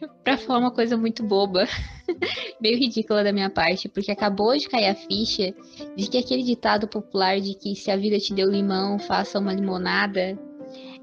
para 0.24 0.36
falar 0.36 0.60
uma 0.60 0.70
coisa 0.70 0.96
muito 0.96 1.22
boba, 1.22 1.66
meio 2.60 2.78
ridícula 2.78 3.22
da 3.22 3.32
minha 3.32 3.50
parte, 3.50 3.88
porque 3.88 4.10
acabou 4.10 4.56
de 4.56 4.68
cair 4.68 4.88
a 4.88 4.94
ficha 4.94 5.54
de 5.96 6.08
que 6.08 6.18
aquele 6.18 6.42
ditado 6.42 6.88
popular 6.88 7.40
de 7.40 7.54
que 7.54 7.74
se 7.74 7.90
a 7.90 7.96
vida 7.96 8.18
te 8.18 8.34
deu 8.34 8.50
limão, 8.50 8.98
faça 8.98 9.38
uma 9.38 9.52
limonada, 9.52 10.38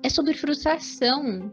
é 0.03 0.09
sobre 0.09 0.33
frustração. 0.33 1.51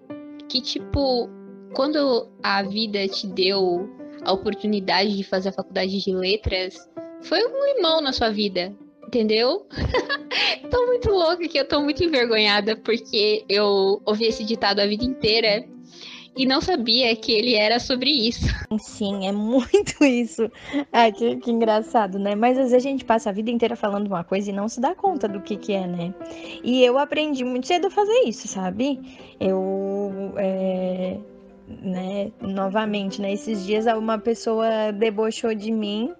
Que 0.52 0.60
tipo, 0.60 1.30
quando 1.72 2.28
a 2.42 2.62
vida 2.62 3.08
te 3.08 3.26
deu 3.26 3.88
a 4.22 4.34
oportunidade 4.34 5.16
de 5.16 5.24
fazer 5.24 5.48
a 5.48 5.52
faculdade 5.52 5.98
de 5.98 6.12
letras, 6.12 6.76
foi 7.22 7.42
um 7.42 7.74
limão 7.74 8.02
na 8.02 8.12
sua 8.12 8.28
vida, 8.28 8.70
entendeu? 9.02 9.66
tô 10.70 10.86
muito 10.88 11.08
louca 11.08 11.48
que 11.48 11.58
eu 11.58 11.66
tô 11.66 11.80
muito 11.80 12.04
envergonhada 12.04 12.76
porque 12.76 13.46
eu 13.48 14.02
ouvi 14.04 14.26
esse 14.26 14.44
ditado 14.44 14.80
a 14.80 14.86
vida 14.86 15.02
inteira 15.02 15.66
e 16.36 16.46
não 16.46 16.60
sabia 16.60 17.14
que 17.14 17.32
ele 17.32 17.54
era 17.54 17.78
sobre 17.78 18.10
isso. 18.10 18.46
Sim, 18.78 19.26
é 19.26 19.32
muito 19.32 20.02
isso. 20.04 20.50
Ai, 20.92 21.12
que, 21.12 21.36
que, 21.36 21.50
engraçado, 21.50 22.18
né? 22.18 22.34
Mas 22.34 22.58
às 22.58 22.70
vezes 22.70 22.86
a 22.86 22.90
gente 22.90 23.04
passa 23.04 23.30
a 23.30 23.32
vida 23.32 23.50
inteira 23.50 23.76
falando 23.76 24.06
uma 24.06 24.24
coisa 24.24 24.50
e 24.50 24.52
não 24.52 24.68
se 24.68 24.80
dá 24.80 24.94
conta 24.94 25.28
do 25.28 25.40
que, 25.40 25.56
que 25.56 25.72
é, 25.72 25.86
né? 25.86 26.14
E 26.64 26.82
eu 26.82 26.98
aprendi 26.98 27.44
muito 27.44 27.66
cedo 27.66 27.88
a 27.88 27.90
fazer 27.90 28.20
isso, 28.26 28.48
sabe? 28.48 29.00
Eu. 29.38 30.10
É, 30.36 31.18
né, 31.68 32.32
novamente, 32.40 33.20
né? 33.20 33.32
Esses 33.32 33.64
dias 33.64 33.86
uma 33.86 34.18
pessoa 34.18 34.92
debochou 34.92 35.54
de 35.54 35.70
mim, 35.70 36.12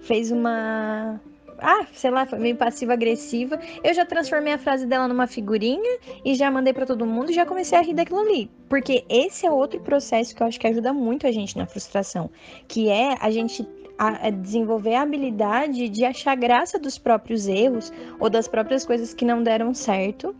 fez 0.00 0.30
uma 0.30 1.20
ah, 1.58 1.86
sei 1.92 2.10
lá, 2.10 2.26
foi 2.26 2.38
meio 2.38 2.56
passiva-agressiva. 2.56 3.58
Eu 3.82 3.94
já 3.94 4.04
transformei 4.04 4.52
a 4.52 4.58
frase 4.58 4.86
dela 4.86 5.08
numa 5.08 5.26
figurinha 5.26 5.98
e 6.24 6.34
já 6.34 6.50
mandei 6.50 6.72
para 6.72 6.86
todo 6.86 7.06
mundo 7.06 7.30
e 7.30 7.34
já 7.34 7.46
comecei 7.46 7.78
a 7.78 7.82
rir 7.82 7.94
daquilo 7.94 8.20
ali. 8.20 8.50
Porque 8.68 9.04
esse 9.08 9.46
é 9.46 9.50
outro 9.50 9.80
processo 9.80 10.34
que 10.34 10.42
eu 10.42 10.46
acho 10.46 10.58
que 10.58 10.66
ajuda 10.66 10.92
muito 10.92 11.26
a 11.26 11.32
gente 11.32 11.56
na 11.56 11.66
frustração, 11.66 12.30
que 12.66 12.88
é 12.88 13.16
a 13.20 13.30
gente 13.30 13.66
a, 13.98 14.30
desenvolver 14.30 14.94
a 14.94 15.02
habilidade 15.02 15.88
de 15.88 16.04
achar 16.04 16.34
graça 16.36 16.78
dos 16.78 16.98
próprios 16.98 17.46
erros 17.46 17.92
ou 18.18 18.28
das 18.28 18.46
próprias 18.46 18.84
coisas 18.84 19.14
que 19.14 19.24
não 19.24 19.42
deram 19.42 19.72
certo. 19.74 20.34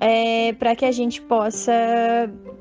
É, 0.00 0.52
para 0.54 0.74
que 0.74 0.84
a 0.84 0.90
gente 0.90 1.22
possa 1.22 1.72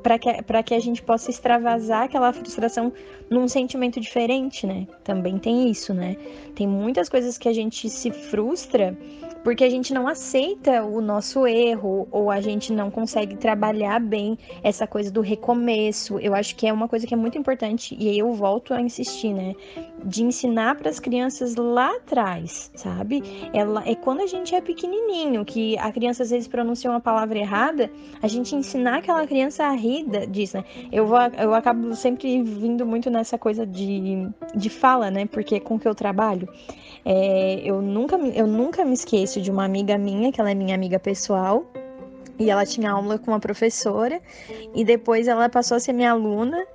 para 0.04 0.20
que, 0.20 0.30
que 0.66 0.74
a 0.76 0.80
gente 0.80 1.02
possa 1.02 1.32
extravasar 1.32 2.04
aquela 2.04 2.32
frustração 2.32 2.94
num 3.28 3.48
sentimento 3.48 4.00
diferente, 4.00 4.68
né? 4.68 4.86
Também 5.04 5.38
tem 5.38 5.70
isso, 5.70 5.94
né? 5.94 6.16
Tem 6.56 6.68
muitas 6.68 7.10
coisas 7.10 7.38
que 7.38 7.50
a 7.50 7.54
gente 7.54 7.90
se 7.90 8.12
frustra 8.12 8.98
porque 9.44 9.64
a 9.64 9.70
gente 9.70 9.94
não 9.94 10.08
aceita 10.08 10.84
o 10.84 11.02
nosso 11.02 11.46
erro 11.46 12.08
ou 12.12 12.32
a 12.32 12.40
gente 12.40 12.72
não 12.72 12.90
consegue 12.90 13.36
trabalhar 13.36 14.00
bem 14.00 14.38
essa 14.64 14.88
coisa 14.88 15.12
do 15.12 15.22
recomeço. 15.22 16.18
Eu 16.20 16.34
acho 16.34 16.56
que 16.56 16.66
é 16.66 16.72
uma 16.72 16.88
coisa 16.88 17.06
que 17.06 17.14
é 17.14 17.18
muito 17.18 17.38
importante 17.38 17.96
e 18.00 18.18
eu 18.18 18.32
volto 18.34 18.74
a 18.74 18.82
insistir, 18.82 19.34
né? 19.34 19.54
De 20.04 20.24
ensinar 20.24 20.76
para 20.76 20.90
as 20.90 21.00
crianças 21.00 21.56
lá 21.56 21.96
atrás, 21.98 22.72
sabe? 22.76 23.22
Ela 23.54 23.84
é 23.86 23.96
quando 23.96 24.22
a 24.22 24.28
gente 24.28 24.56
é 24.56 24.62
pequenininho 24.62 25.44
que 25.44 25.78
a 25.78 25.92
criança 25.92 26.24
às 26.24 26.30
vezes 26.30 26.48
pronuncia 26.48 26.90
uma 26.90 27.02
palavra 27.02 27.38
errada, 27.38 27.92
a 28.22 28.28
gente 28.28 28.56
ensinar 28.56 29.00
aquela 29.00 29.28
criança 29.28 29.66
a 29.66 29.72
rir 29.72 30.06
disso, 30.30 30.58
né? 30.58 30.64
Eu 30.92 31.06
vou 31.06 31.20
eu 31.38 31.54
acabo 31.54 31.96
sempre 31.96 32.42
vindo 32.42 32.86
muito 32.86 33.10
nessa 33.10 33.38
coisa 33.38 33.66
de, 33.66 34.30
de 34.56 34.70
fala, 34.94 35.10
né? 35.10 35.26
Porque 35.26 35.60
com 35.60 35.80
que 35.80 35.88
eu 35.88 35.96
trabalho 35.96 36.48
é, 37.04 37.62
eu, 37.66 37.82
nunca, 37.82 38.16
eu 38.16 38.48
nunca 38.48 38.86
me 38.86 38.94
esqueço 38.94 39.42
de 39.42 39.52
uma 39.52 39.66
amiga 39.66 39.98
minha, 39.98 40.32
que 40.32 40.40
ela 40.40 40.52
é 40.52 40.56
minha 40.56 40.76
amiga 40.76 41.00
pessoal, 41.00 41.66
e 42.40 42.50
ela 42.50 42.66
tinha 42.66 42.92
aula 42.92 43.18
com 43.18 43.32
uma 43.32 43.40
professora, 43.40 44.22
e 44.74 44.86
depois 44.86 45.28
ela 45.28 45.50
passou 45.50 45.78
a 45.78 45.80
ser 45.80 45.94
minha 45.94 46.12
aluna, 46.12 46.66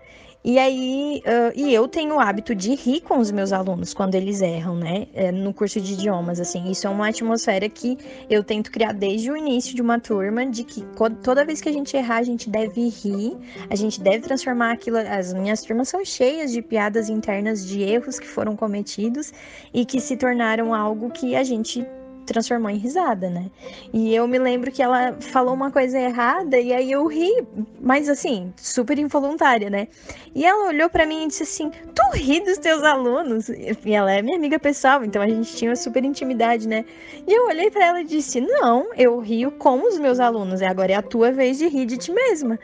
e 0.44 0.56
aí, 0.56 1.20
uh, 1.26 1.52
e 1.54 1.74
eu 1.74 1.88
tenho 1.88 2.14
o 2.14 2.20
hábito 2.20 2.54
de 2.54 2.74
rir 2.74 3.00
com 3.00 3.18
os 3.18 3.30
meus 3.30 3.52
alunos 3.52 3.92
quando 3.92 4.14
eles 4.14 4.40
erram, 4.40 4.76
né? 4.76 5.08
É, 5.12 5.32
no 5.32 5.52
curso 5.52 5.80
de 5.80 5.94
idiomas, 5.94 6.38
assim. 6.38 6.70
Isso 6.70 6.86
é 6.86 6.90
uma 6.90 7.08
atmosfera 7.08 7.68
que 7.68 7.98
eu 8.30 8.44
tento 8.44 8.70
criar 8.70 8.92
desde 8.92 9.30
o 9.30 9.36
início 9.36 9.74
de 9.74 9.82
uma 9.82 9.98
turma, 9.98 10.46
de 10.46 10.62
que 10.62 10.84
toda 11.22 11.44
vez 11.44 11.60
que 11.60 11.68
a 11.68 11.72
gente 11.72 11.96
errar, 11.96 12.18
a 12.18 12.22
gente 12.22 12.48
deve 12.48 12.88
rir, 12.88 13.36
a 13.68 13.74
gente 13.74 14.00
deve 14.00 14.20
transformar 14.20 14.72
aquilo. 14.72 14.98
As 14.98 15.34
minhas 15.34 15.62
turmas 15.62 15.88
são 15.88 16.04
cheias 16.04 16.52
de 16.52 16.62
piadas 16.62 17.08
internas 17.08 17.66
de 17.66 17.82
erros 17.82 18.20
que 18.20 18.26
foram 18.26 18.54
cometidos 18.54 19.32
e 19.74 19.84
que 19.84 20.00
se 20.00 20.16
tornaram 20.16 20.72
algo 20.72 21.10
que 21.10 21.34
a 21.34 21.42
gente 21.42 21.84
transformou 22.28 22.70
em 22.70 22.76
risada, 22.76 23.28
né? 23.28 23.50
E 23.92 24.14
eu 24.14 24.28
me 24.28 24.38
lembro 24.38 24.70
que 24.70 24.82
ela 24.82 25.16
falou 25.20 25.54
uma 25.54 25.70
coisa 25.70 25.98
errada 25.98 26.58
e 26.58 26.72
aí 26.72 26.92
eu 26.92 27.06
ri, 27.06 27.44
mas 27.80 28.08
assim, 28.08 28.52
super 28.56 28.98
involuntária, 28.98 29.68
né? 29.68 29.88
E 30.34 30.44
ela 30.44 30.68
olhou 30.68 30.88
para 30.88 31.06
mim 31.06 31.24
e 31.24 31.28
disse 31.28 31.42
assim: 31.42 31.70
Tu 31.70 32.02
ri 32.16 32.40
dos 32.40 32.58
teus 32.58 32.82
alunos? 32.84 33.48
E 33.48 33.92
ela 33.92 34.12
é 34.12 34.22
minha 34.22 34.36
amiga 34.36 34.58
pessoal, 34.58 35.04
então 35.04 35.20
a 35.22 35.28
gente 35.28 35.56
tinha 35.56 35.70
uma 35.70 35.76
super 35.76 36.04
intimidade, 36.04 36.68
né? 36.68 36.84
E 37.26 37.32
eu 37.32 37.46
olhei 37.46 37.70
para 37.70 37.86
ela 37.86 38.00
e 38.00 38.04
disse: 38.04 38.40
Não, 38.40 38.88
eu 38.96 39.18
rio 39.18 39.50
com 39.52 39.82
os 39.82 39.98
meus 39.98 40.20
alunos, 40.20 40.60
e 40.60 40.64
agora 40.64 40.92
é 40.92 40.96
a 40.96 41.02
tua 41.02 41.32
vez 41.32 41.58
de 41.58 41.66
rir 41.66 41.86
de 41.86 41.96
ti 41.96 42.12
mesma. 42.12 42.58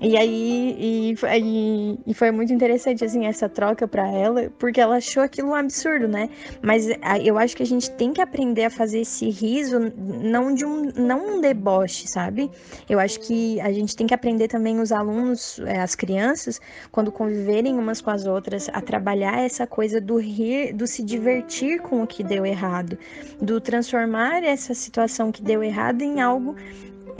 E 0.00 0.16
aí 0.16 0.76
e, 0.78 1.14
e, 1.14 1.98
e, 2.06 2.14
foi 2.14 2.30
muito 2.30 2.52
interessante 2.52 3.04
assim 3.04 3.26
essa 3.26 3.48
troca 3.48 3.86
para 3.86 4.08
ela, 4.08 4.50
porque 4.58 4.80
ela 4.80 4.96
achou 4.96 5.22
aquilo 5.22 5.50
um 5.50 5.54
absurdo, 5.54 6.08
né? 6.08 6.30
Mas 6.62 6.88
eu 7.22 7.36
acho 7.36 7.54
que 7.54 7.62
a 7.62 7.66
gente 7.66 7.90
tem 7.92 8.12
que 8.12 8.20
aprender 8.22 8.64
a 8.64 8.70
fazer 8.70 9.00
esse 9.00 9.28
riso 9.28 9.78
não 9.98 10.54
de 10.54 10.64
um 10.64 10.90
não 10.96 11.36
um 11.36 11.40
deboche, 11.40 12.08
sabe? 12.08 12.50
Eu 12.88 12.98
acho 12.98 13.20
que 13.20 13.60
a 13.60 13.70
gente 13.72 13.94
tem 13.94 14.06
que 14.06 14.14
aprender 14.14 14.48
também 14.48 14.80
os 14.80 14.90
alunos, 14.90 15.58
é, 15.66 15.80
as 15.80 15.94
crianças, 15.94 16.60
quando 16.90 17.12
conviverem 17.12 17.78
umas 17.78 18.00
com 18.00 18.10
as 18.10 18.26
outras, 18.26 18.70
a 18.72 18.80
trabalhar 18.80 19.40
essa 19.44 19.66
coisa 19.66 20.00
do 20.00 20.16
rir, 20.16 20.72
do 20.72 20.86
se 20.86 21.02
divertir 21.02 21.80
com 21.80 22.02
o 22.02 22.06
que 22.06 22.24
deu 22.24 22.46
errado, 22.46 22.96
do 23.40 23.60
transformar 23.60 24.42
essa 24.42 24.72
situação 24.72 25.30
que 25.30 25.42
deu 25.42 25.62
errado 25.62 26.00
em 26.00 26.20
algo 26.20 26.56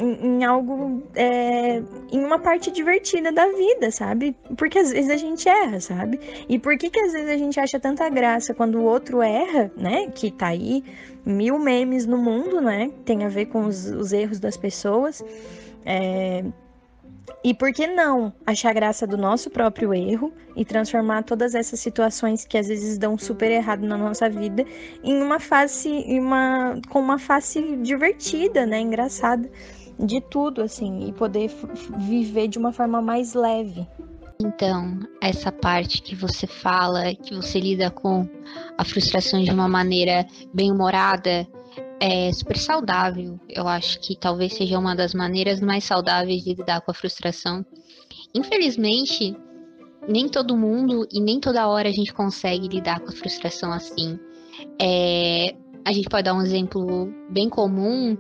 em, 0.00 0.44
algo, 0.44 1.02
é, 1.14 1.82
em 2.10 2.24
uma 2.24 2.38
parte 2.38 2.70
divertida 2.70 3.30
da 3.30 3.46
vida, 3.46 3.90
sabe? 3.90 4.36
Porque 4.56 4.78
às 4.78 4.90
vezes 4.90 5.10
a 5.10 5.16
gente 5.16 5.48
erra, 5.48 5.80
sabe? 5.80 6.18
E 6.48 6.58
por 6.58 6.76
que 6.78 6.90
que 6.90 7.00
às 7.00 7.12
vezes 7.12 7.28
a 7.28 7.36
gente 7.36 7.60
acha 7.60 7.78
tanta 7.78 8.08
graça 8.08 8.54
quando 8.54 8.78
o 8.78 8.84
outro 8.84 9.22
erra, 9.22 9.70
né? 9.76 10.08
Que 10.08 10.30
tá 10.30 10.48
aí 10.48 10.84
mil 11.24 11.58
memes 11.58 12.06
no 12.06 12.18
mundo, 12.18 12.60
né? 12.60 12.90
Tem 13.04 13.24
a 13.24 13.28
ver 13.28 13.46
com 13.46 13.66
os, 13.66 13.86
os 13.86 14.12
erros 14.12 14.40
das 14.40 14.56
pessoas. 14.56 15.22
É, 15.84 16.44
e 17.42 17.54
por 17.54 17.72
que 17.72 17.86
não 17.86 18.32
achar 18.46 18.74
graça 18.74 19.06
do 19.06 19.16
nosso 19.16 19.48
próprio 19.48 19.94
erro 19.94 20.32
e 20.54 20.64
transformar 20.64 21.22
todas 21.22 21.54
essas 21.54 21.80
situações 21.80 22.44
que 22.44 22.58
às 22.58 22.68
vezes 22.68 22.98
dão 22.98 23.16
super 23.16 23.50
errado 23.50 23.86
na 23.86 23.96
nossa 23.96 24.28
vida 24.28 24.64
em 25.02 25.22
uma 25.22 25.40
face, 25.40 25.88
em 25.88 26.20
uma, 26.20 26.78
com 26.90 27.00
uma 27.00 27.18
face 27.18 27.76
divertida, 27.76 28.66
né? 28.66 28.80
Engraçada 28.80 29.50
de 30.04 30.20
tudo, 30.20 30.62
assim, 30.62 31.08
e 31.08 31.12
poder 31.12 31.50
viver 31.98 32.48
de 32.48 32.58
uma 32.58 32.72
forma 32.72 33.00
mais 33.00 33.34
leve. 33.34 33.86
Então, 34.40 34.98
essa 35.20 35.52
parte 35.52 36.00
que 36.00 36.14
você 36.14 36.46
fala, 36.46 37.14
que 37.14 37.34
você 37.34 37.60
lida 37.60 37.90
com 37.90 38.26
a 38.78 38.84
frustração 38.84 39.42
de 39.42 39.50
uma 39.50 39.68
maneira 39.68 40.26
bem 40.54 40.72
humorada, 40.72 41.46
é 42.00 42.32
super 42.32 42.56
saudável. 42.56 43.38
Eu 43.48 43.68
acho 43.68 44.00
que 44.00 44.16
talvez 44.18 44.54
seja 44.54 44.78
uma 44.78 44.96
das 44.96 45.12
maneiras 45.12 45.60
mais 45.60 45.84
saudáveis 45.84 46.42
de 46.42 46.54
lidar 46.54 46.80
com 46.80 46.90
a 46.90 46.94
frustração. 46.94 47.64
Infelizmente, 48.34 49.36
nem 50.08 50.26
todo 50.26 50.56
mundo 50.56 51.06
e 51.12 51.20
nem 51.20 51.38
toda 51.38 51.68
hora 51.68 51.90
a 51.90 51.92
gente 51.92 52.14
consegue 52.14 52.68
lidar 52.68 53.00
com 53.00 53.10
a 53.10 53.14
frustração 53.14 53.70
assim. 53.70 54.18
É, 54.80 55.54
a 55.84 55.92
gente 55.92 56.08
pode 56.08 56.24
dar 56.24 56.34
um 56.34 56.42
exemplo 56.42 57.12
bem 57.28 57.50
comum 57.50 58.16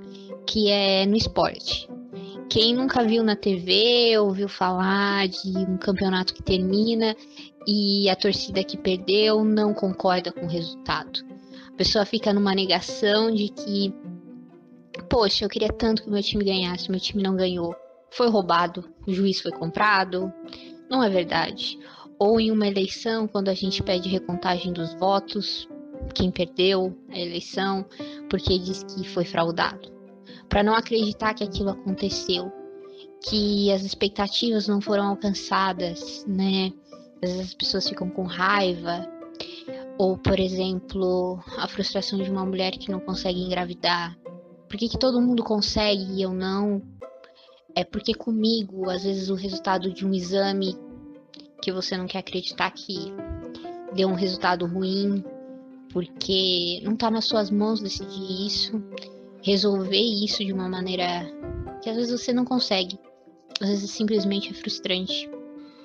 que 0.46 0.68
é 0.70 1.06
no 1.06 1.16
esporte. 1.16 1.88
Quem 2.50 2.74
nunca 2.74 3.04
viu 3.04 3.22
na 3.22 3.36
TV, 3.36 4.18
ouviu 4.18 4.48
falar 4.48 5.28
de 5.28 5.56
um 5.56 5.76
campeonato 5.76 6.34
que 6.34 6.42
termina 6.42 7.14
e 7.64 8.10
a 8.10 8.16
torcida 8.16 8.64
que 8.64 8.76
perdeu 8.76 9.44
não 9.44 9.72
concorda 9.72 10.32
com 10.32 10.46
o 10.46 10.48
resultado. 10.48 11.20
A 11.72 11.76
pessoa 11.76 12.04
fica 12.04 12.32
numa 12.32 12.52
negação 12.52 13.30
de 13.30 13.50
que, 13.50 13.94
poxa, 15.08 15.44
eu 15.44 15.48
queria 15.48 15.68
tanto 15.68 16.02
que 16.02 16.10
meu 16.10 16.20
time 16.24 16.44
ganhasse, 16.44 16.90
meu 16.90 16.98
time 16.98 17.22
não 17.22 17.36
ganhou. 17.36 17.72
Foi 18.10 18.28
roubado, 18.28 18.84
o 19.06 19.12
juiz 19.12 19.40
foi 19.40 19.52
comprado. 19.52 20.32
Não 20.90 21.04
é 21.04 21.08
verdade. 21.08 21.78
Ou 22.18 22.40
em 22.40 22.50
uma 22.50 22.66
eleição, 22.66 23.28
quando 23.28 23.48
a 23.48 23.54
gente 23.54 23.80
pede 23.80 24.08
recontagem 24.08 24.72
dos 24.72 24.92
votos, 24.94 25.68
quem 26.12 26.32
perdeu 26.32 26.98
a 27.08 27.16
eleição, 27.16 27.86
porque 28.28 28.58
diz 28.58 28.82
que 28.82 29.08
foi 29.08 29.24
fraudado 29.24 29.99
para 30.50 30.64
não 30.64 30.74
acreditar 30.74 31.32
que 31.32 31.44
aquilo 31.44 31.70
aconteceu, 31.70 32.52
que 33.22 33.72
as 33.72 33.82
expectativas 33.82 34.66
não 34.66 34.80
foram 34.80 35.06
alcançadas, 35.06 36.26
né? 36.26 36.72
Às 37.22 37.30
vezes 37.30 37.46
as 37.46 37.54
pessoas 37.54 37.88
ficam 37.88 38.10
com 38.10 38.24
raiva, 38.24 39.08
ou 39.96 40.18
por 40.18 40.40
exemplo, 40.40 41.38
a 41.56 41.68
frustração 41.68 42.18
de 42.18 42.28
uma 42.28 42.44
mulher 42.44 42.72
que 42.72 42.90
não 42.90 42.98
consegue 42.98 43.40
engravidar. 43.40 44.18
Por 44.68 44.76
que, 44.76 44.88
que 44.88 44.98
todo 44.98 45.20
mundo 45.20 45.44
consegue 45.44 46.02
e 46.14 46.22
eu 46.22 46.32
não? 46.32 46.82
É 47.76 47.84
porque 47.84 48.12
comigo, 48.12 48.90
às 48.90 49.04
vezes 49.04 49.30
o 49.30 49.34
resultado 49.34 49.92
de 49.92 50.04
um 50.04 50.12
exame 50.12 50.76
que 51.62 51.70
você 51.70 51.96
não 51.96 52.06
quer 52.06 52.18
acreditar 52.18 52.70
que 52.72 53.12
deu 53.94 54.08
um 54.08 54.14
resultado 54.14 54.66
ruim, 54.66 55.22
porque 55.92 56.80
não 56.82 56.94
está 56.94 57.08
nas 57.08 57.26
suas 57.26 57.50
mãos 57.50 57.80
decidir 57.80 58.46
isso 58.46 58.82
resolver 59.42 60.00
isso 60.00 60.44
de 60.44 60.52
uma 60.52 60.68
maneira 60.68 61.26
que 61.82 61.88
às 61.88 61.96
vezes 61.96 62.20
você 62.20 62.32
não 62.32 62.44
consegue. 62.44 62.98
Às 63.60 63.68
vezes 63.68 63.90
simplesmente 63.90 64.50
é 64.50 64.54
frustrante. 64.54 65.28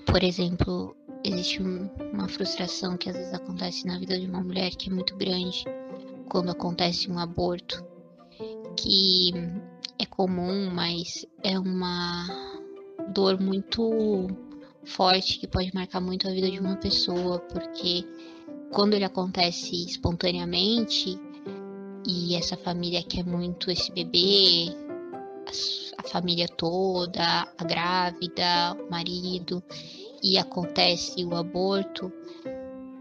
Por 0.05 0.23
exemplo, 0.23 0.95
existe 1.23 1.61
uma 1.61 2.27
frustração 2.27 2.97
que 2.97 3.09
às 3.09 3.15
vezes 3.15 3.33
acontece 3.33 3.85
na 3.85 3.97
vida 3.97 4.19
de 4.19 4.27
uma 4.27 4.41
mulher 4.41 4.71
que 4.71 4.89
é 4.89 4.93
muito 4.93 5.15
grande 5.15 5.65
quando 6.29 6.51
acontece 6.51 7.09
um 7.09 7.19
aborto, 7.19 7.83
que 8.77 9.31
é 9.99 10.05
comum, 10.05 10.69
mas 10.71 11.25
é 11.43 11.57
uma 11.57 12.27
dor 13.13 13.39
muito 13.39 14.27
forte 14.83 15.39
que 15.39 15.47
pode 15.47 15.73
marcar 15.73 15.99
muito 15.99 16.27
a 16.27 16.31
vida 16.31 16.49
de 16.49 16.59
uma 16.59 16.75
pessoa, 16.75 17.39
porque 17.39 18.05
quando 18.71 18.93
ele 18.93 19.05
acontece 19.05 19.85
espontaneamente, 19.85 21.19
e 22.07 22.35
essa 22.35 22.55
família 22.55 23.03
quer 23.03 23.25
muito 23.25 23.71
esse 23.71 23.91
bebê, 23.91 24.75
a, 25.47 26.01
a 26.01 26.07
família 26.07 26.47
toda, 26.47 27.47
a 27.57 27.63
grávida, 27.63 28.73
o 28.79 28.89
marido, 28.89 29.63
e 30.23 30.37
acontece 30.37 31.23
o 31.23 31.35
aborto, 31.35 32.11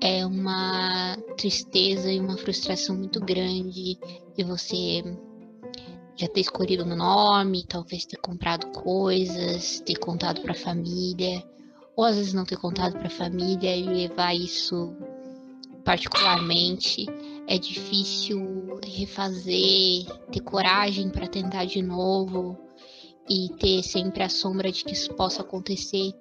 é 0.00 0.24
uma 0.26 1.16
tristeza 1.36 2.10
e 2.12 2.20
uma 2.20 2.36
frustração 2.36 2.96
muito 2.96 3.20
grande 3.20 3.98
de 4.36 4.44
você 4.44 5.02
já 6.16 6.28
ter 6.28 6.40
escolhido 6.40 6.84
o 6.84 6.96
nome, 6.96 7.64
talvez 7.66 8.06
ter 8.06 8.18
comprado 8.18 8.66
coisas, 8.68 9.80
ter 9.80 9.96
contado 9.96 10.40
para 10.42 10.52
a 10.52 10.56
família, 10.56 11.42
ou 11.96 12.04
às 12.04 12.16
vezes 12.16 12.34
não 12.34 12.44
ter 12.44 12.56
contado 12.56 12.92
para 12.92 13.06
a 13.06 13.10
família 13.10 13.74
e 13.76 13.82
levar 13.82 14.34
isso 14.34 14.94
particularmente 15.84 17.06
é 17.46 17.58
difícil 17.58 18.80
refazer, 18.84 20.06
ter 20.30 20.40
coragem 20.40 21.10
para 21.10 21.26
tentar 21.26 21.64
de 21.64 21.82
novo 21.82 22.58
e 23.28 23.48
ter 23.58 23.82
sempre 23.82 24.22
a 24.22 24.28
sombra 24.28 24.70
de 24.70 24.84
que 24.84 24.92
isso 24.92 25.12
possa 25.14 25.42
acontecer 25.42 26.12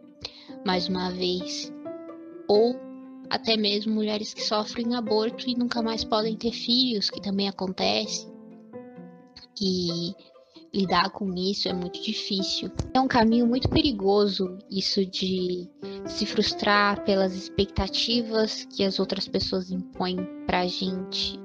mais 0.65 0.87
uma 0.87 1.11
vez. 1.11 1.71
Ou 2.47 2.75
até 3.29 3.57
mesmo 3.57 3.93
mulheres 3.93 4.33
que 4.33 4.43
sofrem 4.43 4.95
aborto 4.95 5.49
e 5.49 5.55
nunca 5.55 5.81
mais 5.81 6.03
podem 6.03 6.35
ter 6.35 6.51
filhos, 6.51 7.09
que 7.09 7.21
também 7.21 7.47
acontece. 7.47 8.31
E 9.59 10.13
lidar 10.73 11.11
com 11.11 11.33
isso 11.35 11.69
é 11.69 11.73
muito 11.73 12.01
difícil. 12.01 12.71
É 12.93 12.99
um 12.99 13.07
caminho 13.07 13.45
muito 13.45 13.69
perigoso 13.69 14.57
isso 14.69 15.05
de 15.05 15.69
se 16.05 16.25
frustrar 16.25 17.03
pelas 17.03 17.35
expectativas 17.35 18.65
que 18.65 18.83
as 18.83 18.99
outras 18.99 19.27
pessoas 19.27 19.71
impõem 19.71 20.17
pra 20.47 20.65
gente. 20.65 21.39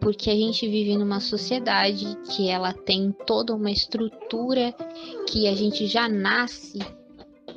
Porque 0.00 0.30
a 0.30 0.34
gente 0.34 0.66
vive 0.66 0.96
numa 0.96 1.20
sociedade 1.20 2.16
que 2.30 2.48
ela 2.48 2.72
tem 2.72 3.12
toda 3.26 3.54
uma 3.54 3.70
estrutura 3.70 4.72
que 5.26 5.48
a 5.48 5.54
gente 5.54 5.86
já 5.86 6.08
nasce 6.08 6.78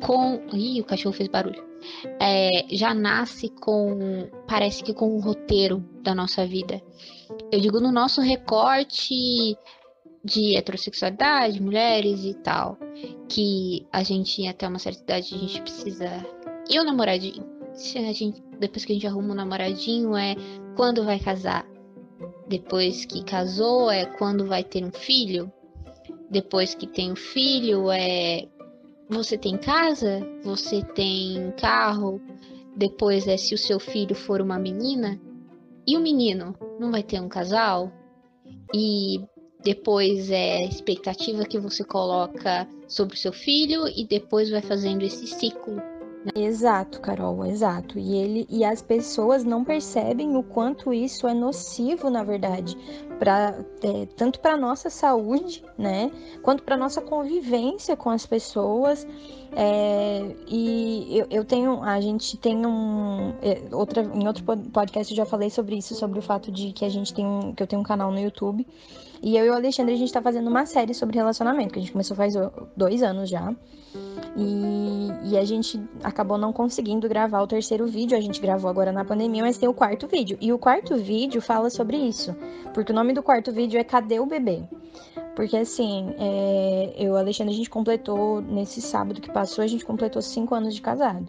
com. 0.04 0.42
Ih, 0.54 0.82
o 0.82 0.84
cachorro 0.84 1.14
fez 1.14 1.30
barulho. 1.30 1.64
É, 2.20 2.66
já 2.72 2.94
nasce 2.94 3.50
com. 3.50 4.28
Parece 4.48 4.84
que 4.84 4.94
com 4.94 5.16
um 5.16 5.22
roteiro 5.22 5.86
da 6.02 6.16
nossa 6.16 6.46
vida. 6.46 6.82
Eu 7.52 7.60
digo 7.60 7.80
no 7.80 7.92
nosso 7.92 8.22
recorte 8.22 9.56
de 10.24 10.56
heterossexualidade, 10.56 11.62
mulheres 11.62 12.24
e 12.24 12.34
tal, 12.34 12.78
que 13.28 13.86
a 13.92 14.04
gente 14.04 14.48
até 14.48 14.68
uma 14.68 14.80
certa 14.80 15.02
idade 15.02 15.36
a 15.36 15.38
gente 15.38 15.62
precisa 15.62 16.26
e 16.70 16.80
o 16.80 16.84
namoradinho. 16.84 17.44
Se 17.74 17.98
a 17.98 18.14
gente 18.14 18.42
depois 18.60 18.86
que 18.86 18.92
a 18.92 18.96
gente 18.96 19.08
arruma 19.08 19.34
um 19.34 19.36
namoradinho 19.36 20.16
é 20.16 20.36
quando 20.76 21.04
vai 21.04 21.20
casar. 21.20 21.66
Depois 22.48 23.06
que 23.06 23.24
casou 23.24 23.90
é 23.90 24.06
quando 24.06 24.46
vai 24.46 24.64
ter 24.64 24.84
um 24.84 24.92
filho. 24.92 25.52
Depois 26.30 26.76
que 26.76 26.86
tem 26.86 27.12
um 27.12 27.16
filho 27.16 27.90
é 27.90 28.48
você 29.10 29.38
tem 29.38 29.58
casa, 29.58 30.22
você 30.44 30.84
tem 30.84 31.52
carro. 31.60 32.22
Depois 32.76 33.28
é 33.28 33.36
se 33.36 33.54
o 33.54 33.58
seu 33.58 33.80
filho 33.80 34.16
for 34.16 34.42
uma 34.42 34.60
menina. 34.60 35.20
E 35.88 35.98
o 35.98 36.00
menino 36.00 36.56
não 36.80 36.92
vai 36.92 37.04
ter 37.04 37.20
um 37.20 37.28
casal? 37.28 37.92
E 38.74 39.20
depois 39.64 40.30
é 40.32 40.58
a 40.58 40.66
expectativa 40.66 41.46
que 41.46 41.60
você 41.60 41.84
coloca 41.84 42.68
sobre 42.88 43.16
o 43.16 43.18
seu 43.18 43.32
filho 43.32 43.88
e 43.88 44.06
depois 44.06 44.50
vai 44.50 44.62
fazendo 44.62 45.04
esse 45.04 45.28
ciclo. 45.28 45.76
Né? 45.76 46.32
Exato, 46.36 47.02
Carol, 47.02 47.46
exato. 47.46 47.98
E 47.98 48.16
ele 48.16 48.48
e 48.50 48.64
as 48.64 48.82
pessoas 48.82 49.44
não 49.44 49.64
percebem 49.64 50.36
o 50.36 50.44
quanto 50.44 50.94
isso 50.94 51.28
é 51.28 51.34
nocivo, 51.34 52.10
na 52.10 52.24
verdade, 52.24 52.78
para 53.18 53.64
é, 53.84 54.06
tanto 54.16 54.40
para 54.40 54.56
nossa 54.56 54.90
saúde, 54.90 55.64
né, 55.78 56.12
quanto 56.44 56.64
para 56.64 56.78
nossa 56.78 57.02
convivência 57.02 57.96
com 57.96 58.10
as 58.10 58.26
pessoas. 58.26 59.08
É, 59.54 60.34
e 60.48 61.18
eu, 61.18 61.28
eu, 61.30 61.46
tenho, 61.46 61.84
a 61.84 62.00
gente 62.00 62.38
tem 62.38 62.66
um, 62.66 63.34
é, 63.42 63.62
outra, 63.76 64.02
em 64.02 64.26
outro 64.26 64.46
podcast 64.72 65.12
eu 65.12 65.18
já 65.18 65.26
falei 65.26 65.50
sobre 65.50 65.76
isso, 65.76 65.94
sobre 65.94 66.20
o 66.20 66.22
fato 66.22 66.52
de 66.52 66.72
que 66.72 66.86
a 66.86 66.90
gente 66.90 67.14
tem 67.14 67.26
um, 67.26 67.54
que 67.54 67.62
eu 67.62 67.68
tenho 67.68 67.82
um 67.82 67.86
canal 67.86 68.12
no 68.12 68.20
YouTube 68.20 68.66
e 69.22 69.38
eu 69.38 69.46
e 69.46 69.50
o 69.50 69.54
Alexandre, 69.54 69.94
a 69.94 69.98
gente 69.98 70.12
tá 70.12 70.22
fazendo 70.22 70.50
uma 70.50 70.66
série 70.66 70.94
sobre 70.96 71.18
relacionamento, 71.18 71.74
que 71.74 71.80
a 71.80 71.82
gente 71.82 71.92
começou 71.92 72.18
faz 72.18 72.34
dois 72.76 73.04
anos 73.04 73.30
já. 73.30 73.54
E, 74.36 75.30
e, 75.30 75.38
a 75.38 75.44
gente 75.44 75.80
acabou 76.04 76.38
não 76.38 76.52
conseguindo 76.54 77.08
gravar 77.08 77.42
o 77.42 77.48
terceiro 77.48 77.86
vídeo. 77.86 78.18
A 78.18 78.22
gente 78.22 78.42
gravou 78.42 78.70
agora 78.70 78.92
na 78.92 79.06
pandemia, 79.06 79.44
mas 79.44 79.58
tem 79.58 79.70
o 79.70 79.74
quarto 79.74 80.08
vídeo. 80.08 80.38
E 80.42 80.52
o 80.52 80.58
quarto 80.58 80.96
vídeo 80.96 81.42
fala 81.42 81.70
sobre 81.70 81.98
isso. 81.98 82.36
Porque 82.74 82.92
o 82.92 82.96
nome 82.96 83.14
do 83.14 83.22
quarto 83.22 83.52
vídeo 83.52 83.80
é 83.80 83.84
Cadê 83.84 84.20
o 84.20 84.26
Bebê? 84.26 84.64
Porque 85.36 85.58
assim, 85.58 86.14
é, 86.18 86.94
eu 86.98 87.08
e 87.08 87.10
o 87.10 87.18
Alexandre, 87.18 87.54
a 87.54 87.58
gente 87.58 87.70
completou, 87.70 88.42
nesse 88.42 88.82
sábado 88.82 89.22
que 89.22 89.30
passou, 89.30 89.64
a 89.64 89.68
gente 89.68 89.86
completou 89.86 90.22
cinco 90.22 90.56
anos 90.56 90.74
de 90.74 90.82
casado. 90.82 91.28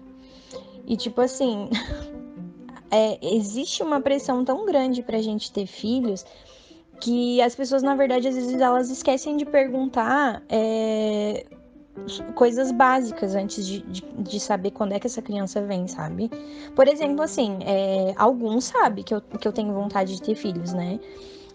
E 0.86 0.96
tipo 0.96 1.20
assim, 1.20 1.68
é, 2.90 3.18
existe 3.34 3.82
uma 3.82 4.00
pressão 4.00 4.44
tão 4.44 4.64
grande 4.64 5.02
pra 5.02 5.20
gente 5.20 5.52
ter 5.52 5.66
filhos 5.66 6.24
que 7.02 7.42
as 7.42 7.52
pessoas, 7.56 7.82
na 7.82 7.96
verdade, 7.96 8.28
às 8.28 8.36
vezes 8.36 8.60
elas 8.60 8.88
esquecem 8.88 9.36
de 9.36 9.44
perguntar 9.44 10.40
é, 10.48 11.44
coisas 12.36 12.70
básicas 12.70 13.34
antes 13.34 13.66
de, 13.66 13.82
de, 13.82 14.02
de, 14.02 14.38
saber 14.38 14.70
quando 14.70 14.92
é 14.92 15.00
que 15.00 15.08
essa 15.08 15.20
criança 15.20 15.60
vem, 15.62 15.88
sabe? 15.88 16.30
Por 16.76 16.86
exemplo, 16.86 17.20
assim, 17.22 17.58
é, 17.66 18.14
alguns 18.16 18.66
sabem 18.66 19.02
que 19.02 19.12
eu, 19.12 19.20
que 19.20 19.48
eu 19.48 19.52
tenho 19.52 19.74
vontade 19.74 20.14
de 20.14 20.22
ter 20.22 20.36
filhos, 20.36 20.72
né? 20.72 21.00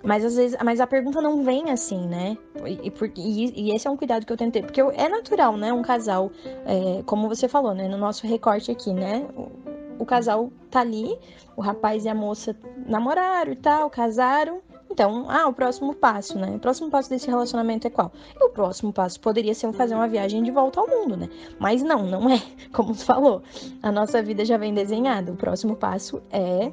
Mas 0.04 0.26
às 0.26 0.36
vezes, 0.36 0.58
mas 0.66 0.82
a 0.82 0.86
pergunta 0.86 1.22
não 1.22 1.42
vem 1.42 1.72
assim, 1.72 2.06
né? 2.06 2.38
E, 2.66 2.92
e, 3.16 3.68
e 3.68 3.72
esse 3.74 3.88
é 3.88 3.90
um 3.90 3.96
cuidado 3.96 4.26
que 4.26 4.34
eu 4.34 4.38
tentei, 4.38 4.62
porque 4.62 4.82
eu, 4.82 4.92
é 4.92 5.08
natural, 5.08 5.56
né? 5.56 5.72
Um 5.72 5.82
casal, 5.82 6.30
é, 6.66 7.04
como 7.04 7.30
você 7.30 7.48
falou, 7.48 7.74
né? 7.74 7.88
No 7.88 7.98
nosso 7.98 8.28
recorte 8.28 8.70
aqui, 8.70 8.92
né? 8.92 9.26
O, 9.34 10.04
o 10.04 10.06
casal 10.06 10.52
tá 10.70 10.82
ali, 10.82 11.18
o 11.56 11.62
rapaz 11.62 12.04
e 12.04 12.10
a 12.10 12.14
moça 12.14 12.54
namoraram 12.86 13.54
e 13.54 13.56
tal, 13.56 13.90
casaram, 13.90 14.62
então, 14.90 15.26
ah, 15.30 15.48
o 15.48 15.54
próximo 15.54 15.94
passo, 15.94 16.38
né? 16.38 16.56
O 16.56 16.60
próximo 16.60 16.90
passo 16.90 17.10
desse 17.10 17.28
relacionamento 17.28 17.88
é 17.88 17.90
qual? 17.90 18.12
E 18.40 18.44
o 18.44 18.50
próximo 18.50 18.92
passo 18.94 19.20
poderia 19.20 19.54
ser 19.54 19.72
fazer 19.74 19.96
uma 19.96 20.08
viagem 20.08 20.42
de 20.42 20.52
volta 20.52 20.80
ao 20.80 20.88
mundo, 20.88 21.18
né? 21.18 21.30
Mas 21.60 21.84
não, 21.84 22.04
não 22.04 22.30
é. 22.30 22.42
Como 22.74 22.94
você 22.94 23.06
falou, 23.06 23.44
a 23.84 23.92
nossa 23.92 24.22
vida 24.22 24.46
já 24.46 24.58
vem 24.58 24.74
desenhada. 24.74 25.32
O 25.32 25.36
próximo 25.36 25.76
passo 25.76 26.22
é 26.32 26.72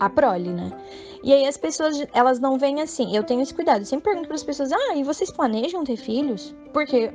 a 0.00 0.10
prole, 0.10 0.50
né? 0.50 0.72
E 1.22 1.32
aí 1.32 1.46
as 1.46 1.56
pessoas, 1.56 2.04
elas 2.12 2.38
não 2.38 2.58
vêm 2.58 2.82
assim. 2.82 3.16
Eu 3.16 3.22
tenho 3.22 3.40
esse 3.40 3.54
cuidado. 3.54 3.80
Eu 3.80 3.86
sempre 3.86 4.10
pergunto 4.10 4.28
para 4.28 4.36
as 4.36 4.42
pessoas: 4.42 4.72
"Ah, 4.72 4.94
e 4.94 5.02
vocês 5.02 5.30
planejam 5.30 5.84
ter 5.84 5.96
filhos?" 5.96 6.54
Porque 6.72 7.10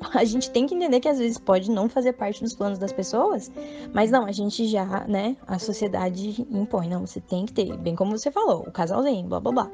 a 0.14 0.24
gente 0.24 0.50
tem 0.50 0.66
que 0.66 0.74
entender 0.74 1.00
que 1.00 1.08
às 1.08 1.18
vezes 1.18 1.38
pode 1.38 1.70
não 1.70 1.88
fazer 1.88 2.12
parte 2.12 2.42
dos 2.42 2.54
planos 2.54 2.78
das 2.78 2.92
pessoas, 2.92 3.50
mas 3.92 4.10
não, 4.10 4.24
a 4.26 4.32
gente 4.32 4.66
já, 4.66 5.06
né, 5.06 5.36
a 5.46 5.58
sociedade 5.58 6.46
impõe, 6.50 6.88
não, 6.88 7.06
você 7.06 7.20
tem 7.20 7.46
que 7.46 7.52
ter, 7.52 7.76
bem 7.76 7.94
como 7.94 8.16
você 8.16 8.30
falou, 8.30 8.62
o 8.66 8.72
casalzinho, 8.72 9.26
blá 9.26 9.40
blá 9.40 9.52
blá. 9.52 9.70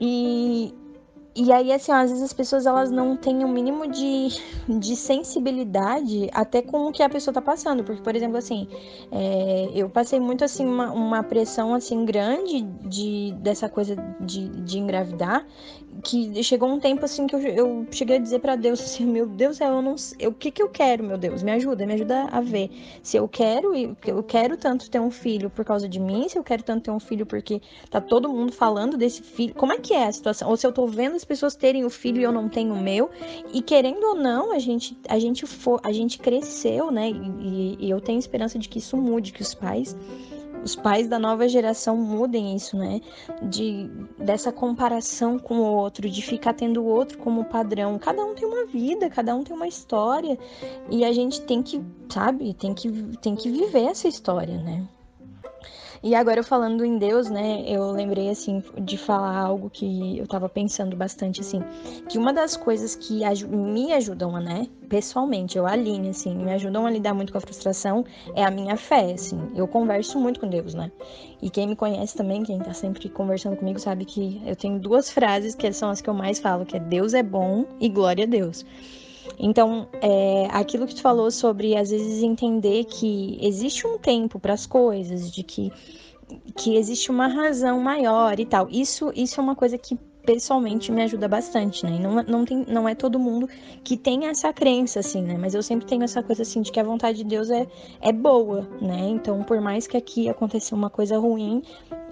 E 0.00 0.74
e 1.40 1.52
aí, 1.52 1.72
assim, 1.72 1.92
às 1.92 2.10
vezes 2.10 2.24
as 2.24 2.32
pessoas 2.32 2.66
elas 2.66 2.90
não 2.90 3.16
têm 3.16 3.44
o 3.44 3.46
um 3.46 3.52
mínimo 3.52 3.86
de, 3.86 4.28
de 4.68 4.96
sensibilidade 4.96 6.28
até 6.32 6.60
com 6.60 6.88
o 6.88 6.92
que 6.92 7.00
a 7.00 7.08
pessoa 7.08 7.32
tá 7.32 7.40
passando. 7.40 7.84
Porque, 7.84 8.02
por 8.02 8.16
exemplo, 8.16 8.36
assim, 8.36 8.66
é, 9.12 9.70
eu 9.72 9.88
passei 9.88 10.18
muito, 10.18 10.42
assim, 10.42 10.66
uma, 10.66 10.90
uma 10.90 11.22
pressão, 11.22 11.74
assim, 11.74 12.04
grande 12.04 12.62
de, 12.62 13.32
dessa 13.38 13.68
coisa 13.68 13.94
de, 14.20 14.48
de 14.48 14.78
engravidar 14.80 15.46
que 16.02 16.42
chegou 16.42 16.68
um 16.68 16.78
tempo 16.78 17.04
assim 17.04 17.26
que 17.26 17.34
eu, 17.34 17.40
eu 17.40 17.86
cheguei 17.90 18.16
a 18.16 18.20
dizer 18.20 18.38
para 18.40 18.56
Deus 18.56 18.80
assim, 18.80 19.04
meu 19.06 19.26
Deus, 19.26 19.60
eu 19.60 19.82
não 19.82 19.96
eu, 20.18 20.30
o 20.30 20.34
que 20.34 20.50
que 20.50 20.62
eu 20.62 20.68
quero, 20.68 21.02
meu 21.02 21.18
Deus? 21.18 21.42
Me 21.42 21.50
ajuda, 21.52 21.86
me 21.86 21.94
ajuda 21.94 22.28
a 22.30 22.40
ver 22.40 22.70
se 23.02 23.16
eu 23.16 23.28
quero 23.28 23.74
eu 23.74 24.22
quero 24.22 24.56
tanto 24.56 24.90
ter 24.90 25.00
um 25.00 25.10
filho 25.10 25.50
por 25.50 25.64
causa 25.64 25.88
de 25.88 25.98
mim, 25.98 26.28
se 26.28 26.38
eu 26.38 26.44
quero 26.44 26.62
tanto 26.62 26.84
ter 26.84 26.90
um 26.90 27.00
filho 27.00 27.26
porque 27.26 27.60
tá 27.90 28.00
todo 28.00 28.28
mundo 28.28 28.52
falando 28.52 28.96
desse 28.96 29.22
filho. 29.22 29.54
Como 29.54 29.72
é 29.72 29.78
que 29.78 29.94
é 29.94 30.06
a 30.06 30.12
situação? 30.12 30.48
Ou 30.48 30.56
se 30.56 30.66
eu 30.66 30.72
tô 30.72 30.86
vendo 30.86 31.16
as 31.16 31.24
pessoas 31.28 31.54
terem 31.54 31.84
o 31.84 31.90
filho 31.90 32.20
e 32.20 32.24
eu 32.24 32.32
não 32.32 32.48
tenho 32.48 32.74
o 32.74 32.82
meu? 32.82 33.10
E 33.52 33.62
querendo 33.62 34.02
ou 34.02 34.14
não, 34.14 34.52
a 34.52 34.58
gente 34.58 34.98
a 35.08 35.18
gente 35.18 35.46
for, 35.46 35.80
a 35.84 35.92
gente 35.92 36.18
cresceu, 36.18 36.90
né? 36.90 37.10
E, 37.10 37.76
e 37.78 37.90
eu 37.90 38.00
tenho 38.00 38.18
esperança 38.18 38.58
de 38.58 38.68
que 38.68 38.78
isso 38.78 38.96
mude, 38.96 39.32
que 39.32 39.42
os 39.42 39.54
pais 39.54 39.94
os 40.64 40.74
pais 40.74 41.08
da 41.08 41.18
nova 41.18 41.48
geração 41.48 41.96
mudem 41.96 42.56
isso, 42.56 42.76
né? 42.76 43.00
De 43.42 43.88
dessa 44.18 44.52
comparação 44.52 45.38
com 45.38 45.58
o 45.58 45.64
outro, 45.64 46.08
de 46.08 46.22
ficar 46.22 46.54
tendo 46.54 46.82
o 46.82 46.86
outro 46.86 47.18
como 47.18 47.44
padrão. 47.44 47.98
Cada 47.98 48.24
um 48.24 48.34
tem 48.34 48.46
uma 48.46 48.66
vida, 48.66 49.08
cada 49.08 49.34
um 49.34 49.44
tem 49.44 49.54
uma 49.54 49.68
história 49.68 50.38
e 50.90 51.04
a 51.04 51.12
gente 51.12 51.40
tem 51.42 51.62
que, 51.62 51.80
sabe, 52.08 52.54
tem 52.54 52.74
que 52.74 52.90
tem 53.18 53.34
que 53.36 53.50
viver 53.50 53.84
essa 53.84 54.08
história, 54.08 54.58
né? 54.58 54.86
E 56.02 56.14
agora 56.14 56.42
falando 56.42 56.84
em 56.84 56.96
Deus, 56.98 57.28
né, 57.28 57.64
eu 57.66 57.90
lembrei 57.90 58.30
assim 58.30 58.62
de 58.80 58.96
falar 58.96 59.36
algo 59.36 59.68
que 59.68 60.18
eu 60.18 60.26
tava 60.26 60.48
pensando 60.48 60.96
bastante 60.96 61.40
assim, 61.40 61.60
que 62.08 62.16
uma 62.16 62.32
das 62.32 62.56
coisas 62.56 62.94
que 62.94 63.20
me 63.48 63.92
ajudam, 63.92 64.32
né, 64.40 64.68
pessoalmente, 64.88 65.58
eu 65.58 65.66
Aline, 65.66 66.10
assim, 66.10 66.34
me 66.34 66.52
ajudam 66.52 66.86
a 66.86 66.90
lidar 66.90 67.14
muito 67.14 67.32
com 67.32 67.38
a 67.38 67.40
frustração 67.40 68.04
é 68.34 68.44
a 68.44 68.50
minha 68.50 68.76
fé, 68.76 69.12
assim. 69.12 69.38
Eu 69.54 69.68
converso 69.68 70.18
muito 70.18 70.40
com 70.40 70.48
Deus, 70.48 70.72
né? 70.72 70.90
E 71.42 71.50
quem 71.50 71.66
me 71.66 71.76
conhece 71.76 72.16
também, 72.16 72.42
quem 72.42 72.58
tá 72.58 72.72
sempre 72.72 73.08
conversando 73.08 73.56
comigo, 73.56 73.78
sabe 73.78 74.04
que 74.04 74.40
eu 74.46 74.56
tenho 74.56 74.78
duas 74.78 75.10
frases 75.10 75.54
que 75.54 75.70
são 75.72 75.90
as 75.90 76.00
que 76.00 76.08
eu 76.08 76.14
mais 76.14 76.38
falo, 76.38 76.64
que 76.64 76.76
é 76.76 76.80
Deus 76.80 77.12
é 77.12 77.22
bom 77.22 77.66
e 77.78 77.88
glória 77.88 78.24
a 78.24 78.26
Deus. 78.26 78.64
Então, 79.38 79.88
é, 80.00 80.48
aquilo 80.50 80.86
que 80.86 80.94
tu 80.94 81.02
falou 81.02 81.30
sobre 81.30 81.76
às 81.76 81.90
vezes 81.90 82.22
entender 82.22 82.84
que 82.84 83.38
existe 83.40 83.86
um 83.86 83.98
tempo 83.98 84.38
para 84.38 84.54
as 84.54 84.66
coisas, 84.66 85.30
de 85.30 85.42
que, 85.42 85.72
que 86.56 86.76
existe 86.76 87.10
uma 87.10 87.26
razão 87.26 87.80
maior 87.80 88.38
e 88.38 88.44
tal. 88.44 88.68
Isso, 88.70 89.12
isso 89.14 89.40
é 89.40 89.42
uma 89.42 89.54
coisa 89.54 89.76
que 89.76 89.98
pessoalmente 90.28 90.92
me 90.92 91.02
ajuda 91.02 91.26
bastante, 91.26 91.86
né? 91.86 91.96
E 91.96 91.98
não, 91.98 92.22
não, 92.22 92.44
tem, 92.44 92.62
não 92.68 92.86
é 92.86 92.94
todo 92.94 93.18
mundo 93.18 93.48
que 93.82 93.96
tem 93.96 94.26
essa 94.26 94.52
crença, 94.52 95.00
assim, 95.00 95.22
né? 95.22 95.38
Mas 95.38 95.54
eu 95.54 95.62
sempre 95.62 95.86
tenho 95.86 96.02
essa 96.02 96.22
coisa, 96.22 96.42
assim, 96.42 96.60
de 96.60 96.70
que 96.70 96.78
a 96.78 96.82
vontade 96.82 97.18
de 97.18 97.24
Deus 97.24 97.48
é, 97.48 97.66
é 97.98 98.12
boa, 98.12 98.68
né? 98.78 99.08
Então, 99.08 99.42
por 99.42 99.58
mais 99.58 99.86
que 99.86 99.96
aqui 99.96 100.28
aconteça 100.28 100.74
uma 100.74 100.90
coisa 100.90 101.18
ruim, 101.18 101.62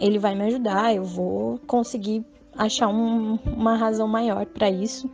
Ele 0.00 0.18
vai 0.18 0.34
me 0.34 0.44
ajudar, 0.44 0.94
eu 0.94 1.04
vou 1.04 1.58
conseguir 1.66 2.24
achar 2.56 2.88
um, 2.88 3.38
uma 3.44 3.76
razão 3.76 4.08
maior 4.08 4.46
para 4.46 4.70
isso 4.70 5.10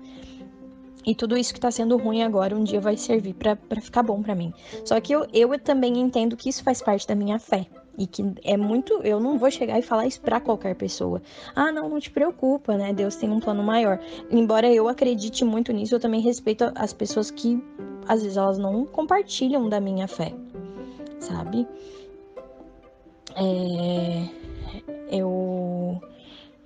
E 1.04 1.14
tudo 1.14 1.36
isso 1.36 1.52
que 1.52 1.60
tá 1.60 1.70
sendo 1.70 1.96
ruim 1.96 2.22
agora, 2.22 2.54
um 2.54 2.62
dia 2.62 2.80
vai 2.80 2.96
servir 2.96 3.34
para 3.34 3.80
ficar 3.80 4.02
bom 4.02 4.22
para 4.22 4.34
mim. 4.34 4.52
Só 4.84 5.00
que 5.00 5.12
eu, 5.12 5.26
eu 5.32 5.58
também 5.58 5.98
entendo 5.98 6.36
que 6.36 6.48
isso 6.48 6.62
faz 6.62 6.80
parte 6.80 7.06
da 7.06 7.14
minha 7.14 7.38
fé. 7.38 7.66
E 7.98 8.06
que 8.06 8.24
é 8.42 8.56
muito. 8.56 8.94
Eu 9.02 9.20
não 9.20 9.38
vou 9.38 9.50
chegar 9.50 9.78
e 9.78 9.82
falar 9.82 10.06
isso 10.06 10.20
pra 10.20 10.40
qualquer 10.40 10.74
pessoa. 10.74 11.20
Ah, 11.54 11.70
não, 11.70 11.90
não 11.90 12.00
te 12.00 12.10
preocupa, 12.10 12.74
né? 12.76 12.92
Deus 12.92 13.16
tem 13.16 13.30
um 13.30 13.38
plano 13.38 13.62
maior. 13.62 14.00
Embora 14.30 14.72
eu 14.72 14.88
acredite 14.88 15.44
muito 15.44 15.72
nisso, 15.72 15.94
eu 15.94 16.00
também 16.00 16.20
respeito 16.20 16.72
as 16.74 16.92
pessoas 16.92 17.30
que 17.30 17.62
às 18.08 18.22
vezes 18.22 18.36
elas 18.36 18.58
não 18.58 18.86
compartilham 18.86 19.68
da 19.68 19.78
minha 19.78 20.08
fé, 20.08 20.32
sabe? 21.18 21.68
É, 23.36 24.28
eu, 25.10 26.00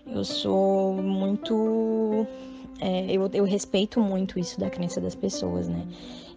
eu 0.07 0.25
sou 0.25 0.95
muito. 0.95 2.27
É, 2.81 3.07
eu, 3.11 3.29
eu 3.33 3.45
respeito 3.45 4.01
muito 4.01 4.39
isso 4.39 4.59
da 4.61 4.69
crença 4.69 5.01
das 5.01 5.15
pessoas, 5.15 5.69
né? 5.69 5.87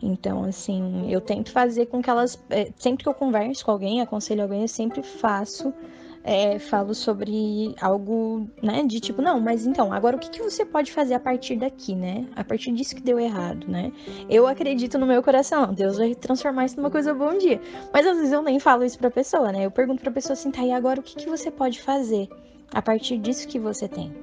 Então, 0.01 0.43
assim, 0.43 1.11
eu 1.11 1.19
tento 1.19 1.51
fazer 1.51 1.87
com 1.87 2.01
que 2.01 2.09
elas. 2.09 2.41
É, 2.49 2.71
sempre 2.77 3.03
que 3.03 3.09
eu 3.09 3.13
converso 3.13 3.65
com 3.65 3.71
alguém, 3.71 4.01
aconselho 4.01 4.43
alguém, 4.43 4.61
eu 4.61 4.67
sempre 4.67 5.03
faço. 5.03 5.73
É, 6.21 6.59
falo 6.59 6.93
sobre 6.93 7.73
algo, 7.81 8.45
né, 8.61 8.83
de 8.83 8.99
tipo, 8.99 9.21
não, 9.21 9.39
mas 9.39 9.65
então, 9.65 9.91
agora 9.91 10.17
o 10.17 10.19
que, 10.19 10.29
que 10.29 10.43
você 10.43 10.65
pode 10.65 10.91
fazer 10.91 11.13
a 11.13 11.19
partir 11.19 11.55
daqui, 11.55 11.95
né? 11.95 12.27
A 12.35 12.43
partir 12.43 12.73
disso 12.73 12.93
que 12.93 13.01
deu 13.01 13.17
errado, 13.17 13.65
né? 13.69 13.91
Eu 14.29 14.45
acredito 14.45 14.99
no 14.99 15.07
meu 15.07 15.23
coração, 15.23 15.73
Deus 15.73 15.97
vai 15.97 16.13
transformar 16.13 16.65
isso 16.65 16.75
numa 16.75 16.91
coisa 16.91 17.13
boa 17.13 17.33
um 17.33 17.37
dia. 17.37 17.61
Mas 17.93 18.05
às 18.05 18.17
vezes 18.17 18.33
eu 18.33 18.41
nem 18.41 18.59
falo 18.59 18.83
isso 18.83 18.99
pra 18.99 19.09
pessoa, 19.09 19.53
né? 19.53 19.65
Eu 19.65 19.71
pergunto 19.71 20.01
pra 20.01 20.11
pessoa 20.11 20.33
assim, 20.33 20.51
tá, 20.51 20.61
e 20.63 20.73
agora 20.73 20.99
o 20.99 21.03
que, 21.03 21.15
que 21.15 21.29
você 21.29 21.49
pode 21.49 21.81
fazer 21.81 22.27
a 22.73 22.81
partir 22.81 23.17
disso 23.17 23.47
que 23.47 23.57
você 23.57 23.87
tem? 23.87 24.13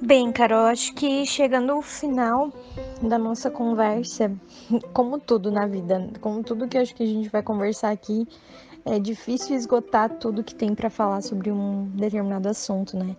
Bem, 0.00 0.30
Carol, 0.30 0.66
acho 0.66 0.94
que 0.94 1.26
chegando 1.26 1.72
ao 1.72 1.82
final 1.82 2.52
da 3.02 3.18
nossa 3.18 3.50
conversa, 3.50 4.30
como 4.92 5.18
tudo 5.18 5.50
na 5.50 5.66
vida, 5.66 6.08
como 6.20 6.42
tudo 6.44 6.68
que 6.68 6.78
acho 6.78 6.94
que 6.94 7.02
a 7.02 7.06
gente 7.06 7.28
vai 7.28 7.42
conversar 7.42 7.90
aqui, 7.90 8.26
é 8.84 8.98
difícil 9.00 9.56
esgotar 9.56 10.08
tudo 10.18 10.44
que 10.44 10.54
tem 10.54 10.72
para 10.72 10.88
falar 10.88 11.20
sobre 11.20 11.50
um 11.50 11.88
determinado 11.88 12.48
assunto, 12.48 12.96
né? 12.96 13.16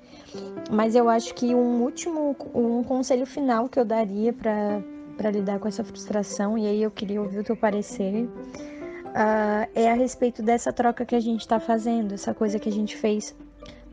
Mas 0.72 0.96
eu 0.96 1.10
acho 1.10 1.34
que 1.36 1.54
um 1.54 1.84
último, 1.84 2.36
um 2.56 2.82
conselho 2.84 3.26
final 3.26 3.68
que 3.68 3.78
eu 3.78 3.84
daria 3.84 4.32
para 4.32 5.32
lidar 5.32 5.60
com 5.60 5.68
essa 5.68 5.84
frustração, 5.84 6.58
e 6.58 6.66
aí 6.66 6.82
eu 6.82 6.90
queria 6.90 7.22
ouvir 7.22 7.40
o 7.40 7.44
teu 7.44 7.58
parecer, 7.58 8.24
uh, 8.24 9.70
é 9.76 9.92
a 9.92 9.96
respeito 9.96 10.42
dessa 10.42 10.72
troca 10.72 11.06
que 11.06 11.16
a 11.16 11.20
gente 11.20 11.42
está 11.42 11.60
fazendo, 11.60 12.14
essa 12.14 12.34
coisa 12.34 12.58
que 12.58 12.70
a 12.70 12.72
gente 12.72 12.96
fez 12.96 13.36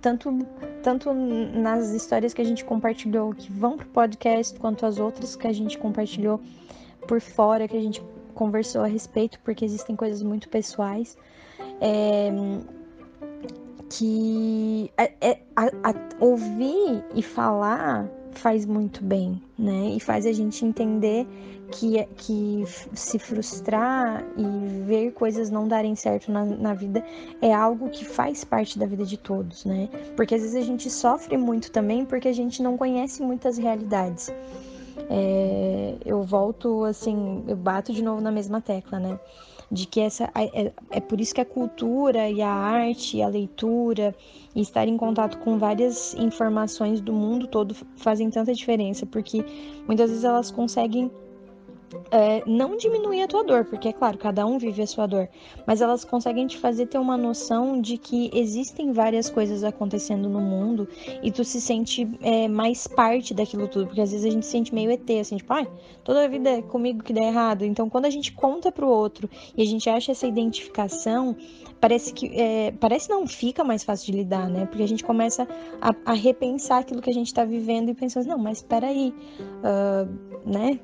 tanto, 0.07 0.47
tanto 0.85 1.13
nas 1.13 1.91
histórias 1.91 2.33
que 2.33 2.41
a 2.41 2.45
gente 2.45 2.65
compartilhou 2.65 3.35
que 3.35 3.51
vão 3.51 3.77
pro 3.77 3.89
podcast, 3.89 4.57
quanto 4.57 4.87
as 4.87 5.01
outras 5.01 5.35
que 5.35 5.49
a 5.49 5.53
gente 5.53 5.77
compartilhou 5.77 6.41
por 7.09 7.21
fora, 7.21 7.67
que 7.67 7.77
a 7.77 7.81
gente 7.81 8.01
conversou 8.33 8.83
a 8.83 8.87
respeito, 8.87 9.41
porque 9.41 9.65
existem 9.65 9.97
coisas 9.97 10.23
muito 10.23 10.49
pessoais. 10.49 11.19
É, 11.81 12.31
que 13.91 14.93
é, 14.97 15.13
é, 15.21 15.39
a, 15.57 15.65
a, 15.65 15.95
ouvir 16.21 17.03
e 17.13 17.21
falar 17.21 18.09
faz 18.31 18.65
muito 18.65 19.03
bem, 19.03 19.43
né? 19.59 19.91
E 19.97 19.99
faz 19.99 20.25
a 20.25 20.33
gente 20.33 20.65
entender 20.65 21.27
que, 21.71 22.05
que 22.17 22.65
se 22.95 23.19
frustrar 23.19 24.25
e 24.37 24.85
ver 24.85 25.13
coisas 25.13 25.51
não 25.51 25.67
darem 25.67 25.95
certo 25.97 26.31
na, 26.31 26.45
na 26.45 26.75
vida 26.75 27.05
é 27.41 27.53
algo 27.53 27.89
que 27.91 28.05
faz 28.05 28.45
parte 28.45 28.79
da 28.79 28.87
vida 28.87 29.05
de 29.05 29.17
todos, 29.17 29.65
né? 29.65 29.89
Porque 30.17 30.35
às 30.35 30.43
vezes 30.43 30.57
a 30.57 30.65
gente 30.65 30.89
sofre 30.91 31.37
muito 31.37 31.71
também 31.71 32.05
porque 32.05 32.29
a 32.29 32.33
gente 32.33 32.63
não 32.63 32.77
conhece 32.77 33.23
muitas 33.23 33.59
realidades. 33.59 34.33
É, 35.11 35.95
eu 36.05 36.23
volto 36.23 36.85
assim, 36.85 37.45
eu 37.47 37.57
bato 37.57 37.93
de 37.93 38.03
novo 38.03 38.21
na 38.21 38.31
mesma 38.31 38.61
tecla, 38.61 38.99
né? 38.99 39.19
De 39.71 39.85
que 39.85 40.01
essa 40.01 40.31
é, 40.35 40.73
é 40.91 41.01
por 41.01 41.21
isso 41.21 41.35
que 41.35 41.41
a 41.41 41.45
cultura 41.45 42.31
e 42.31 42.41
a 42.41 42.53
arte, 42.53 43.17
e 43.17 43.23
a 43.23 43.29
leitura 43.29 44.15
e 44.55 44.61
estar 44.61 44.87
em 44.87 44.97
contato 44.97 45.39
com 45.39 45.59
várias 45.59 46.15
informações 46.15 47.01
do 47.01 47.13
mundo 47.13 47.49
todo 47.49 47.75
fazem 47.97 48.31
tanta 48.31 48.55
diferença, 48.55 49.05
porque 49.05 49.45
muitas 49.87 50.09
vezes 50.09 50.25
elas 50.25 50.51
conseguem 50.53 51.11
é, 52.11 52.43
não 52.47 52.77
diminuir 52.77 53.23
a 53.23 53.29
tua 53.29 53.45
dor, 53.45 53.65
porque 53.65 53.89
é 53.89 53.93
claro, 53.93 54.19
cada 54.19 54.47
um 54.47 54.59
vive 54.59 54.83
a 54.83 54.87
sua 54.87 55.07
dor, 55.07 55.29
mas 55.67 55.81
elas 55.81 56.05
conseguem 56.05 56.47
te 56.47 56.59
fazer 56.59 56.87
ter 56.87 56.99
uma 56.99 57.17
noção 57.17 57.81
de 57.81 57.97
que 57.99 58.31
existem 58.33 58.93
várias 58.93 59.31
coisas 59.31 59.65
acontecendo 59.65 60.29
no 60.29 60.41
mundo 60.41 60.89
e 61.23 61.31
tu 61.31 61.45
se 61.45 61.61
sente 61.61 62.09
é, 62.23 62.49
mais 62.49 62.87
parte 62.87 63.35
daquilo 63.35 63.69
tudo, 63.69 63.87
porque 63.87 64.01
às 64.01 64.11
vezes 64.11 64.27
a 64.27 64.31
gente 64.31 64.47
se 64.47 64.53
sente 64.53 64.75
meio 64.75 64.91
ET, 64.91 65.09
assim, 65.21 65.37
tipo, 65.37 65.53
ai, 65.53 65.69
toda 66.05 66.25
a 66.25 66.29
vida 66.29 66.51
é 66.51 66.63
comigo 66.63 67.03
que 67.03 67.13
dá 67.13 67.23
errado. 67.23 67.65
Então, 67.65 67.89
quando 67.89 68.07
a 68.07 68.11
gente 68.11 68.33
conta 68.33 68.71
pro 68.71 68.89
outro 68.89 69.29
e 69.57 69.63
a 69.63 69.67
gente 69.67 69.89
acha 69.89 70.13
essa 70.13 70.27
identificação, 70.27 71.37
parece 71.81 72.13
que, 72.13 72.29
é, 72.39 72.73
parece 72.73 73.09
não 73.09 73.27
fica 73.27 73.63
mais 73.65 73.85
fácil 73.85 74.13
de 74.13 74.19
lidar, 74.19 74.49
né? 74.49 74.67
Porque 74.67 74.83
a 74.83 74.89
gente 74.89 75.05
começa 75.05 75.47
a, 75.81 75.95
a 76.05 76.13
repensar 76.13 76.81
aquilo 76.81 77.03
que 77.03 77.11
a 77.11 77.15
gente 77.15 77.33
tá 77.33 77.45
vivendo 77.45 77.91
e 77.91 77.95
pensando, 77.95 78.27
não, 78.27 78.39
mas 78.39 78.63
peraí, 78.63 79.15
uh, 79.41 80.49
né? 80.49 80.79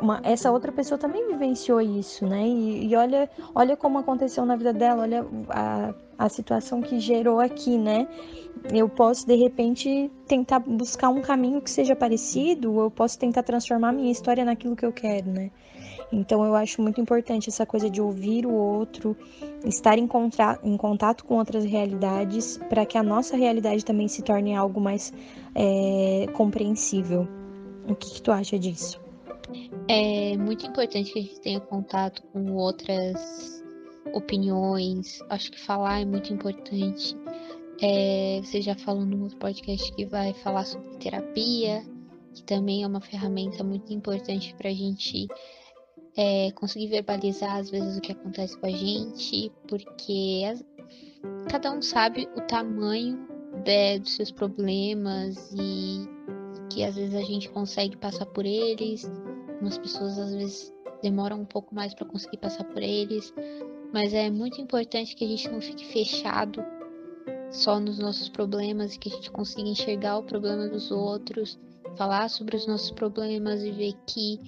Uma, 0.00 0.20
essa 0.22 0.50
outra 0.50 0.70
pessoa 0.70 0.98
também 0.98 1.26
vivenciou 1.28 1.80
isso, 1.80 2.26
né? 2.26 2.46
E, 2.46 2.86
e, 2.86 2.96
olha, 2.96 3.28
olha 3.54 3.76
como 3.76 3.98
aconteceu 3.98 4.44
na 4.44 4.56
vida 4.56 4.72
dela, 4.72 5.02
olha 5.02 5.26
a, 5.48 5.94
a 6.18 6.28
situação 6.28 6.80
que 6.80 7.00
gerou 7.00 7.40
aqui, 7.40 7.76
né? 7.76 8.06
Eu 8.72 8.88
posso 8.88 9.26
de 9.26 9.34
repente 9.34 10.10
tentar 10.26 10.60
buscar 10.60 11.08
um 11.08 11.20
caminho 11.20 11.60
que 11.60 11.70
seja 11.70 11.96
parecido, 11.96 12.72
ou 12.72 12.82
eu 12.82 12.90
posso 12.90 13.18
tentar 13.18 13.42
transformar 13.42 13.92
minha 13.92 14.10
história 14.10 14.44
naquilo 14.44 14.76
que 14.76 14.86
eu 14.86 14.92
quero, 14.92 15.30
né? 15.30 15.50
Então 16.12 16.44
eu 16.44 16.54
acho 16.54 16.80
muito 16.82 17.00
importante 17.00 17.48
essa 17.48 17.64
coisa 17.64 17.88
de 17.88 18.00
ouvir 18.00 18.46
o 18.46 18.52
outro, 18.52 19.16
estar 19.64 19.98
em, 19.98 20.08
em 20.62 20.76
contato 20.76 21.24
com 21.24 21.38
outras 21.38 21.64
realidades, 21.64 22.58
para 22.68 22.84
que 22.84 22.98
a 22.98 23.02
nossa 23.02 23.36
realidade 23.36 23.84
também 23.84 24.06
se 24.08 24.22
torne 24.22 24.54
algo 24.54 24.80
mais 24.80 25.12
é, 25.54 26.26
compreensível. 26.34 27.26
O 27.88 27.94
que, 27.96 28.14
que 28.14 28.22
tu 28.22 28.30
acha 28.30 28.58
disso? 28.58 29.01
É 29.88 30.36
muito 30.36 30.66
importante 30.66 31.12
que 31.12 31.18
a 31.18 31.22
gente 31.22 31.40
tenha 31.40 31.60
contato 31.60 32.22
com 32.32 32.54
outras 32.54 33.62
opiniões. 34.12 35.20
Acho 35.28 35.50
que 35.50 35.60
falar 35.60 36.00
é 36.00 36.04
muito 36.04 36.32
importante. 36.32 37.16
É, 37.80 38.40
você 38.42 38.60
já 38.60 38.74
falou 38.74 39.04
no 39.04 39.22
outro 39.24 39.38
podcast 39.38 39.92
que 39.94 40.06
vai 40.06 40.32
falar 40.34 40.64
sobre 40.64 40.96
terapia, 40.98 41.82
que 42.34 42.42
também 42.44 42.82
é 42.82 42.86
uma 42.86 43.00
ferramenta 43.00 43.64
muito 43.64 43.92
importante 43.92 44.54
para 44.54 44.70
a 44.70 44.74
gente 44.74 45.26
é, 46.16 46.50
conseguir 46.52 46.88
verbalizar 46.88 47.56
às 47.56 47.70
vezes 47.70 47.96
o 47.96 48.00
que 48.00 48.12
acontece 48.12 48.56
com 48.58 48.66
a 48.66 48.70
gente, 48.70 49.50
porque 49.66 50.42
as, 50.50 50.64
cada 51.50 51.72
um 51.72 51.82
sabe 51.82 52.28
o 52.36 52.40
tamanho 52.42 53.26
de, 53.64 53.98
dos 53.98 54.14
seus 54.14 54.30
problemas 54.30 55.52
e 55.52 56.08
que 56.70 56.84
às 56.84 56.96
vezes 56.96 57.14
a 57.14 57.22
gente 57.22 57.48
consegue 57.50 57.96
passar 57.96 58.26
por 58.26 58.46
eles 58.46 59.10
Algumas 59.62 59.78
pessoas 59.78 60.18
às 60.18 60.34
vezes 60.34 60.74
demoram 61.04 61.42
um 61.42 61.44
pouco 61.44 61.72
mais 61.72 61.94
para 61.94 62.04
conseguir 62.04 62.38
passar 62.38 62.64
por 62.64 62.82
eles, 62.82 63.32
mas 63.92 64.12
é 64.12 64.28
muito 64.28 64.60
importante 64.60 65.14
que 65.14 65.24
a 65.24 65.28
gente 65.28 65.48
não 65.48 65.60
fique 65.60 65.86
fechado 65.86 66.60
só 67.48 67.78
nos 67.78 67.96
nossos 67.96 68.28
problemas 68.28 68.96
e 68.96 68.98
que 68.98 69.08
a 69.08 69.12
gente 69.12 69.30
consiga 69.30 69.68
enxergar 69.68 70.18
o 70.18 70.24
problema 70.24 70.68
dos 70.68 70.90
outros, 70.90 71.56
falar 71.96 72.28
sobre 72.28 72.56
os 72.56 72.66
nossos 72.66 72.90
problemas 72.90 73.62
e 73.62 73.70
ver 73.70 73.94
que 74.04 74.40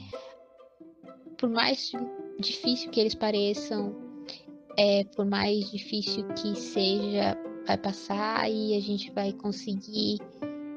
por 1.38 1.48
mais 1.48 1.92
difícil 2.40 2.90
que 2.90 2.98
eles 2.98 3.14
pareçam, 3.14 3.94
é 4.76 5.04
por 5.04 5.24
mais 5.24 5.70
difícil 5.70 6.26
que 6.30 6.56
seja, 6.56 7.38
vai 7.64 7.78
passar 7.78 8.50
e 8.50 8.76
a 8.76 8.80
gente 8.80 9.12
vai 9.12 9.32
conseguir 9.32 10.18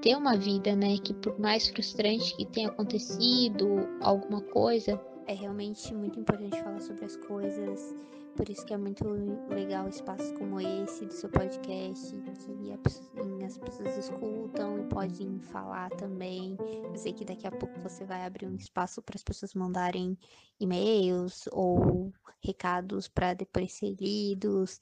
ter 0.02 0.16
uma 0.16 0.38
vida, 0.38 0.76
né? 0.76 0.98
Que 0.98 1.14
por 1.14 1.40
mais 1.40 1.68
frustrante 1.68 2.36
que 2.36 2.46
tenha 2.46 2.70
acontecido 2.70 3.68
alguma 4.02 4.42
coisa, 4.42 5.00
é 5.28 5.34
realmente 5.34 5.94
muito 5.94 6.20
importante 6.20 6.62
falar 6.62 6.80
sobre 6.82 7.06
as 7.06 7.18
coisas. 7.18 7.96
Por 8.36 8.48
isso 8.50 8.64
que 8.66 8.74
é 8.74 8.78
muito 8.78 9.04
legal 9.50 9.90
espaços 9.90 10.32
como 10.34 10.62
esse 10.62 11.06
do 11.06 11.14
seu 11.14 11.28
podcast, 11.28 12.16
que 12.22 13.44
as 13.44 13.58
pessoas 13.58 13.98
escutam 13.98 14.80
e 14.80 14.84
podem 14.84 15.40
falar 15.40 15.90
também. 15.92 16.56
Eu 16.84 16.96
sei 16.96 17.14
que 17.14 17.26
daqui 17.26 17.48
a 17.48 17.52
pouco 17.52 17.80
você 17.80 18.06
vai 18.06 18.26
abrir 18.26 18.46
um 18.46 18.56
espaço 18.56 19.02
para 19.02 19.16
as 19.16 19.24
pessoas 19.24 19.56
mandarem 19.56 20.16
e-mails 20.60 21.50
ou 21.52 22.14
recados 22.44 23.08
para 23.08 23.34
depois 23.34 23.74
ser 23.74 23.96
lidos. 24.00 24.80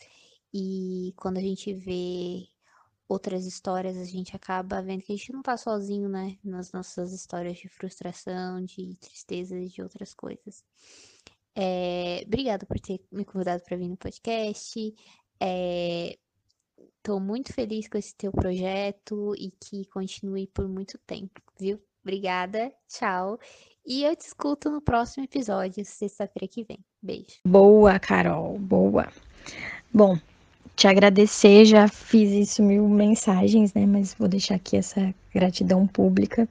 E 0.54 1.14
quando 1.16 1.38
a 1.38 1.42
gente 1.42 1.74
vê 1.74 2.46
outras 3.08 3.46
histórias, 3.46 3.98
a 3.98 4.06
gente 4.06 4.36
acaba 4.36 4.82
vendo 4.82 5.04
que 5.04 5.14
a 5.14 5.16
gente 5.16 5.32
não 5.32 5.42
tá 5.42 5.56
sozinho, 5.58 6.10
né? 6.10 6.38
Nas 6.44 6.72
nossas 6.72 7.14
histórias 7.14 7.58
de 7.58 7.70
frustração, 7.70 8.64
de 8.64 8.96
tristeza 8.96 9.58
e 9.58 9.68
de 9.68 9.82
outras 9.82 10.14
coisas. 10.14 10.64
É, 11.56 12.24
obrigada 12.26 12.66
por 12.66 12.80
ter 12.80 13.00
me 13.12 13.24
convidado 13.24 13.64
para 13.64 13.78
vir 13.78 13.88
no 13.88 13.98
podcast. 13.98 14.94
É, 15.40 16.18
tô 17.02 17.20
muito 17.20 17.54
feliz 17.54 17.88
com 17.88 17.98
esse 17.98 18.16
teu 18.16 18.32
projeto 18.32 19.34
e 19.38 19.52
que 19.52 19.86
continue 19.86 20.48
por 20.48 20.68
muito 20.68 20.98
tempo, 21.00 21.42
viu? 21.60 21.80
Obrigada, 22.04 22.72
tchau. 22.88 23.40
E 23.86 24.04
eu 24.04 24.16
te 24.16 24.28
escuto 24.28 24.70
no 24.70 24.82
próximo 24.82 25.24
episódio, 25.26 25.86
sexta-feira 25.86 26.48
que 26.48 26.64
vem. 26.64 26.80
Beijo. 27.02 27.40
Boa, 27.46 28.00
Carol, 28.00 28.58
boa. 28.60 29.12
Bom, 29.94 30.18
te 30.76 30.88
agradecer, 30.88 31.66
já 31.66 31.88
fiz 31.88 32.32
isso 32.32 32.62
mil 32.62 32.88
mensagens, 32.88 33.74
né? 33.74 33.86
Mas 33.86 34.14
vou 34.14 34.28
deixar 34.28 34.56
aqui 34.56 34.78
essa 34.78 35.14
gratidão 35.34 35.88
pública 35.88 36.48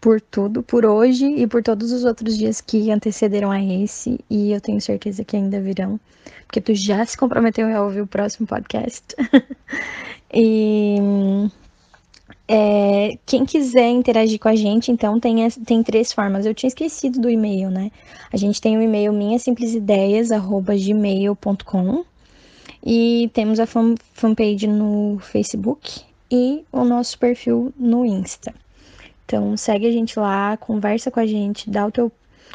por 0.00 0.20
tudo, 0.20 0.62
por 0.62 0.86
hoje 0.86 1.26
e 1.26 1.46
por 1.46 1.62
todos 1.62 1.92
os 1.92 2.04
outros 2.04 2.36
dias 2.38 2.60
que 2.60 2.90
antecederam 2.90 3.50
a 3.50 3.62
esse, 3.62 4.18
e 4.30 4.52
eu 4.52 4.60
tenho 4.60 4.80
certeza 4.80 5.24
que 5.24 5.36
ainda 5.36 5.60
virão, 5.60 6.00
porque 6.46 6.60
tu 6.60 6.74
já 6.74 7.04
se 7.04 7.18
comprometeu 7.18 7.68
a 7.68 7.82
ouvir 7.82 8.00
o 8.00 8.06
próximo 8.06 8.46
podcast. 8.46 9.04
e 10.32 10.96
é, 12.48 13.18
quem 13.26 13.44
quiser 13.44 13.90
interagir 13.90 14.38
com 14.40 14.48
a 14.48 14.56
gente, 14.56 14.90
então, 14.90 15.20
tem, 15.20 15.46
tem 15.50 15.82
três 15.82 16.12
formas. 16.12 16.46
Eu 16.46 16.54
tinha 16.54 16.68
esquecido 16.68 17.20
do 17.20 17.28
e-mail, 17.28 17.70
né? 17.70 17.90
A 18.32 18.36
gente 18.36 18.60
tem 18.60 18.78
o 18.78 18.82
e-mail 18.82 19.12
minhasimplicideias.gmail.com 19.12 22.04
e 22.84 23.30
temos 23.32 23.60
a 23.60 23.66
fan, 23.66 23.94
fanpage 24.14 24.66
no 24.66 25.18
Facebook 25.20 26.02
e 26.30 26.64
o 26.72 26.84
nosso 26.84 27.18
perfil 27.18 27.72
no 27.76 28.04
Insta. 28.04 28.54
Então 29.24 29.56
segue 29.56 29.86
a 29.86 29.92
gente 29.92 30.18
lá, 30.18 30.56
conversa 30.56 31.10
com 31.10 31.20
a 31.20 31.26
gente, 31.26 31.70
dá 31.70 31.86
o 31.86 31.90
teu, 31.90 32.10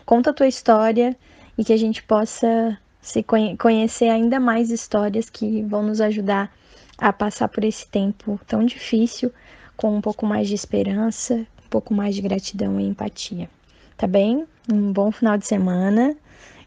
conta 0.06 0.32
a 0.32 0.34
tua 0.34 0.48
história 0.48 1.16
e 1.58 1.64
que 1.64 1.74
a 1.74 1.78
gente 1.78 2.04
possa 2.04 2.78
se 3.02 3.22
conhe 3.22 3.56
conhecer 3.56 4.10
ainda 4.10 4.40
mais 4.40 4.72
histórias 4.72 5.30
que 5.30 5.62
vão 5.62 5.84
nos 5.84 6.02
ajudar 6.02 6.52
a 6.98 7.14
passar 7.14 7.48
por 7.48 7.64
esse 7.64 7.88
tempo 7.88 8.40
tão 8.48 8.66
difícil 8.66 9.32
com 9.78 9.96
um 9.96 10.02
pouco 10.02 10.26
mais 10.26 10.48
de 10.48 10.56
esperança, 10.56 11.36
um 11.36 11.70
pouco 11.70 11.94
mais 11.94 12.16
de 12.16 12.22
gratidão 12.22 12.80
e 12.80 12.88
empatia. 12.88 13.50
Tá 13.98 14.08
bem? 14.08 14.46
Um 14.72 14.92
bom 14.92 15.12
final 15.12 15.38
de 15.38 15.46
semana. 15.46 16.16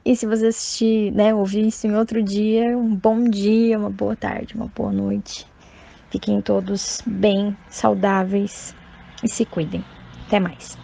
E 0.05 0.17
se 0.17 0.27
você 0.27 0.47
assistir, 0.47 1.13
né, 1.13 1.35
ouvir 1.35 1.67
isso 1.67 1.87
em 1.87 1.95
outro 1.95 2.23
dia, 2.23 2.77
um 2.79 2.95
bom 2.97 3.25
dia, 3.25 3.79
uma 3.79 3.91
boa 3.91 4.17
tarde, 4.17 4.55
uma 4.55 4.69
boa 4.69 4.93
noite. 4.93 5.47
Fiquem 6.11 6.43
todos 6.43 7.03
bem, 7.07 7.59
saudáveis 7.69 8.75
e 9.23 9.29
se 9.29 9.47
cuidem. 9.47 9.87
Até 10.27 10.41
mais. 10.41 10.79